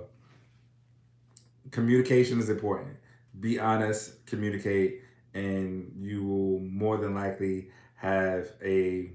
communication 1.70 2.38
is 2.38 2.48
important 2.48 2.96
be 3.40 3.58
honest, 3.58 4.26
communicate, 4.26 5.02
and 5.34 5.92
you 5.98 6.24
will 6.24 6.60
more 6.60 6.96
than 6.96 7.14
likely 7.14 7.70
have 7.94 8.52
a 8.62 9.12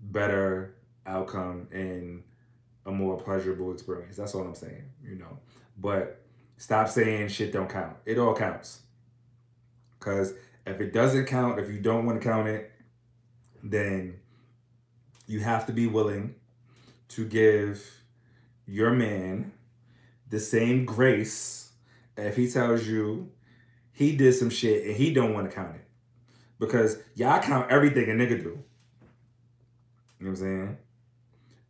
better 0.00 0.74
outcome 1.06 1.68
and 1.72 2.22
a 2.86 2.90
more 2.90 3.16
pleasurable 3.16 3.72
experience. 3.72 4.16
That's 4.16 4.34
all 4.34 4.42
I'm 4.42 4.54
saying, 4.54 4.84
you 5.02 5.16
know. 5.16 5.38
But 5.78 6.20
stop 6.56 6.88
saying 6.88 7.28
shit 7.28 7.52
don't 7.52 7.68
count. 7.68 7.96
It 8.04 8.18
all 8.18 8.34
counts. 8.34 8.80
Because 9.98 10.34
if 10.66 10.80
it 10.80 10.92
doesn't 10.92 11.26
count, 11.26 11.58
if 11.58 11.70
you 11.70 11.78
don't 11.78 12.04
want 12.04 12.20
to 12.20 12.28
count 12.28 12.48
it, 12.48 12.71
then 13.62 14.18
you 15.26 15.40
have 15.40 15.66
to 15.66 15.72
be 15.72 15.86
willing 15.86 16.34
to 17.08 17.24
give 17.24 18.02
your 18.66 18.90
man 18.90 19.52
the 20.28 20.40
same 20.40 20.84
grace 20.84 21.72
if 22.16 22.36
he 22.36 22.50
tells 22.50 22.86
you 22.86 23.30
he 23.92 24.16
did 24.16 24.32
some 24.32 24.50
shit 24.50 24.86
and 24.86 24.96
he 24.96 25.12
don't 25.12 25.34
want 25.34 25.48
to 25.48 25.54
count 25.54 25.76
it. 25.76 25.84
Because 26.58 26.98
y'all 27.14 27.40
count 27.40 27.70
everything 27.70 28.08
a 28.08 28.14
nigga 28.14 28.42
do. 28.42 28.44
You 28.44 28.50
know 28.50 28.60
what 30.18 30.28
I'm 30.28 30.36
saying? 30.36 30.76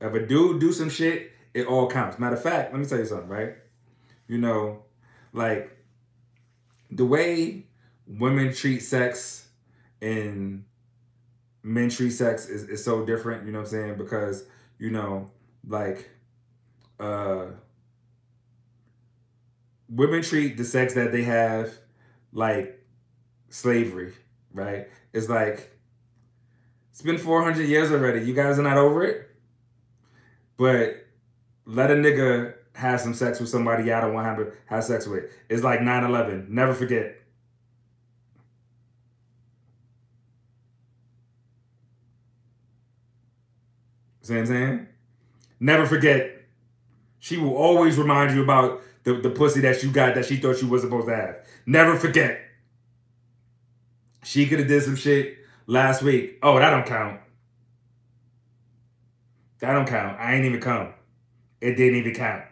If 0.00 0.14
a 0.14 0.26
dude 0.26 0.60
do 0.60 0.72
some 0.72 0.90
shit, 0.90 1.32
it 1.54 1.66
all 1.66 1.88
counts. 1.88 2.18
Matter 2.18 2.36
of 2.36 2.42
fact, 2.42 2.72
let 2.72 2.80
me 2.80 2.86
tell 2.86 2.98
you 2.98 3.06
something, 3.06 3.28
right? 3.28 3.54
You 4.28 4.38
know, 4.38 4.82
like 5.32 5.76
the 6.90 7.04
way 7.04 7.66
women 8.06 8.52
treat 8.52 8.80
sex 8.80 9.48
and 10.00 10.64
men 11.62 11.88
treat 11.88 12.10
sex 12.10 12.48
is, 12.48 12.64
is 12.64 12.84
so 12.84 13.04
different, 13.04 13.46
you 13.46 13.52
know 13.52 13.58
what 13.60 13.68
I'm 13.68 13.70
saying? 13.70 13.94
Because, 13.96 14.44
you 14.78 14.90
know, 14.90 15.30
like 15.66 16.10
uh 16.98 17.46
women 19.88 20.22
treat 20.22 20.56
the 20.56 20.64
sex 20.64 20.94
that 20.94 21.12
they 21.12 21.22
have 21.22 21.72
like 22.32 22.84
slavery, 23.48 24.12
right? 24.52 24.88
It's 25.12 25.28
like 25.28 25.70
it's 26.90 27.02
been 27.02 27.18
400 27.18 27.66
years 27.66 27.90
already. 27.90 28.24
You 28.24 28.34
guys 28.34 28.58
are 28.58 28.62
not 28.62 28.76
over 28.76 29.04
it. 29.04 29.30
But 30.56 31.06
let 31.64 31.90
a 31.90 31.94
nigga 31.94 32.54
have 32.74 33.00
some 33.00 33.14
sex 33.14 33.40
with 33.40 33.48
somebody 33.48 33.84
y'all 33.84 34.02
don't 34.02 34.14
want 34.14 34.38
to 34.38 34.52
have 34.66 34.84
sex 34.84 35.06
with. 35.06 35.24
It's 35.48 35.62
like 35.62 35.80
9-11. 35.80 36.48
Never 36.48 36.74
forget. 36.74 37.21
See 44.22 44.34
what 44.34 44.40
I'm 44.40 44.46
saying? 44.46 44.86
Never 45.60 45.86
forget. 45.86 46.42
She 47.18 47.36
will 47.36 47.56
always 47.56 47.98
remind 47.98 48.34
you 48.34 48.42
about 48.42 48.82
the, 49.04 49.14
the 49.14 49.30
pussy 49.30 49.60
that 49.60 49.82
you 49.82 49.90
got 49.90 50.14
that 50.14 50.24
she 50.24 50.36
thought 50.36 50.60
you 50.62 50.68
was 50.68 50.82
supposed 50.82 51.08
to 51.08 51.16
have. 51.16 51.36
Never 51.66 51.96
forget. 51.96 52.40
She 54.24 54.46
could 54.46 54.60
have 54.60 54.68
did 54.68 54.82
some 54.82 54.96
shit 54.96 55.38
last 55.66 56.02
week. 56.02 56.38
Oh, 56.42 56.58
that 56.58 56.70
don't 56.70 56.86
count. 56.86 57.20
That 59.58 59.72
don't 59.72 59.88
count. 59.88 60.18
I 60.20 60.34
ain't 60.34 60.44
even 60.44 60.60
come. 60.60 60.94
It 61.60 61.74
didn't 61.74 61.96
even 61.96 62.14
count. 62.14 62.44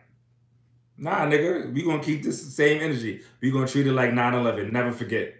Nah, 0.97 1.27
nigga, 1.27 1.73
we 1.73 1.83
gonna 1.83 2.03
keep 2.03 2.23
this 2.23 2.55
same 2.55 2.83
energy. 2.83 3.23
We 3.41 3.51
gonna 3.51 3.67
treat 3.67 3.87
it 3.87 3.93
like 3.93 4.11
9-11. 4.11 4.71
Never 4.71 4.93
forget. 4.93 5.35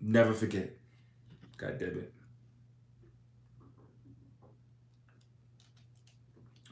Never 0.00 0.32
forget. 0.32 0.77
God 1.58 1.78
damn 1.78 1.98
it. 1.98 2.12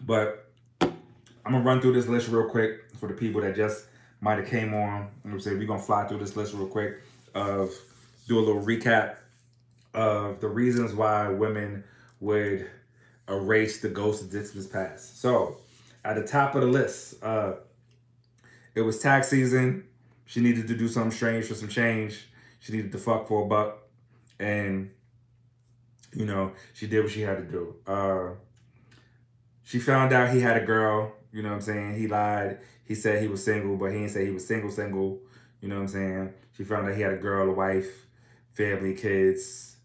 But 0.01 0.53
I'm 0.81 1.53
gonna 1.53 1.65
run 1.65 1.81
through 1.81 1.93
this 1.93 2.07
list 2.07 2.29
real 2.29 2.49
quick 2.49 2.91
for 2.99 3.09
the 3.09 3.15
people 3.15 3.41
that 3.43 3.57
just 3.57 3.87
might 4.21 4.39
have 4.39 4.49
came 4.49 4.73
on. 4.73 5.09
I'm 5.25 5.39
say 5.41 5.55
we're 5.55 5.67
gonna 5.67 5.83
fly 5.83 6.07
through 6.07 6.19
this 6.19 6.37
list 6.37 6.55
real 6.55 6.69
quick 6.69 7.03
of 7.35 7.71
do 8.29 8.39
a 8.39 8.41
little 8.41 8.63
recap 8.63 9.17
of 9.93 10.41
the 10.41 10.49
reasons 10.49 10.95
why 10.95 11.29
women 11.29 11.85
would 12.21 12.71
erase 13.29 13.81
the 13.81 13.89
ghost 13.89 14.23
of 14.23 14.29
Dixman's 14.29 14.67
past. 14.67 15.21
So 15.21 15.59
at 16.05 16.15
the 16.15 16.27
top 16.27 16.55
of 16.55 16.63
the 16.63 16.69
list, 16.69 17.23
uh, 17.23 17.55
it 18.75 18.83
was 18.83 19.01
tax 19.01 19.29
season. 19.29 19.85
She 20.27 20.41
needed 20.41 20.69
to 20.69 20.77
do 20.77 20.87
something 20.87 21.11
strange 21.11 21.47
for 21.47 21.55
some 21.55 21.69
change. 21.69 22.29
She 22.61 22.73
needed 22.73 22.93
to 22.93 22.99
fuck 22.99 23.27
for 23.27 23.45
a 23.45 23.47
buck. 23.47 23.86
And, 24.39 24.91
you 26.15 26.27
know, 26.27 26.53
she 26.75 26.87
did 26.87 27.03
what 27.03 27.13
she 27.13 27.23
had 27.23 27.39
to 27.39 27.45
do. 27.45 27.77
Uh, 27.87 28.31
she 29.63 29.79
found 29.79 30.13
out 30.13 30.31
he 30.31 30.41
had 30.41 30.57
a 30.57 30.65
girl, 30.65 31.13
you 31.33 31.43
know 31.43 31.49
what 31.49 31.57
I'm 31.57 31.61
saying? 31.61 31.99
He 31.99 32.07
lied. 32.07 32.59
He 32.85 32.95
said 32.95 33.21
he 33.21 33.29
was 33.29 33.43
single, 33.45 33.77
but 33.77 33.93
he 33.93 33.99
didn't 33.99 34.11
say 34.11 34.25
he 34.25 34.31
was 34.31 34.47
single, 34.47 34.71
single. 34.71 35.19
You 35.61 35.69
know 35.69 35.77
what 35.77 35.83
I'm 35.83 35.89
saying? 35.89 36.35
She 36.57 36.65
found 36.65 36.89
out 36.89 36.95
he 36.95 37.03
had 37.03 37.13
a 37.13 37.17
girl, 37.17 37.51
a 37.51 37.53
wife, 37.53 38.07
family, 38.55 38.95
kids, 38.95 39.77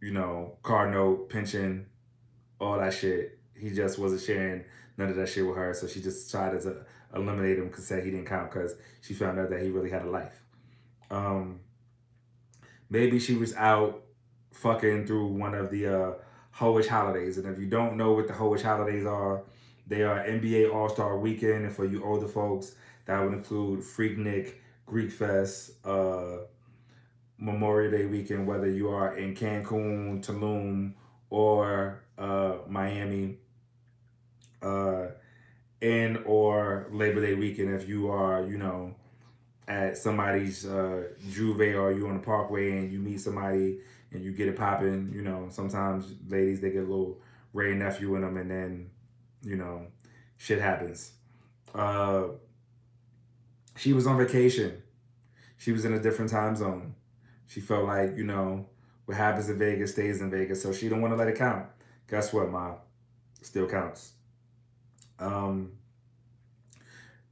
you 0.00 0.12
know, 0.12 0.56
car 0.62 0.90
note, 0.90 1.28
pension, 1.28 1.86
all 2.60 2.78
that 2.78 2.94
shit. 2.94 3.38
He 3.54 3.70
just 3.70 3.98
wasn't 3.98 4.22
sharing 4.22 4.64
none 4.96 5.08
of 5.08 5.16
that 5.16 5.28
shit 5.28 5.46
with 5.46 5.56
her. 5.56 5.74
So 5.74 5.86
she 5.86 6.00
just 6.00 6.30
tried 6.30 6.58
to 6.60 6.84
eliminate 7.14 7.58
him 7.58 7.68
because 7.68 7.86
said 7.86 8.04
he 8.04 8.10
didn't 8.10 8.26
count 8.26 8.50
because 8.50 8.76
she 9.00 9.14
found 9.14 9.38
out 9.38 9.50
that 9.50 9.60
he 9.60 9.70
really 9.70 9.90
had 9.90 10.02
a 10.02 10.10
life. 10.10 10.42
Um, 11.10 11.60
maybe 12.90 13.18
she 13.18 13.34
was 13.34 13.54
out 13.54 14.02
fucking 14.52 15.06
through 15.06 15.28
one 15.28 15.54
of 15.54 15.70
the 15.70 15.86
uh, 15.86 16.12
Hoish 16.54 16.88
holidays. 16.88 17.38
And 17.38 17.46
if 17.46 17.58
you 17.58 17.66
don't 17.66 17.96
know 17.96 18.12
what 18.12 18.26
the 18.26 18.34
Hoish 18.34 18.62
holidays 18.62 19.06
are, 19.06 19.44
they 19.86 20.02
are 20.02 20.18
NBA 20.18 20.72
All-Star 20.74 21.18
Weekend. 21.18 21.64
And 21.64 21.74
for 21.74 21.84
you 21.84 22.04
older 22.04 22.28
folks, 22.28 22.74
that 23.06 23.22
would 23.22 23.32
include 23.32 23.80
Freaknik, 23.80 24.54
Greek 24.86 25.10
Fest, 25.10 25.72
uh, 25.84 26.38
Memorial 27.38 27.90
Day 27.90 28.04
weekend, 28.04 28.46
whether 28.46 28.70
you 28.70 28.90
are 28.90 29.16
in 29.16 29.34
Cancun, 29.34 30.22
Tulum, 30.24 30.92
or 31.30 32.02
uh, 32.18 32.56
Miami, 32.68 33.38
uh, 34.62 35.06
and 35.80 36.18
or 36.26 36.86
Labor 36.92 37.22
Day 37.22 37.34
weekend 37.34 37.74
if 37.74 37.88
you 37.88 38.10
are, 38.10 38.46
you 38.46 38.58
know, 38.58 38.94
at 39.68 39.96
somebody's 39.96 40.66
uh, 40.66 41.04
J'ouvert 41.28 41.80
or 41.80 41.92
you 41.92 42.06
on 42.08 42.14
the 42.14 42.22
Parkway 42.22 42.72
and 42.72 42.92
you 42.92 42.98
meet 42.98 43.20
somebody 43.20 43.78
and 44.12 44.24
you 44.24 44.32
get 44.32 44.48
it 44.48 44.56
popping. 44.56 45.12
You 45.14 45.22
know, 45.22 45.46
sometimes 45.50 46.14
ladies 46.28 46.60
they 46.60 46.70
get 46.70 46.84
a 46.84 46.86
little 46.86 47.20
Wray 47.52 47.74
nephew 47.74 48.14
in 48.14 48.22
them, 48.22 48.36
and 48.36 48.50
then 48.50 48.90
you 49.42 49.56
know, 49.56 49.86
shit 50.36 50.60
happens. 50.60 51.12
Uh, 51.74 52.24
she 53.76 53.92
was 53.92 54.06
on 54.06 54.18
vacation. 54.18 54.82
She 55.56 55.72
was 55.72 55.84
in 55.84 55.94
a 55.94 56.00
different 56.00 56.30
time 56.30 56.54
zone. 56.56 56.94
She 57.46 57.60
felt 57.60 57.84
like 57.84 58.16
you 58.16 58.24
know 58.24 58.66
what 59.06 59.16
happens 59.16 59.48
in 59.48 59.58
Vegas 59.58 59.92
stays 59.92 60.20
in 60.20 60.30
Vegas, 60.30 60.62
so 60.62 60.72
she 60.72 60.88
don't 60.88 61.00
want 61.00 61.12
to 61.12 61.16
let 61.16 61.28
it 61.28 61.36
count. 61.36 61.66
Guess 62.08 62.32
what, 62.32 62.50
ma? 62.50 62.74
Still 63.42 63.66
counts. 63.66 64.12
Um, 65.18 65.72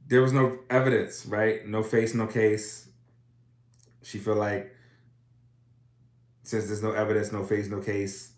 there 0.09 0.23
was 0.23 0.33
no 0.33 0.57
evidence, 0.71 1.25
right? 1.27 1.65
No 1.67 1.83
face, 1.83 2.15
no 2.15 2.25
case. 2.25 2.89
She 4.01 4.17
felt 4.17 4.37
like 4.37 4.75
since 6.41 6.65
there's 6.65 6.81
no 6.81 6.91
evidence, 6.91 7.31
no 7.31 7.43
face, 7.43 7.69
no 7.69 7.79
case, 7.79 8.31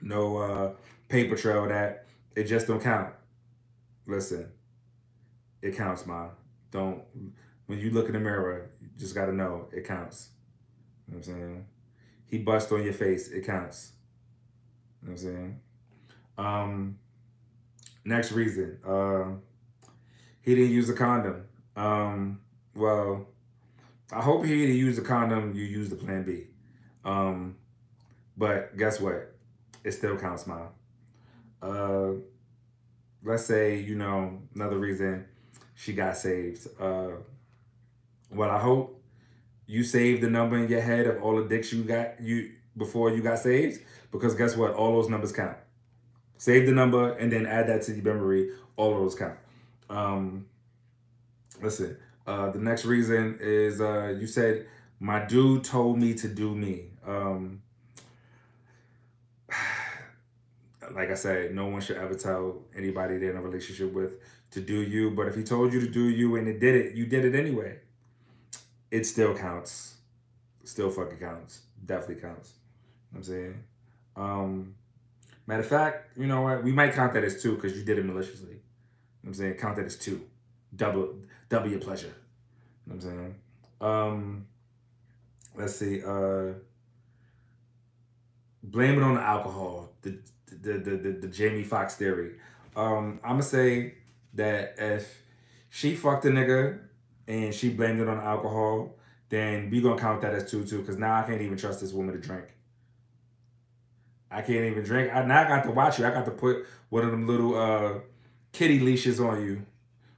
no 0.00 0.38
uh, 0.38 0.72
paper 1.08 1.36
trail 1.36 1.68
that 1.68 2.06
it 2.34 2.44
just 2.44 2.66
don't 2.66 2.82
count. 2.82 3.12
Listen, 4.06 4.50
it 5.60 5.76
counts, 5.76 6.06
mom. 6.06 6.30
Don't 6.70 7.02
when 7.66 7.78
you 7.78 7.90
look 7.90 8.06
in 8.06 8.14
the 8.14 8.20
mirror, 8.20 8.70
you 8.80 8.88
just 8.98 9.14
gotta 9.14 9.32
know 9.32 9.68
it 9.72 9.86
counts. 9.86 10.30
You 11.06 11.14
know 11.14 11.18
what 11.18 11.28
I'm 11.28 11.34
saying? 11.34 11.66
He 12.24 12.38
bust 12.38 12.72
on 12.72 12.82
your 12.82 12.94
face, 12.94 13.28
it 13.28 13.44
counts. 13.44 13.92
You 15.02 15.08
know 15.08 15.12
what 15.12 15.20
I'm 15.20 15.26
saying? 15.26 15.60
Um 16.38 16.98
next 18.06 18.32
reason. 18.32 18.78
Uh, 18.86 19.36
he 20.44 20.54
didn't 20.54 20.72
use 20.72 20.88
a 20.90 20.94
condom. 20.94 21.46
Um, 21.74 22.40
well, 22.74 23.26
I 24.12 24.20
hope 24.20 24.44
he 24.44 24.58
didn't 24.58 24.76
use 24.76 24.98
a 24.98 25.02
condom, 25.02 25.54
you 25.54 25.64
use 25.64 25.88
the 25.88 25.96
plan 25.96 26.22
B. 26.22 26.44
Um, 27.04 27.56
but 28.36 28.76
guess 28.76 29.00
what? 29.00 29.34
It 29.82 29.92
still 29.92 30.16
counts, 30.16 30.46
mom. 30.46 30.68
Uh, 31.62 32.10
let's 33.22 33.44
say, 33.44 33.78
you 33.78 33.94
know, 33.94 34.42
another 34.54 34.78
reason 34.78 35.24
she 35.74 35.92
got 35.92 36.16
saved. 36.16 36.68
Uh, 36.78 37.12
well, 38.30 38.50
I 38.50 38.58
hope 38.58 39.02
you 39.66 39.82
saved 39.82 40.22
the 40.22 40.30
number 40.30 40.56
in 40.56 40.68
your 40.68 40.82
head 40.82 41.06
of 41.06 41.22
all 41.22 41.36
the 41.36 41.48
dicks 41.48 41.72
you 41.72 41.84
got 41.84 42.20
you 42.20 42.52
before 42.76 43.10
you 43.10 43.22
got 43.22 43.38
saved, 43.38 43.82
because 44.12 44.34
guess 44.34 44.56
what? 44.56 44.74
All 44.74 44.92
those 45.00 45.08
numbers 45.08 45.32
count. 45.32 45.56
Save 46.36 46.66
the 46.66 46.72
number 46.72 47.12
and 47.14 47.32
then 47.32 47.46
add 47.46 47.68
that 47.68 47.82
to 47.82 47.92
your 47.94 48.04
memory. 48.04 48.50
All 48.76 48.92
of 48.92 49.00
those 49.00 49.14
count. 49.14 49.38
Um, 49.90 50.46
listen, 51.60 51.96
uh, 52.26 52.50
the 52.50 52.58
next 52.58 52.84
reason 52.84 53.38
is 53.40 53.80
uh, 53.80 54.16
you 54.18 54.26
said 54.26 54.66
my 55.00 55.24
dude 55.24 55.64
told 55.64 55.98
me 55.98 56.14
to 56.14 56.28
do 56.28 56.54
me. 56.54 56.86
Um, 57.06 57.62
like 60.94 61.10
I 61.10 61.14
said, 61.14 61.54
no 61.54 61.66
one 61.66 61.80
should 61.80 61.96
ever 61.96 62.14
tell 62.14 62.62
anybody 62.76 63.18
they're 63.18 63.30
in 63.30 63.36
a 63.36 63.42
relationship 63.42 63.92
with 63.92 64.14
to 64.52 64.60
do 64.60 64.82
you. 64.82 65.10
But 65.10 65.28
if 65.28 65.34
he 65.34 65.42
told 65.42 65.72
you 65.72 65.80
to 65.80 65.88
do 65.88 66.08
you 66.08 66.36
and 66.36 66.48
it 66.48 66.60
did 66.60 66.74
it, 66.74 66.94
you 66.94 67.06
did 67.06 67.24
it 67.24 67.34
anyway. 67.34 67.78
It 68.90 69.04
still 69.04 69.36
counts. 69.36 69.96
Still 70.64 70.90
fucking 70.90 71.18
counts. 71.18 71.62
Definitely 71.84 72.22
counts. 72.22 72.52
I'm 73.14 73.22
saying? 73.22 73.62
Um, 74.16 74.74
matter 75.46 75.62
of 75.62 75.68
fact, 75.68 76.16
you 76.18 76.26
know 76.26 76.42
what? 76.42 76.64
We 76.64 76.72
might 76.72 76.92
count 76.94 77.14
that 77.14 77.24
as 77.24 77.42
two 77.42 77.54
because 77.56 77.76
you 77.76 77.84
did 77.84 77.98
it 77.98 78.04
maliciously. 78.04 78.56
I'm 79.26 79.34
saying? 79.34 79.54
Count 79.54 79.76
that 79.76 79.86
as 79.86 79.96
two. 79.96 80.22
Double 80.76 81.14
double 81.48 81.68
your 81.68 81.80
pleasure. 81.80 82.14
I'm 82.90 83.00
saying? 83.00 83.34
Um, 83.80 84.46
let's 85.56 85.76
see. 85.76 86.02
Uh, 86.04 86.54
blame 88.62 88.98
it 88.98 89.02
on 89.02 89.14
the 89.14 89.22
alcohol. 89.22 89.90
The 90.02 90.18
the 90.46 90.72
the 90.74 90.96
the, 90.96 91.10
the 91.12 91.28
Jamie 91.28 91.64
Foxx 91.64 91.96
theory. 91.96 92.32
Um, 92.76 93.20
I'm 93.22 93.32
gonna 93.32 93.42
say 93.42 93.94
that 94.34 94.74
if 94.78 95.22
she 95.70 95.94
fucked 95.94 96.24
a 96.24 96.28
nigga 96.28 96.80
and 97.26 97.54
she 97.54 97.70
blamed 97.70 98.00
it 98.00 98.08
on 98.08 98.18
alcohol, 98.18 98.96
then 99.28 99.70
we 99.70 99.80
gonna 99.80 100.00
count 100.00 100.22
that 100.22 100.34
as 100.34 100.50
two 100.50 100.64
too. 100.64 100.82
Cause 100.82 100.98
now 100.98 101.20
I 101.20 101.22
can't 101.22 101.40
even 101.40 101.56
trust 101.56 101.80
this 101.80 101.92
woman 101.92 102.14
to 102.14 102.20
drink. 102.20 102.46
I 104.30 104.42
can't 104.42 104.64
even 104.64 104.82
drink. 104.82 105.14
I 105.14 105.24
now 105.24 105.44
I 105.44 105.48
got 105.48 105.64
to 105.64 105.70
watch 105.70 105.98
you. 105.98 106.06
I 106.06 106.10
got 106.10 106.24
to 106.24 106.32
put 106.32 106.66
one 106.88 107.04
of 107.04 107.12
them 107.12 107.26
little 107.26 107.56
uh, 107.56 107.94
kitty 108.54 108.78
leashes 108.78 109.20
on 109.20 109.44
you 109.44 109.66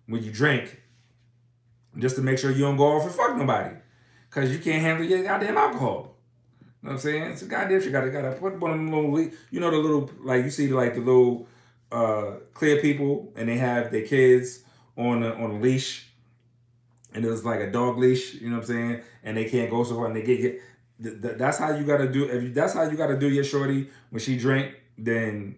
when 0.07 0.23
you 0.23 0.31
drink, 0.31 0.81
just 1.99 2.15
to 2.17 2.23
make 2.23 2.39
sure 2.39 2.53
you 2.53 2.61
don't 2.61 2.77
go 2.77 2.97
off 2.97 3.05
and 3.05 3.13
fuck 3.13 3.37
nobody, 3.37 3.75
cause 4.31 4.53
you 4.53 4.59
can't 4.61 4.83
handle 4.83 5.05
your 5.05 5.25
goddamn 5.25 5.57
alcohol. 5.57 6.15
You 6.61 6.67
know 6.89 6.91
what 6.91 6.93
I'm 6.93 6.99
saying? 6.99 7.23
It's 7.33 7.43
a 7.43 7.47
goddamn 7.47 7.81
shit. 7.81 7.91
Gotta 7.91 8.11
gotta 8.11 8.33
put 8.33 8.61
one 8.61 8.71
of 8.71 8.77
them 8.77 8.93
little, 8.93 9.19
you 9.51 9.59
know, 9.59 9.71
the 9.71 9.79
little 9.79 10.09
like 10.23 10.45
you 10.45 10.51
see 10.51 10.69
like 10.69 10.95
the 10.95 11.01
little 11.01 11.49
uh, 11.91 12.35
clear 12.55 12.81
people, 12.81 13.33
and 13.35 13.49
they 13.49 13.57
have 13.57 13.91
their 13.91 14.07
kids 14.07 14.61
on 14.97 15.25
a, 15.25 15.33
on 15.33 15.51
a 15.53 15.59
leash, 15.59 16.07
and 17.13 17.25
it's 17.25 17.45
like 17.45 17.61
a 17.61 17.73
dog 17.73 17.99
leash. 17.99 18.35
You 18.35 18.51
know 18.51 18.57
what 18.57 18.69
I'm 18.69 18.69
saying? 18.69 19.01
And 19.25 19.37
they 19.37 19.47
can't 19.47 19.71
go 19.71 19.83
so 19.83 19.97
far, 19.97 20.07
and 20.07 20.15
they 20.15 20.23
get 20.23 20.41
get 20.41 21.39
that's 21.39 21.59
how 21.59 21.71
you 21.75 21.85
gotta 21.85 22.09
do. 22.09 22.25
If 22.25 22.43
you, 22.43 22.53
that's 22.53 22.75
how 22.75 22.83
you 22.83 22.97
gotta 22.97 23.19
do 23.19 23.29
your 23.29 23.45
shorty 23.45 23.91
when 24.11 24.21
she 24.21 24.37
drink, 24.37 24.75
then 24.97 25.57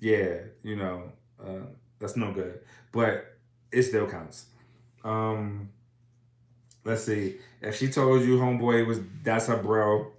yeah, 0.00 0.38
you 0.62 0.76
know, 0.76 1.12
uh, 1.42 1.66
that's 1.98 2.16
no 2.16 2.32
good. 2.32 2.60
But 2.92 3.36
it 3.72 3.82
still 3.82 4.06
counts. 4.06 4.46
Um, 5.04 5.70
let's 6.84 7.04
see. 7.04 7.36
If 7.60 7.76
she 7.76 7.88
told 7.88 8.22
you 8.22 8.38
homeboy 8.38 8.86
was 8.86 9.00
that's 9.22 9.46
her 9.46 9.56
bro, 9.56 10.12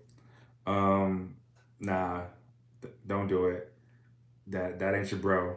um, 0.65 1.35
nah, 1.79 2.21
don't 3.05 3.27
do 3.27 3.47
it. 3.47 3.71
That 4.47 4.79
that 4.79 4.95
ain't 4.95 5.11
your 5.11 5.19
bro. 5.19 5.55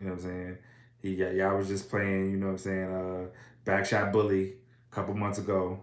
You 0.00 0.06
know 0.06 0.12
what 0.12 0.22
I'm 0.22 0.24
saying? 0.24 0.58
He 1.02 1.14
y'all 1.14 1.56
was 1.56 1.68
just 1.68 1.88
playing. 1.88 2.30
You 2.30 2.36
know 2.38 2.46
what 2.46 2.52
I'm 2.52 2.58
saying? 2.58 2.94
Uh, 2.94 3.26
backshot 3.64 4.12
bully 4.12 4.54
a 4.90 4.94
couple 4.94 5.14
months 5.14 5.38
ago 5.38 5.82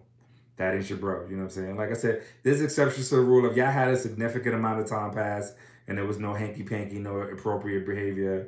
that 0.57 0.75
ain't 0.75 0.89
your 0.89 0.99
bro. 0.99 1.25
You 1.25 1.35
know 1.35 1.43
what 1.43 1.43
I'm 1.45 1.49
saying? 1.49 1.75
Like 1.77 1.89
I 1.89 1.93
said, 1.93 2.23
there's 2.43 2.61
exceptions 2.61 3.09
to 3.09 3.15
the 3.15 3.21
rule. 3.21 3.49
If 3.49 3.57
y'all 3.57 3.71
had 3.71 3.89
a 3.89 3.97
significant 3.97 4.55
amount 4.55 4.79
of 4.81 4.87
time 4.87 5.11
pass 5.11 5.53
and 5.87 5.97
there 5.97 6.05
was 6.05 6.19
no 6.19 6.33
hanky 6.33 6.63
panky, 6.63 6.99
no 6.99 7.17
appropriate 7.17 7.85
behavior, 7.85 8.47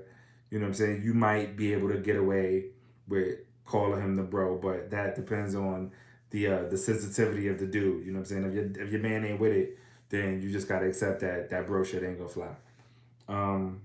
you 0.49 0.59
know 0.59 0.65
what 0.65 0.69
I'm 0.69 0.73
saying? 0.75 1.01
You 1.03 1.13
might 1.13 1.55
be 1.55 1.73
able 1.73 1.89
to 1.89 1.97
get 1.97 2.15
away 2.15 2.65
with 3.07 3.39
calling 3.65 4.01
him 4.01 4.15
the 4.15 4.23
bro, 4.23 4.57
but 4.57 4.91
that 4.91 5.15
depends 5.15 5.55
on 5.55 5.91
the 6.31 6.47
uh, 6.47 6.63
the 6.69 6.77
sensitivity 6.77 7.47
of 7.47 7.59
the 7.59 7.65
dude. 7.65 8.05
You 8.05 8.11
know 8.11 8.19
what 8.19 8.31
I'm 8.31 8.43
saying? 8.43 8.45
If 8.45 8.53
your 8.53 8.85
if 8.85 8.91
your 8.91 9.01
man 9.01 9.25
ain't 9.25 9.39
with 9.39 9.53
it, 9.53 9.77
then 10.09 10.41
you 10.41 10.51
just 10.51 10.67
gotta 10.67 10.85
accept 10.85 11.21
that 11.21 11.49
that 11.49 11.67
bro 11.67 11.83
shit 11.83 12.03
ain't 12.03 12.17
gonna 12.17 12.29
fly. 12.29 12.55
Um, 13.27 13.81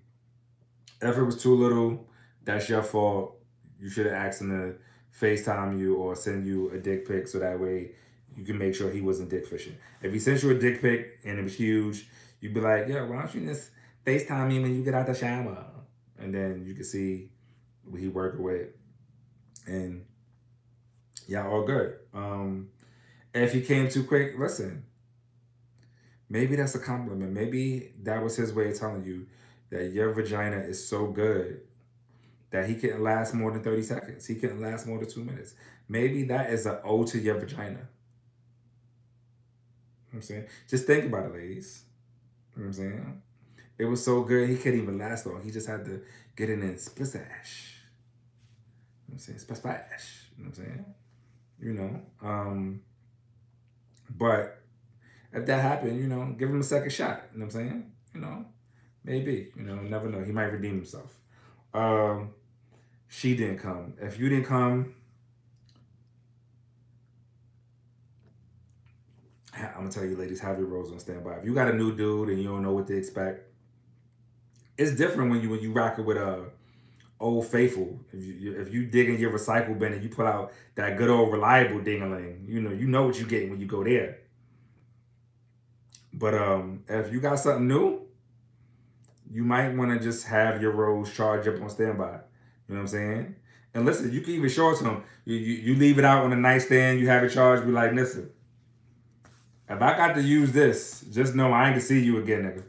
if 1.00 1.16
it 1.16 1.22
was 1.22 1.42
too 1.42 1.54
little, 1.54 2.06
that's 2.44 2.68
your 2.68 2.82
fault. 2.82 3.36
You 3.80 3.88
should 3.88 4.06
have 4.06 4.14
asked 4.14 4.42
him 4.42 4.50
to 4.50 4.74
FaceTime 5.18 5.78
you 5.78 5.96
or 5.96 6.14
send 6.14 6.46
you 6.46 6.70
a 6.70 6.78
dick 6.78 7.08
pic 7.08 7.26
so 7.26 7.38
that 7.38 7.58
way 7.58 7.92
you 8.36 8.44
can 8.44 8.58
make 8.58 8.74
sure 8.74 8.90
he 8.90 9.00
wasn't 9.00 9.30
dick 9.30 9.46
fishing. 9.46 9.76
If 10.02 10.12
he 10.12 10.18
sent 10.18 10.42
you 10.42 10.50
a 10.50 10.58
dick 10.58 10.82
pic 10.82 11.18
and 11.24 11.38
it 11.38 11.42
was 11.42 11.54
huge, 11.54 12.06
you'd 12.40 12.54
be 12.54 12.60
like, 12.60 12.86
yeah, 12.88 13.02
why 13.02 13.20
don't 13.20 13.34
you 13.34 13.46
just 13.46 13.70
FaceTime 14.06 14.48
me 14.48 14.60
when 14.60 14.74
you 14.74 14.84
get 14.84 14.94
out 14.94 15.06
the 15.06 15.14
shower? 15.14 15.64
And 16.20 16.34
then 16.34 16.64
you 16.66 16.74
can 16.74 16.84
see 16.84 17.30
what 17.84 18.00
he 18.00 18.08
working 18.08 18.42
with. 18.42 18.68
And 19.66 20.04
yeah, 21.26 21.46
all 21.46 21.64
good. 21.64 21.96
Um, 22.14 22.68
if 23.34 23.52
he 23.52 23.60
came 23.60 23.88
too 23.88 24.04
quick, 24.04 24.38
listen, 24.38 24.84
maybe 26.28 26.56
that's 26.56 26.74
a 26.74 26.80
compliment. 26.80 27.32
Maybe 27.32 27.92
that 28.02 28.22
was 28.22 28.36
his 28.36 28.52
way 28.52 28.70
of 28.70 28.78
telling 28.78 29.04
you 29.04 29.26
that 29.70 29.92
your 29.92 30.12
vagina 30.12 30.58
is 30.58 30.86
so 30.86 31.06
good 31.06 31.60
that 32.50 32.68
he 32.68 32.74
couldn't 32.74 33.02
last 33.02 33.32
more 33.32 33.52
than 33.52 33.62
30 33.62 33.82
seconds. 33.82 34.26
He 34.26 34.34
couldn't 34.34 34.60
last 34.60 34.86
more 34.86 34.98
than 34.98 35.08
two 35.08 35.24
minutes. 35.24 35.54
Maybe 35.88 36.24
that 36.24 36.50
is 36.50 36.66
an 36.66 36.78
ode 36.84 37.06
to 37.08 37.18
your 37.18 37.38
vagina. 37.38 37.70
You 37.70 37.76
know 37.76 37.78
I'm 40.14 40.22
saying? 40.22 40.46
Just 40.68 40.86
think 40.86 41.04
about 41.04 41.26
it, 41.26 41.32
ladies. 41.32 41.84
You 42.56 42.62
know 42.62 42.68
what 42.68 42.76
I'm 42.76 42.82
saying? 42.82 43.22
It 43.80 43.86
was 43.86 44.04
so 44.04 44.22
good, 44.22 44.46
he 44.46 44.56
couldn't 44.56 44.82
even 44.82 44.98
last 44.98 45.24
long. 45.24 45.42
He 45.42 45.50
just 45.50 45.66
had 45.66 45.86
to 45.86 46.02
get 46.36 46.50
in 46.50 46.60
and 46.60 46.78
splash. 46.78 47.76
You 49.08 49.12
know 49.12 49.14
I'm 49.14 49.18
saying? 49.18 49.38
Splash. 49.38 50.26
You 50.36 50.44
know 50.44 50.50
what 50.50 50.58
I'm 50.58 50.64
saying? 50.64 50.84
You 51.62 51.72
know? 51.72 52.00
Um, 52.22 52.82
but 54.10 54.60
if 55.32 55.46
that 55.46 55.62
happened, 55.62 55.98
you 55.98 56.08
know, 56.08 56.34
give 56.38 56.50
him 56.50 56.60
a 56.60 56.62
second 56.62 56.92
shot. 56.92 57.22
You 57.32 57.38
know 57.38 57.46
what 57.46 57.54
I'm 57.54 57.60
saying? 57.60 57.92
You 58.14 58.20
know, 58.20 58.44
maybe. 59.02 59.50
You 59.56 59.62
know, 59.62 59.76
never 59.76 60.10
know. 60.10 60.22
He 60.22 60.32
might 60.32 60.52
redeem 60.52 60.74
himself. 60.74 61.18
Um, 61.72 62.34
she 63.08 63.34
didn't 63.34 63.60
come. 63.60 63.94
If 63.98 64.18
you 64.18 64.28
didn't 64.28 64.44
come, 64.44 64.94
I'm 69.54 69.72
gonna 69.74 69.90
tell 69.90 70.04
you, 70.04 70.16
ladies, 70.16 70.40
have 70.40 70.58
your 70.58 70.68
rose 70.68 70.92
on 70.92 70.98
standby. 70.98 71.38
If 71.38 71.46
you 71.46 71.54
got 71.54 71.68
a 71.68 71.72
new 71.72 71.96
dude 71.96 72.28
and 72.28 72.38
you 72.38 72.48
don't 72.48 72.62
know 72.62 72.72
what 72.72 72.86
to 72.88 72.94
expect, 72.94 73.49
it's 74.80 74.92
different 74.92 75.30
when 75.30 75.42
you 75.42 75.50
when 75.50 75.60
you 75.60 75.72
rock 75.72 75.98
it 75.98 76.02
with 76.02 76.16
a 76.16 76.46
old 77.20 77.46
faithful. 77.46 78.00
If 78.12 78.24
you 78.24 78.58
if 78.58 78.72
you 78.72 78.86
dig 78.86 79.10
in 79.10 79.18
your 79.18 79.30
recycle 79.30 79.78
bin 79.78 79.92
and 79.92 80.02
you 80.02 80.08
pull 80.08 80.26
out 80.26 80.52
that 80.74 80.96
good 80.96 81.10
old 81.10 81.30
reliable 81.30 81.80
dingaling, 81.80 82.48
you 82.48 82.62
know 82.62 82.70
you 82.70 82.86
know 82.86 83.04
what 83.04 83.18
you 83.20 83.26
get 83.26 83.50
when 83.50 83.60
you 83.60 83.66
go 83.66 83.84
there. 83.84 84.20
But 86.14 86.34
um, 86.34 86.82
if 86.88 87.12
you 87.12 87.20
got 87.20 87.38
something 87.38 87.68
new, 87.68 88.00
you 89.30 89.44
might 89.44 89.68
want 89.76 89.92
to 89.92 90.00
just 90.02 90.26
have 90.26 90.62
your 90.62 90.72
rose 90.72 91.12
charged 91.14 91.46
up 91.46 91.60
on 91.60 91.68
standby. 91.68 92.20
You 92.66 92.74
know 92.74 92.76
what 92.76 92.80
I'm 92.80 92.86
saying? 92.88 93.36
And 93.74 93.84
listen, 93.84 94.10
you 94.12 94.22
can 94.22 94.32
even 94.32 94.48
show 94.48 94.70
it 94.70 94.78
to 94.78 94.84
them. 94.84 95.04
You, 95.24 95.36
you, 95.36 95.54
you 95.54 95.74
leave 95.76 95.98
it 95.98 96.04
out 96.04 96.24
on 96.24 96.30
the 96.30 96.36
nightstand, 96.36 96.98
you 96.98 97.08
have 97.08 97.22
it 97.22 97.30
charged, 97.30 97.64
be 97.64 97.70
like, 97.70 97.92
listen, 97.92 98.30
if 99.68 99.80
I 99.80 99.96
got 99.96 100.14
to 100.14 100.22
use 100.22 100.50
this, 100.50 101.02
just 101.12 101.36
know 101.36 101.52
I 101.52 101.66
ain't 101.66 101.74
gonna 101.74 101.80
see 101.80 102.00
you 102.00 102.18
again, 102.18 102.42
nigga. 102.42 102.64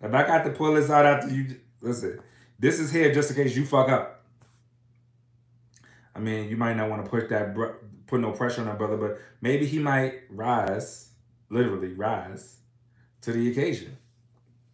If 0.00 0.14
I 0.14 0.26
got 0.26 0.44
to 0.44 0.50
pull 0.50 0.74
this 0.74 0.90
out 0.90 1.06
after 1.06 1.34
you, 1.34 1.56
listen, 1.80 2.20
this 2.58 2.78
is 2.78 2.92
here 2.92 3.12
just 3.12 3.30
in 3.30 3.36
case 3.36 3.56
you 3.56 3.64
fuck 3.64 3.88
up. 3.88 4.24
I 6.14 6.20
mean, 6.20 6.48
you 6.48 6.56
might 6.56 6.76
not 6.76 6.90
want 6.90 7.04
to 7.04 7.10
put 7.10 7.28
that, 7.30 7.54
put 8.06 8.20
no 8.20 8.32
pressure 8.32 8.60
on 8.60 8.66
that 8.66 8.78
brother, 8.78 8.96
but 8.96 9.18
maybe 9.40 9.66
he 9.66 9.78
might 9.78 10.22
rise, 10.30 11.10
literally 11.48 11.92
rise, 11.92 12.56
to 13.22 13.32
the 13.32 13.50
occasion. 13.50 13.96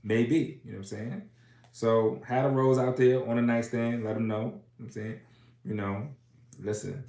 Maybe, 0.02 0.60
you 0.64 0.72
know 0.72 0.78
what 0.78 0.78
I'm 0.78 0.84
saying? 0.84 1.30
So 1.72 2.22
had 2.26 2.44
a 2.44 2.48
rose 2.48 2.78
out 2.78 2.96
there 2.96 3.28
on 3.28 3.38
a 3.38 3.42
nightstand, 3.42 4.04
let 4.04 4.16
him 4.16 4.28
know. 4.28 4.36
You 4.38 4.44
know 4.44 4.60
I'm 4.80 4.90
saying, 4.90 5.20
you 5.64 5.74
know, 5.74 6.08
listen, 6.62 7.04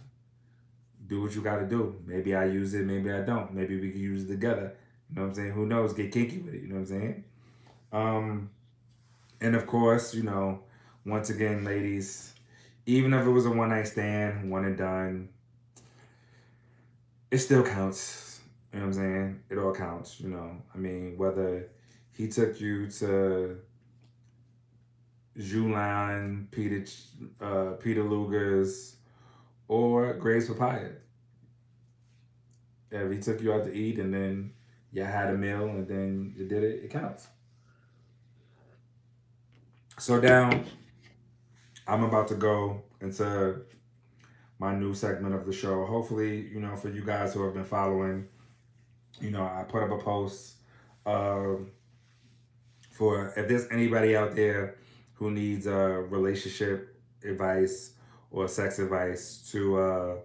do 1.07 1.21
what 1.21 1.35
you 1.35 1.41
got 1.41 1.59
to 1.59 1.67
do. 1.67 2.01
Maybe 2.05 2.33
I 2.35 2.45
use 2.45 2.73
it, 2.73 2.85
maybe 2.85 3.11
I 3.11 3.21
don't. 3.21 3.53
Maybe 3.53 3.79
we 3.79 3.91
can 3.91 4.01
use 4.01 4.23
it 4.23 4.27
together. 4.27 4.75
You 5.09 5.15
know 5.15 5.21
what 5.23 5.27
I'm 5.29 5.33
saying? 5.35 5.51
Who 5.51 5.65
knows? 5.65 5.93
Get 5.93 6.11
kinky 6.11 6.39
with 6.39 6.55
it. 6.55 6.61
You 6.63 6.69
know 6.69 6.75
what 6.75 6.81
I'm 6.81 6.87
saying? 6.87 7.23
Um, 7.95 8.49
and 9.39 9.55
of 9.55 9.65
course, 9.67 10.13
you 10.13 10.23
know, 10.23 10.59
once 11.05 11.29
again, 11.29 11.63
ladies, 11.63 12.33
even 12.85 13.13
if 13.13 13.25
it 13.25 13.29
was 13.29 13.45
a 13.45 13.49
one 13.49 13.69
night 13.69 13.87
stand, 13.87 14.51
one 14.51 14.65
and 14.65 14.77
done, 14.77 15.29
it 17.31 17.37
still 17.37 17.63
counts. 17.63 18.41
You 18.73 18.79
know 18.79 18.87
what 18.87 18.95
I'm 18.97 19.01
saying? 19.01 19.39
It 19.49 19.57
all 19.57 19.73
counts. 19.73 20.19
You 20.19 20.27
know, 20.27 20.57
I 20.73 20.77
mean, 20.77 21.17
whether 21.17 21.69
he 22.11 22.27
took 22.27 22.59
you 22.59 22.87
to 22.91 23.59
Julian, 25.37 26.49
Peter, 26.51 26.85
uh, 27.39 27.71
Peter 27.79 28.03
Luger's, 28.03 28.97
or 29.69 30.15
Gray's 30.15 30.49
Papaya. 30.49 30.91
If 32.91 33.11
he 33.11 33.19
took 33.19 33.41
you 33.41 33.53
out 33.53 33.63
to 33.63 33.73
eat 33.73 33.99
and 33.99 34.13
then 34.13 34.51
you 34.91 35.03
had 35.03 35.29
a 35.29 35.37
meal 35.37 35.63
and 35.67 35.87
then 35.87 36.33
you 36.37 36.45
did 36.45 36.63
it, 36.63 36.83
it 36.83 36.89
counts. 36.89 37.27
So 39.97 40.19
down, 40.19 40.65
I'm 41.87 42.03
about 42.03 42.27
to 42.27 42.35
go 42.35 42.83
into 42.99 43.61
my 44.59 44.75
new 44.75 44.93
segment 44.93 45.33
of 45.33 45.45
the 45.45 45.53
show. 45.53 45.85
Hopefully, 45.85 46.49
you 46.53 46.59
know, 46.59 46.75
for 46.75 46.89
you 46.89 47.01
guys 47.01 47.33
who 47.33 47.43
have 47.45 47.53
been 47.53 47.63
following, 47.63 48.27
you 49.21 49.31
know, 49.31 49.43
I 49.43 49.63
put 49.63 49.83
up 49.83 49.91
a 49.91 49.97
post 49.97 50.55
um, 51.05 51.71
for 52.91 53.33
if 53.37 53.47
there's 53.47 53.69
anybody 53.71 54.17
out 54.17 54.35
there 54.35 54.75
who 55.13 55.31
needs 55.31 55.65
a 55.65 55.73
uh, 55.73 55.87
relationship 55.87 56.99
advice 57.23 57.93
or 58.31 58.49
sex 58.49 58.79
advice 58.79 59.49
to 59.53 59.79
uh, 59.79 60.15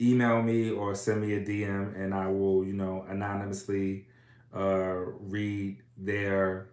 email 0.00 0.40
me 0.40 0.70
or 0.70 0.94
send 0.94 1.20
me 1.20 1.34
a 1.34 1.40
DM 1.44 2.02
and 2.02 2.14
I 2.14 2.28
will, 2.28 2.64
you 2.64 2.72
know, 2.72 3.04
anonymously 3.10 4.06
uh, 4.54 4.94
read 5.20 5.82
their 5.98 6.69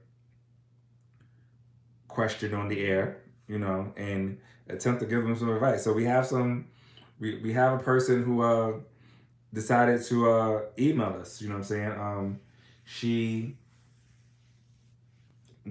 question 2.18 2.55
on 2.55 2.68
the 2.68 2.80
air, 2.84 3.22
you 3.47 3.59
know, 3.59 3.93
and 3.95 4.39
attempt 4.68 4.99
to 5.01 5.05
give 5.05 5.22
them 5.24 5.38
some 5.38 5.49
advice. 5.49 5.84
So 5.84 5.93
we 5.93 6.05
have 6.05 6.26
some, 6.26 6.65
we, 7.20 7.38
we 7.43 7.53
have 7.53 7.80
a 7.80 7.84
person 7.84 8.24
who 8.24 8.41
uh, 8.41 8.74
decided 9.53 10.03
to 10.05 10.32
uh, 10.32 10.61
email 10.80 11.15
us, 11.22 11.39
you 11.39 11.47
know 11.47 11.53
what 11.53 11.59
I'm 11.59 11.63
saying? 11.65 11.91
Um, 11.91 12.39
she 12.86 13.55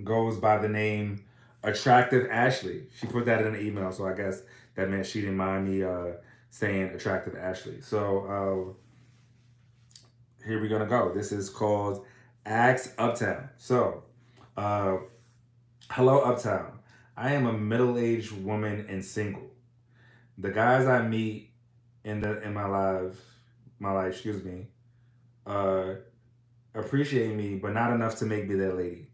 goes 0.04 0.38
by 0.38 0.58
the 0.58 0.68
name 0.68 1.24
Attractive 1.64 2.28
Ashley. 2.30 2.84
She 2.96 3.08
put 3.08 3.26
that 3.26 3.40
in 3.44 3.56
an 3.56 3.60
email, 3.60 3.90
so 3.90 4.06
I 4.06 4.12
guess 4.12 4.42
that 4.76 4.88
meant 4.88 5.04
she 5.04 5.22
didn't 5.22 5.38
mind 5.38 5.68
me 5.68 5.82
uh, 5.82 6.12
saying 6.50 6.90
Attractive 6.94 7.34
Ashley. 7.34 7.80
So 7.80 8.76
uh, 10.38 10.46
here 10.46 10.60
we're 10.60 10.68
gonna 10.68 10.86
go. 10.86 11.12
This 11.12 11.32
is 11.32 11.50
called 11.50 12.06
Axe 12.44 12.94
Uptown. 12.98 13.48
So, 13.56 14.04
uh, 14.56 14.98
hello 15.90 16.20
Uptown. 16.20 16.80
I 17.16 17.32
am 17.32 17.46
a 17.46 17.52
middle-aged 17.52 18.32
woman 18.32 18.86
and 18.88 19.04
single. 19.04 19.50
The 20.36 20.50
guys 20.50 20.86
I 20.86 21.02
meet 21.02 21.52
in 22.04 22.20
the 22.20 22.42
in 22.42 22.52
my 22.52 22.66
life, 22.66 23.18
my 23.78 23.92
life, 23.92 24.12
excuse 24.12 24.44
me, 24.44 24.66
uh, 25.46 25.94
appreciate 26.74 27.34
me, 27.34 27.56
but 27.56 27.72
not 27.72 27.92
enough 27.92 28.16
to 28.16 28.26
make 28.26 28.48
me 28.48 28.56
their 28.56 28.74
lady. 28.74 29.06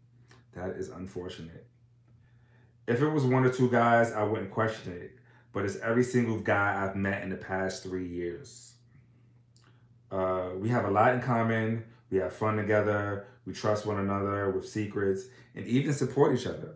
That 0.53 0.71
is 0.71 0.89
unfortunate. 0.89 1.65
If 2.87 3.01
it 3.01 3.09
was 3.09 3.23
one 3.23 3.45
or 3.45 3.51
two 3.51 3.69
guys, 3.69 4.11
I 4.11 4.23
wouldn't 4.23 4.51
question 4.51 4.93
it. 4.93 5.17
But 5.53 5.65
it's 5.65 5.77
every 5.77 6.03
single 6.03 6.39
guy 6.39 6.83
I've 6.83 6.95
met 6.95 7.23
in 7.23 7.29
the 7.29 7.37
past 7.37 7.83
three 7.83 8.07
years. 8.07 8.73
Uh, 10.11 10.49
we 10.57 10.69
have 10.69 10.85
a 10.85 10.91
lot 10.91 11.13
in 11.13 11.21
common. 11.21 11.85
We 12.13 12.19
have 12.19 12.31
fun 12.31 12.57
together. 12.57 13.25
We 13.43 13.53
trust 13.53 13.87
one 13.87 13.97
another 13.97 14.51
with 14.51 14.69
secrets 14.69 15.23
and 15.55 15.65
even 15.65 15.93
support 15.93 16.39
each 16.39 16.45
other. 16.45 16.75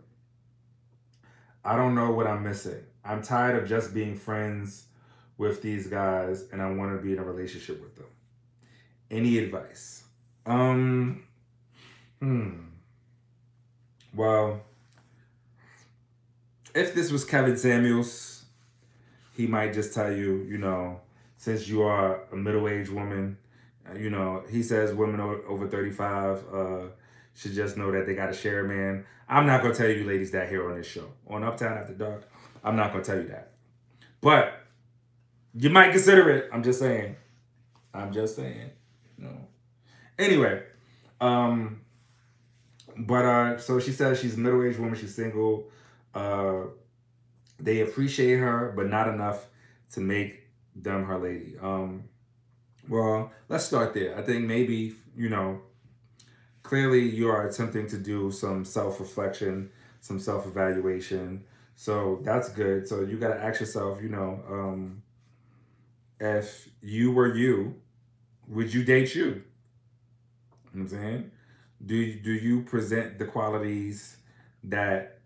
I 1.64 1.76
don't 1.76 1.94
know 1.94 2.10
what 2.10 2.26
I'm 2.26 2.42
missing. 2.42 2.82
I'm 3.04 3.22
tired 3.22 3.62
of 3.62 3.68
just 3.68 3.94
being 3.94 4.16
friends 4.16 4.86
with 5.36 5.62
these 5.62 5.86
guys 5.86 6.46
and 6.50 6.60
I 6.60 6.68
want 6.72 6.90
to 6.96 7.00
be 7.00 7.12
in 7.12 7.20
a 7.20 7.22
relationship 7.22 7.80
with 7.80 7.94
them. 7.94 8.08
Any 9.12 9.38
advice? 9.38 10.02
Um, 10.44 11.22
hmm. 12.18 12.54
Well, 14.12 14.62
if 16.74 16.96
this 16.96 17.12
was 17.12 17.24
Kevin 17.24 17.56
Samuels, 17.56 18.44
he 19.36 19.46
might 19.46 19.72
just 19.72 19.94
tell 19.94 20.12
you, 20.12 20.44
you 20.50 20.58
know, 20.58 21.00
since 21.36 21.68
you 21.68 21.82
are 21.82 22.24
a 22.32 22.36
middle-aged 22.36 22.90
woman, 22.90 23.38
uh, 23.38 23.47
you 23.96 24.10
know, 24.10 24.42
he 24.50 24.62
says 24.62 24.94
women 24.94 25.20
over 25.20 25.68
35 25.68 26.44
uh, 26.52 26.78
should 27.34 27.52
just 27.52 27.76
know 27.76 27.90
that 27.92 28.06
they 28.06 28.14
got 28.14 28.26
to 28.26 28.32
share 28.32 28.64
a 28.64 28.68
man. 28.68 29.04
I'm 29.28 29.46
not 29.46 29.62
going 29.62 29.74
to 29.74 29.78
tell 29.78 29.90
you 29.90 30.04
ladies 30.04 30.30
that 30.32 30.48
here 30.48 30.68
on 30.68 30.76
this 30.76 30.86
show. 30.86 31.06
On 31.28 31.44
Uptown 31.44 31.78
After 31.78 31.94
Dark, 31.94 32.28
I'm 32.64 32.76
not 32.76 32.92
going 32.92 33.04
to 33.04 33.10
tell 33.10 33.20
you 33.20 33.28
that. 33.28 33.52
But 34.20 34.60
you 35.54 35.70
might 35.70 35.92
consider 35.92 36.30
it. 36.30 36.50
I'm 36.52 36.62
just 36.62 36.78
saying. 36.78 37.16
I'm 37.94 38.12
just 38.12 38.36
saying. 38.36 38.70
Know. 39.16 39.36
Anyway, 40.18 40.62
um, 41.20 41.80
but 42.96 43.24
uh, 43.24 43.58
so 43.58 43.80
she 43.80 43.92
says 43.92 44.20
she's 44.20 44.34
a 44.34 44.38
middle-aged 44.38 44.78
woman. 44.78 44.98
She's 44.98 45.14
single. 45.14 45.68
Uh, 46.14 46.64
they 47.60 47.80
appreciate 47.80 48.36
her, 48.36 48.72
but 48.76 48.88
not 48.88 49.08
enough 49.08 49.46
to 49.92 50.00
make 50.00 50.48
them 50.74 51.04
her 51.04 51.18
lady. 51.18 51.54
Um, 51.60 52.04
well, 52.88 53.32
let's 53.48 53.64
start 53.64 53.94
there. 53.94 54.16
I 54.16 54.22
think 54.22 54.44
maybe, 54.44 54.94
you 55.16 55.28
know, 55.28 55.60
clearly 56.62 57.00
you 57.00 57.28
are 57.28 57.46
attempting 57.48 57.86
to 57.88 57.98
do 57.98 58.30
some 58.30 58.64
self-reflection, 58.64 59.70
some 60.00 60.18
self-evaluation. 60.18 61.44
So 61.76 62.20
that's 62.22 62.48
good. 62.48 62.88
So 62.88 63.00
you 63.02 63.18
got 63.18 63.34
to 63.34 63.42
ask 63.42 63.60
yourself, 63.60 64.02
you 64.02 64.08
know, 64.08 64.42
um, 64.48 65.02
if 66.20 66.68
you 66.80 67.12
were 67.12 67.34
you, 67.34 67.76
would 68.48 68.72
you 68.72 68.84
date 68.84 69.14
you? 69.14 69.24
you 69.24 69.42
know 70.74 70.82
I'm 70.82 70.88
saying? 70.88 71.30
Do, 71.84 72.14
do 72.20 72.32
you 72.32 72.62
present 72.62 73.18
the 73.18 73.24
qualities 73.24 74.16
that 74.64 75.18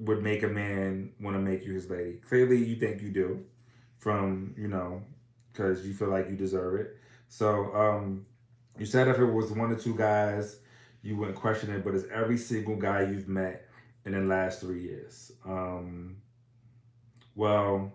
would 0.00 0.22
make 0.22 0.42
a 0.42 0.48
man 0.48 1.12
want 1.20 1.36
to 1.36 1.40
make 1.40 1.64
you 1.64 1.74
his 1.74 1.88
lady. 1.88 2.14
Clearly, 2.26 2.56
you 2.56 2.76
think 2.76 3.02
you 3.02 3.10
do, 3.10 3.44
from 3.98 4.54
you 4.56 4.66
know, 4.66 5.02
because 5.52 5.86
you 5.86 5.94
feel 5.94 6.08
like 6.08 6.28
you 6.28 6.36
deserve 6.36 6.80
it. 6.80 6.96
So 7.28 7.74
um, 7.74 8.26
you 8.78 8.86
said 8.86 9.08
if 9.08 9.18
it 9.18 9.24
was 9.24 9.50
one 9.52 9.72
or 9.72 9.76
two 9.76 9.96
guys, 9.96 10.58
you 11.02 11.16
wouldn't 11.16 11.36
question 11.36 11.72
it, 11.72 11.84
but 11.84 11.94
it's 11.94 12.04
every 12.12 12.36
single 12.36 12.76
guy 12.76 13.02
you've 13.02 13.28
met 13.28 13.66
in 14.04 14.12
the 14.12 14.20
last 14.20 14.60
three 14.60 14.82
years. 14.82 15.32
Um, 15.44 16.16
well, 17.34 17.92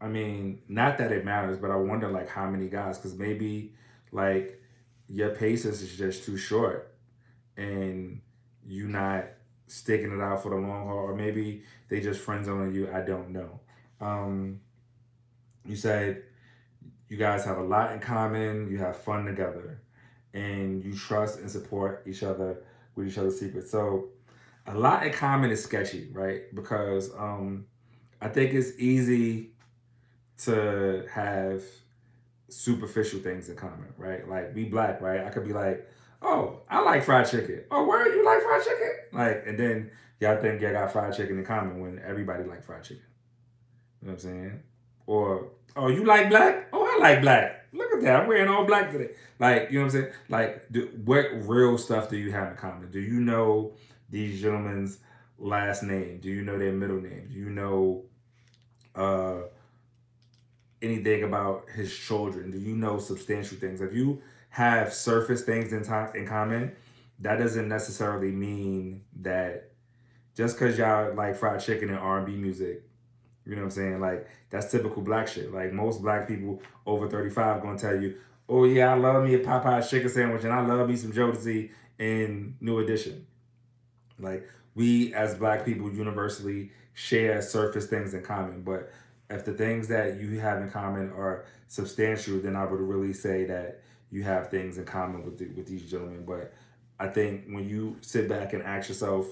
I 0.00 0.08
mean, 0.08 0.62
not 0.68 0.98
that 0.98 1.12
it 1.12 1.24
matters, 1.24 1.58
but 1.58 1.70
I 1.70 1.76
wonder 1.76 2.08
like 2.08 2.28
how 2.28 2.48
many 2.48 2.68
guys, 2.68 2.98
because 2.98 3.18
maybe 3.18 3.74
like 4.12 4.62
your 5.08 5.30
patience 5.30 5.80
is 5.80 5.96
just 5.96 6.24
too 6.24 6.36
short, 6.36 6.94
and 7.56 8.20
you 8.66 8.86
not 8.86 9.24
sticking 9.66 10.12
it 10.12 10.20
out 10.20 10.42
for 10.42 10.50
the 10.50 10.56
long 10.56 10.86
haul, 10.86 10.98
or 10.98 11.14
maybe 11.14 11.62
they 11.88 12.00
just 12.00 12.20
friends 12.20 12.48
on 12.48 12.74
you. 12.74 12.90
I 12.92 13.00
don't 13.00 13.30
know. 13.30 13.60
Um, 14.00 14.60
you 15.64 15.76
said 15.76 16.22
you 17.08 17.16
guys 17.16 17.44
have 17.44 17.58
a 17.58 17.62
lot 17.62 17.92
in 17.92 18.00
common. 18.00 18.70
You 18.70 18.78
have 18.78 18.96
fun 18.96 19.24
together, 19.24 19.80
and 20.34 20.84
you 20.84 20.94
trust 20.94 21.40
and 21.40 21.50
support 21.50 22.04
each 22.06 22.22
other 22.22 22.62
with 22.94 23.08
each 23.08 23.18
other's 23.18 23.38
secrets. 23.38 23.70
So, 23.70 24.08
a 24.66 24.74
lot 24.74 25.06
in 25.06 25.12
common 25.12 25.50
is 25.50 25.62
sketchy, 25.62 26.08
right? 26.12 26.54
Because 26.54 27.10
um, 27.16 27.66
I 28.20 28.28
think 28.28 28.52
it's 28.54 28.78
easy 28.78 29.50
to 30.44 31.04
have 31.10 31.62
superficial 32.48 33.20
things 33.20 33.48
in 33.48 33.56
common, 33.56 33.92
right? 33.96 34.28
Like 34.28 34.54
be 34.54 34.64
black, 34.64 35.00
right? 35.00 35.24
I 35.24 35.30
could 35.30 35.46
be 35.46 35.52
like, 35.52 35.88
oh, 36.22 36.60
I 36.68 36.80
like 36.80 37.04
fried 37.04 37.28
chicken. 37.28 37.64
Oh, 37.70 37.86
where 37.86 38.14
you 38.14 38.24
like 38.24 38.42
fried 38.42 38.62
chicken? 38.64 38.92
Like, 39.12 39.44
and 39.46 39.58
then 39.58 39.90
y'all 40.20 40.40
think 40.40 40.60
y'all 40.60 40.72
got 40.72 40.92
fried 40.92 41.16
chicken 41.16 41.38
in 41.38 41.44
common 41.44 41.80
when 41.80 42.00
everybody 42.04 42.44
like 42.44 42.64
fried 42.64 42.82
chicken. 42.82 43.02
You 44.00 44.08
know 44.08 44.14
what 44.14 44.24
I'm 44.24 44.30
saying? 44.30 44.62
Or, 45.06 45.48
oh, 45.76 45.88
you 45.88 46.04
like 46.04 46.28
black? 46.28 46.68
Oh, 46.72 46.87
Like 47.00 47.20
black. 47.22 47.66
Look 47.72 47.92
at 47.92 48.02
that. 48.02 48.20
I'm 48.20 48.26
wearing 48.28 48.48
all 48.48 48.64
black 48.64 48.90
today. 48.90 49.10
Like, 49.38 49.70
you 49.70 49.78
know 49.78 49.86
what 49.86 49.94
I'm 49.94 50.00
saying? 50.02 50.12
Like, 50.28 50.72
do, 50.72 50.90
what 51.04 51.26
real 51.32 51.78
stuff 51.78 52.08
do 52.08 52.16
you 52.16 52.32
have 52.32 52.50
in 52.50 52.56
common? 52.56 52.90
Do 52.90 53.00
you 53.00 53.20
know 53.20 53.74
these 54.08 54.40
gentlemen's 54.40 54.98
last 55.38 55.82
name? 55.82 56.18
Do 56.20 56.28
you 56.28 56.42
know 56.42 56.58
their 56.58 56.72
middle 56.72 57.00
name? 57.00 57.28
Do 57.30 57.38
you 57.38 57.50
know 57.50 58.04
uh, 58.94 59.42
anything 60.82 61.24
about 61.24 61.68
his 61.70 61.94
children? 61.94 62.50
Do 62.50 62.58
you 62.58 62.74
know 62.74 62.98
substantial 62.98 63.58
things? 63.58 63.80
If 63.80 63.92
you 63.92 64.20
have 64.50 64.92
surface 64.92 65.42
things 65.42 65.72
in, 65.72 65.84
time, 65.84 66.10
in 66.14 66.26
common, 66.26 66.72
that 67.20 67.36
doesn't 67.38 67.68
necessarily 67.68 68.30
mean 68.30 69.02
that 69.20 69.72
just 70.34 70.58
because 70.58 70.78
y'all 70.78 71.14
like 71.14 71.36
fried 71.36 71.60
chicken 71.60 71.90
and 71.90 71.98
R&B 71.98 72.36
music, 72.36 72.87
you 73.48 73.56
know 73.56 73.62
what 73.62 73.66
I'm 73.68 73.70
saying? 73.70 74.00
Like 74.00 74.28
that's 74.50 74.70
typical 74.70 75.02
black 75.02 75.26
shit. 75.26 75.52
Like 75.52 75.72
most 75.72 76.02
black 76.02 76.28
people 76.28 76.62
over 76.84 77.08
35 77.08 77.62
gonna 77.62 77.78
tell 77.78 78.00
you, 78.00 78.16
oh 78.48 78.64
yeah, 78.64 78.92
I 78.92 78.96
love 78.96 79.24
me 79.24 79.34
a 79.34 79.38
Popeye's 79.38 79.88
chicken 79.88 80.10
sandwich 80.10 80.44
and 80.44 80.52
I 80.52 80.60
love 80.60 80.88
me 80.88 80.96
some 80.96 81.12
Jodeci 81.12 81.70
in 81.98 82.56
New 82.60 82.78
Edition. 82.80 83.26
Like 84.18 84.46
we 84.74 85.14
as 85.14 85.34
black 85.34 85.64
people 85.64 85.90
universally 85.90 86.72
share 86.92 87.40
surface 87.40 87.86
things 87.86 88.12
in 88.12 88.22
common, 88.22 88.62
but 88.62 88.92
if 89.30 89.44
the 89.44 89.52
things 89.52 89.88
that 89.88 90.20
you 90.20 90.38
have 90.40 90.60
in 90.60 90.70
common 90.70 91.10
are 91.12 91.46
substantial, 91.68 92.38
then 92.38 92.54
I 92.54 92.64
would 92.64 92.80
really 92.80 93.12
say 93.12 93.44
that 93.46 93.80
you 94.10 94.22
have 94.24 94.50
things 94.50 94.78
in 94.78 94.84
common 94.84 95.24
with 95.24 95.38
the, 95.38 95.48
with 95.48 95.66
these 95.66 95.88
gentlemen. 95.90 96.24
But 96.24 96.52
I 96.98 97.08
think 97.08 97.46
when 97.46 97.68
you 97.68 97.96
sit 98.00 98.28
back 98.28 98.52
and 98.52 98.62
ask 98.62 98.88
yourself, 98.88 99.26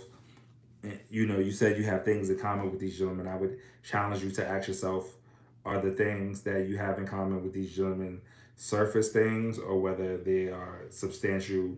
you 1.11 1.26
know, 1.26 1.39
you 1.39 1.53
said 1.53 1.78
you 1.78 1.84
have 1.84 2.05
things 2.05 2.30
in 2.30 2.39
common 2.39 2.70
with 2.70 2.80
these 2.80 2.99
gentlemen. 2.99 3.26
I 3.26 3.37
would 3.37 3.59
challenge 3.82 4.22
you 4.22 4.30
to 4.32 4.47
ask 4.47 4.68
yourself, 4.68 5.16
are 5.64 5.80
the 5.80 5.91
things 5.91 6.43
that 6.43 6.68
you 6.68 6.76
have 6.76 6.99
in 6.99 7.07
common 7.07 7.43
with 7.43 7.53
these 7.53 7.74
gentlemen 7.74 8.20
surface 8.55 9.11
things 9.11 9.59
or 9.59 9.80
whether 9.80 10.16
they 10.16 10.49
are 10.49 10.87
substantial 10.91 11.76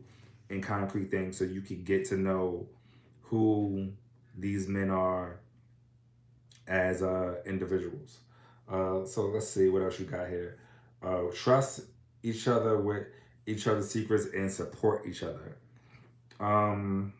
and 0.50 0.62
concrete 0.62 1.10
things 1.10 1.36
so 1.36 1.44
you 1.44 1.60
can 1.60 1.82
get 1.82 2.04
to 2.06 2.16
know 2.16 2.66
who 3.22 3.90
these 4.36 4.68
men 4.68 4.90
are 4.90 5.40
as 6.66 7.02
uh, 7.02 7.36
individuals. 7.46 8.18
Uh, 8.70 9.04
so 9.04 9.26
let's 9.26 9.48
see 9.48 9.68
what 9.68 9.82
else 9.82 9.98
you 9.98 10.06
got 10.06 10.28
here. 10.28 10.58
Uh, 11.02 11.22
trust 11.34 11.80
each 12.22 12.46
other 12.48 12.78
with 12.78 13.06
each 13.46 13.66
other's 13.66 13.90
secrets 13.90 14.26
and 14.34 14.50
support 14.50 15.06
each 15.06 15.22
other. 15.22 15.56
Um, 16.38 17.14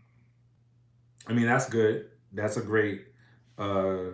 I 1.29 1.33
mean, 1.35 1.47
that's 1.47 1.68
good. 1.68 2.07
That's 2.33 2.57
a 2.57 2.62
great 2.62 3.07
uh, 3.59 4.12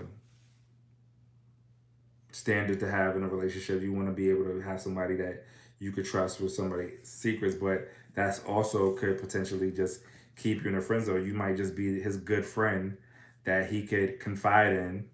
standard 2.32 2.80
to 2.80 2.90
have 2.90 3.16
in 3.16 3.22
a 3.22 3.28
relationship. 3.28 3.82
You 3.82 3.92
want 3.92 4.08
to 4.08 4.12
be 4.12 4.30
able 4.30 4.44
to 4.44 4.60
have 4.60 4.80
somebody 4.80 5.16
that 5.16 5.44
you 5.78 5.92
could 5.92 6.04
trust 6.06 6.40
with 6.40 6.52
somebody's 6.52 6.98
secrets, 7.04 7.54
but 7.54 7.88
that's 8.14 8.40
also 8.40 8.92
could 8.94 9.20
potentially 9.20 9.70
just 9.70 10.00
keep 10.36 10.64
you 10.64 10.70
in 10.70 10.76
a 10.76 10.80
friend 10.80 11.04
zone. 11.04 11.24
You 11.24 11.34
might 11.34 11.56
just 11.56 11.76
be 11.76 12.00
his 12.00 12.16
good 12.16 12.44
friend 12.44 12.96
that 13.44 13.70
he 13.70 13.86
could 13.86 14.20
confide 14.20 14.72
in, 14.72 15.08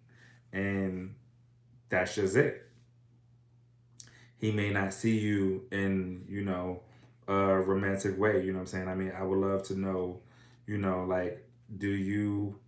and 0.52 1.14
that's 1.90 2.14
just 2.14 2.36
it. 2.36 2.66
He 4.38 4.50
may 4.52 4.70
not 4.70 4.94
see 4.94 5.18
you 5.18 5.66
in, 5.70 6.24
you 6.28 6.42
know, 6.42 6.80
a 7.28 7.56
romantic 7.60 8.18
way. 8.18 8.42
You 8.42 8.52
know 8.52 8.58
what 8.58 8.62
I'm 8.62 8.66
saying? 8.66 8.88
I 8.88 8.94
mean, 8.94 9.12
I 9.16 9.22
would 9.22 9.38
love 9.38 9.62
to 9.64 9.78
know, 9.78 10.20
you 10.66 10.78
know, 10.78 11.04
like, 11.04 11.46
do 11.76 11.88
you. 11.88 12.58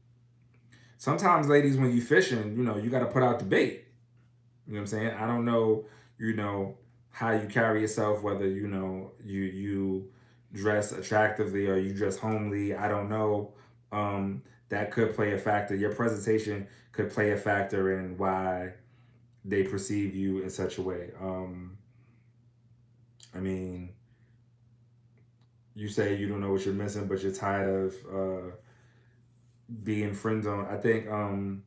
Sometimes, 0.99 1.49
ladies, 1.49 1.77
when 1.77 1.93
you 1.93 2.01
fishing, 2.01 2.57
you 2.57 2.63
know, 2.63 2.77
you 2.77 2.89
got 2.89 3.01
to 3.01 3.07
put 3.07 3.23
out 3.23 3.39
the 3.39 3.45
bait. 3.45 3.87
You 4.67 4.75
know 4.75 4.79
what 4.79 4.81
I'm 4.83 4.87
saying? 4.87 5.09
I 5.09 5.27
don't 5.27 5.45
know, 5.45 5.87
you 6.19 6.35
know, 6.35 6.77
how 7.11 7.33
you 7.33 7.49
carry 7.49 7.81
yourself, 7.81 8.23
whether, 8.23 8.47
you 8.47 8.69
know, 8.69 9.13
you, 9.25 9.43
you, 9.43 10.13
dress 10.53 10.93
attractively 10.93 11.67
or 11.67 11.77
you 11.77 11.95
dress 11.95 12.17
homely. 12.17 12.75
I 12.75 12.89
don't 12.89 13.09
know. 13.09 13.55
Um, 13.91 14.43
that 14.69 14.91
could 14.91 15.15
play 15.15 15.33
a 15.33 15.39
factor. 15.39 15.75
Your 15.75 15.95
presentation 15.95 16.67
could 16.93 17.11
play 17.11 17.33
a 17.33 17.37
factor 17.37 17.99
in 17.99 18.17
why 18.17 18.75
they 19.45 19.63
perceive 19.65 20.15
you 20.15 20.43
in 20.43 20.51
such 20.51 20.79
a 20.79 20.83
way. 20.83 21.11
Um, 21.21 21.77
I 23.35 23.39
mean, 23.39 23.93
you 25.75 25.89
say 25.89 26.17
you 26.17 26.29
don't 26.29 26.41
know 26.41 26.53
what 26.53 26.65
you're 26.65 26.75
missing, 26.75 27.07
but 27.07 27.23
you're 27.23 27.33
tired 27.33 27.87
of 27.87 27.95
uh, 28.15 28.51
being 29.85 30.15
friend 30.15 30.43
zone. 30.43 30.67
I 30.71 30.77
think 30.77 31.09
um, 31.09 31.65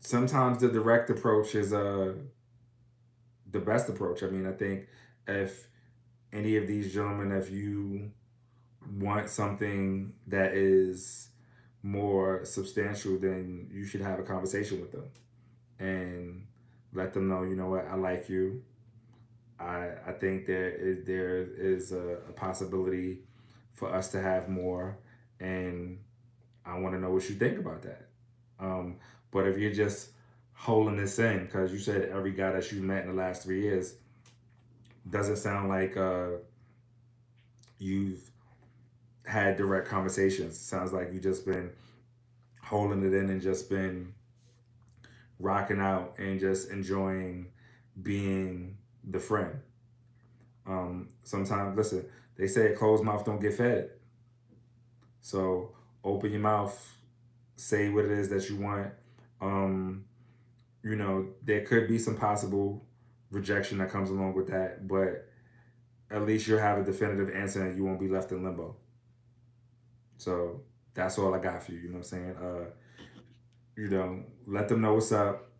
sometimes 0.00 0.58
the 0.58 0.68
direct 0.68 1.10
approach 1.10 1.54
is 1.54 1.72
uh, 1.72 2.14
the 3.50 3.60
best 3.60 3.88
approach. 3.88 4.22
I 4.22 4.26
mean, 4.26 4.46
I 4.46 4.52
think 4.52 4.88
if 5.26 5.68
any 6.32 6.56
of 6.56 6.66
these 6.66 6.92
gentlemen, 6.92 7.32
if 7.32 7.50
you 7.50 8.10
want 8.98 9.28
something 9.28 10.12
that 10.26 10.52
is 10.52 11.28
more 11.82 12.44
substantial, 12.44 13.18
then 13.18 13.68
you 13.72 13.84
should 13.84 14.00
have 14.00 14.18
a 14.18 14.22
conversation 14.22 14.80
with 14.80 14.92
them 14.92 15.10
and 15.78 16.46
let 16.92 17.12
them 17.14 17.28
know, 17.28 17.42
you 17.42 17.54
know 17.54 17.68
what, 17.68 17.86
I 17.86 17.94
like 17.94 18.28
you. 18.28 18.62
I 19.60 19.90
I 20.06 20.12
think 20.12 20.46
there 20.46 20.68
is 20.68 21.04
there 21.04 21.38
is 21.38 21.92
a, 21.92 22.18
a 22.28 22.32
possibility 22.32 23.20
for 23.72 23.92
us 23.92 24.10
to 24.12 24.20
have 24.20 24.48
more, 24.48 24.98
and 25.40 25.98
I 26.64 26.78
want 26.78 26.94
to 26.94 27.00
know 27.00 27.10
what 27.10 27.28
you 27.28 27.36
think 27.36 27.58
about 27.58 27.82
that. 27.82 28.08
Um, 28.60 28.96
but 29.30 29.46
if 29.46 29.58
you're 29.58 29.72
just 29.72 30.10
holding 30.52 30.96
this 30.96 31.18
in, 31.18 31.44
because 31.44 31.72
you 31.72 31.78
said 31.78 32.10
every 32.10 32.32
guy 32.32 32.52
that 32.52 32.70
you 32.72 32.82
met 32.82 33.04
in 33.04 33.08
the 33.08 33.14
last 33.14 33.42
three 33.42 33.62
years 33.62 33.94
doesn't 35.08 35.36
sound 35.36 35.68
like 35.68 35.96
uh, 35.96 36.28
you've 37.78 38.30
had 39.24 39.56
direct 39.56 39.88
conversations. 39.88 40.58
Sounds 40.58 40.92
like 40.92 41.12
you 41.12 41.20
just 41.20 41.46
been 41.46 41.70
holding 42.62 43.04
it 43.04 43.14
in 43.14 43.30
and 43.30 43.40
just 43.40 43.70
been 43.70 44.12
rocking 45.38 45.80
out 45.80 46.14
and 46.18 46.40
just 46.40 46.70
enjoying 46.70 47.46
being 48.02 48.76
the 49.04 49.18
friend. 49.18 49.60
Um, 50.66 51.08
sometimes, 51.22 51.76
listen, 51.76 52.04
they 52.36 52.46
say 52.46 52.72
a 52.72 52.76
closed 52.76 53.04
mouth 53.04 53.24
don't 53.24 53.40
get 53.40 53.54
fed. 53.54 53.90
So 55.20 55.74
open 56.04 56.32
your 56.32 56.40
mouth, 56.40 56.96
say 57.56 57.88
what 57.90 58.04
it 58.04 58.12
is 58.12 58.28
that 58.30 58.48
you 58.48 58.56
want. 58.56 58.92
Um, 59.40 60.04
you 60.82 60.96
know, 60.96 61.28
there 61.42 61.64
could 61.64 61.88
be 61.88 61.98
some 61.98 62.16
possible 62.16 62.84
rejection 63.30 63.78
that 63.78 63.90
comes 63.90 64.10
along 64.10 64.34
with 64.34 64.48
that, 64.48 64.88
but 64.88 65.28
at 66.10 66.22
least 66.22 66.46
you'll 66.46 66.58
have 66.58 66.78
a 66.78 66.84
definitive 66.84 67.30
answer 67.34 67.64
and 67.66 67.76
you 67.76 67.84
won't 67.84 68.00
be 68.00 68.08
left 68.08 68.32
in 68.32 68.42
limbo. 68.42 68.76
So 70.16 70.62
that's 70.94 71.18
all 71.18 71.34
I 71.34 71.38
got 71.38 71.62
for 71.62 71.72
you. 71.72 71.78
You 71.78 71.88
know 71.88 71.98
what 71.98 71.98
I'm 71.98 72.04
saying? 72.04 72.36
Uh, 72.36 72.70
you 73.76 73.88
know, 73.88 74.24
let 74.46 74.68
them 74.68 74.80
know 74.80 74.94
what's 74.94 75.12
up. 75.12 75.50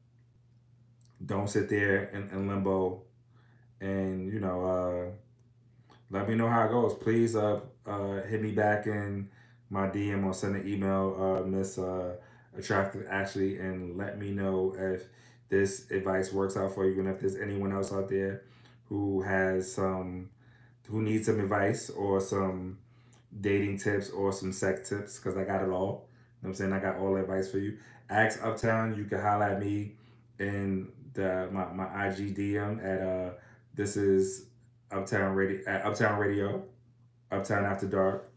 Don't 1.25 1.49
sit 1.49 1.69
there 1.69 2.05
in, 2.05 2.29
in 2.31 2.49
limbo. 2.49 3.03
And, 3.81 4.33
you 4.33 4.41
know, 4.41 4.65
uh, 4.65 5.11
let 6.11 6.29
me 6.29 6.35
know 6.35 6.49
how 6.49 6.65
it 6.65 6.71
goes. 6.71 6.95
Please 6.95 7.37
uh, 7.37 7.61
uh, 7.87 8.23
hit 8.23 8.43
me 8.43 8.53
back 8.53 8.87
in 8.87 9.29
my 9.71 9.89
DM 9.89 10.25
or 10.25 10.33
send 10.33 10.57
an 10.57 10.69
email, 10.69 11.17
uh, 11.19 11.47
Miss 11.47 11.79
uh, 11.79 12.17
Attractive 12.57 13.07
Ashley, 13.09 13.59
and 13.59 13.97
let 13.97 14.19
me 14.19 14.31
know 14.31 14.75
if 14.79 15.05
this 15.49 15.91
advice 15.91 16.33
works 16.33 16.57
out 16.57 16.75
for 16.75 16.87
you 16.87 17.01
and 17.01 17.09
if 17.09 17.21
there's 17.21 17.37
anyone 17.37 17.73
else 17.73 17.93
out 17.93 18.09
there 18.09 18.43
who 18.89 19.23
has 19.23 19.73
some 19.73 20.31
who 20.89 21.03
needs 21.03 21.27
some 21.27 21.39
advice 21.41 21.91
or 21.91 22.21
some 22.21 22.79
dating 23.41 23.79
tips 23.79 24.11
or 24.11 24.33
some 24.33 24.53
sex 24.53 24.89
tips 24.89 25.19
because 25.19 25.37
I 25.37 25.45
got 25.45 25.63
it 25.63 25.69
all. 25.69 26.09
You 26.43 26.49
know 26.49 26.51
I'm 26.51 26.55
saying? 26.55 26.73
I 26.73 26.79
got 26.79 26.97
all 26.97 27.15
the 27.15 27.21
advice 27.21 27.51
for 27.51 27.59
you. 27.59 27.79
Ask 28.09 28.43
Uptown. 28.43 28.97
You 28.97 29.05
can 29.05 29.21
holler 29.21 29.45
at 29.45 29.61
me 29.61 29.93
in 30.39 30.89
the 31.15 31.49
my, 31.53 31.73
my 31.73 32.07
IG 32.07 32.37
DM 32.37 32.85
at 32.85 33.01
uh 33.03 33.31
this 33.75 33.97
is 33.97 34.47
Uptown 34.91 35.35
Radio 35.35 35.61
at 35.67 35.85
Uptown 35.85 36.19
Radio, 36.19 36.65
Uptown 37.31 37.65
After 37.65 37.87
Dark, 37.87 38.31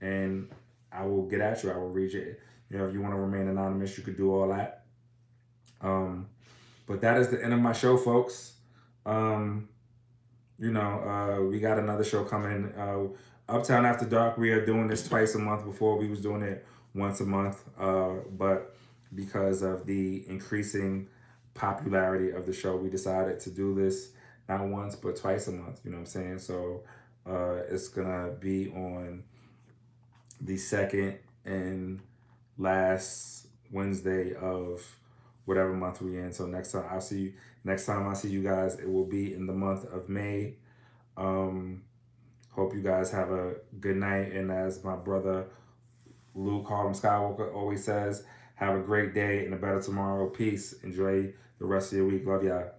and 0.00 0.48
I 0.94 1.04
will 1.04 1.26
get 1.26 1.40
at 1.40 1.62
you. 1.62 1.70
I 1.70 1.76
will 1.76 1.90
read 1.90 2.14
it. 2.14 2.40
You 2.70 2.78
know, 2.78 2.86
if 2.86 2.94
you 2.94 3.00
want 3.00 3.14
to 3.14 3.18
remain 3.18 3.48
anonymous, 3.48 3.96
you 3.98 4.04
could 4.04 4.16
do 4.16 4.32
all 4.34 4.48
that. 4.48 4.84
Um, 5.80 6.28
but 6.86 7.00
that 7.00 7.18
is 7.18 7.28
the 7.28 7.42
end 7.42 7.52
of 7.52 7.60
my 7.60 7.72
show, 7.72 7.96
folks. 7.96 8.54
Um, 9.04 9.68
you 10.58 10.70
know, 10.70 10.80
uh, 10.80 11.44
we 11.44 11.60
got 11.60 11.78
another 11.78 12.04
show 12.04 12.24
coming. 12.24 12.72
Uh, 12.76 13.08
Uptown 13.48 13.84
After 13.84 14.06
Dark. 14.06 14.38
We 14.38 14.50
are 14.52 14.64
doing 14.64 14.88
this 14.88 15.06
twice 15.06 15.34
a 15.34 15.38
month. 15.38 15.64
Before 15.64 15.98
we 15.98 16.08
was 16.08 16.20
doing 16.20 16.42
it 16.42 16.66
once 16.94 17.20
a 17.20 17.26
month, 17.26 17.62
uh, 17.78 18.14
but 18.30 18.74
because 19.14 19.62
of 19.62 19.86
the 19.86 20.24
increasing 20.28 21.08
popularity 21.52 22.30
of 22.30 22.46
the 22.46 22.52
show, 22.52 22.76
we 22.76 22.88
decided 22.88 23.40
to 23.40 23.50
do 23.50 23.74
this 23.74 24.10
not 24.48 24.66
once 24.66 24.96
but 24.96 25.16
twice 25.16 25.48
a 25.48 25.52
month. 25.52 25.80
You 25.84 25.90
know 25.90 25.98
what 25.98 26.02
I'm 26.02 26.06
saying? 26.06 26.38
So 26.38 26.84
uh, 27.26 27.60
it's 27.68 27.88
gonna 27.88 28.30
be 28.40 28.70
on 28.70 29.24
the 30.40 30.56
second 30.56 31.18
and 31.44 32.00
last 32.58 33.46
Wednesday 33.70 34.34
of 34.34 34.84
whatever 35.44 35.72
month 35.72 36.00
we 36.00 36.18
in. 36.18 36.32
So 36.32 36.46
next 36.46 36.72
time 36.72 36.84
I'll 36.90 37.00
see 37.00 37.20
you. 37.20 37.32
Next 37.64 37.86
time 37.86 38.06
I 38.08 38.14
see 38.14 38.28
you 38.28 38.42
guys, 38.42 38.78
it 38.78 38.90
will 38.90 39.06
be 39.06 39.34
in 39.34 39.46
the 39.46 39.52
month 39.52 39.84
of 39.92 40.08
May. 40.08 40.56
Um, 41.16 41.82
hope 42.50 42.74
you 42.74 42.82
guys 42.82 43.10
have 43.10 43.30
a 43.30 43.54
good 43.80 43.96
night. 43.96 44.32
And 44.32 44.50
as 44.50 44.84
my 44.84 44.96
brother 44.96 45.46
Luke 46.34 46.66
Harlem 46.66 46.94
Skywalker 46.94 47.54
always 47.54 47.84
says, 47.84 48.24
have 48.56 48.76
a 48.76 48.80
great 48.80 49.14
day 49.14 49.44
and 49.44 49.54
a 49.54 49.56
better 49.56 49.82
tomorrow. 49.82 50.28
Peace. 50.28 50.74
Enjoy 50.84 51.32
the 51.58 51.64
rest 51.64 51.92
of 51.92 51.98
your 51.98 52.06
week. 52.06 52.26
Love 52.26 52.44
y'all. 52.44 52.70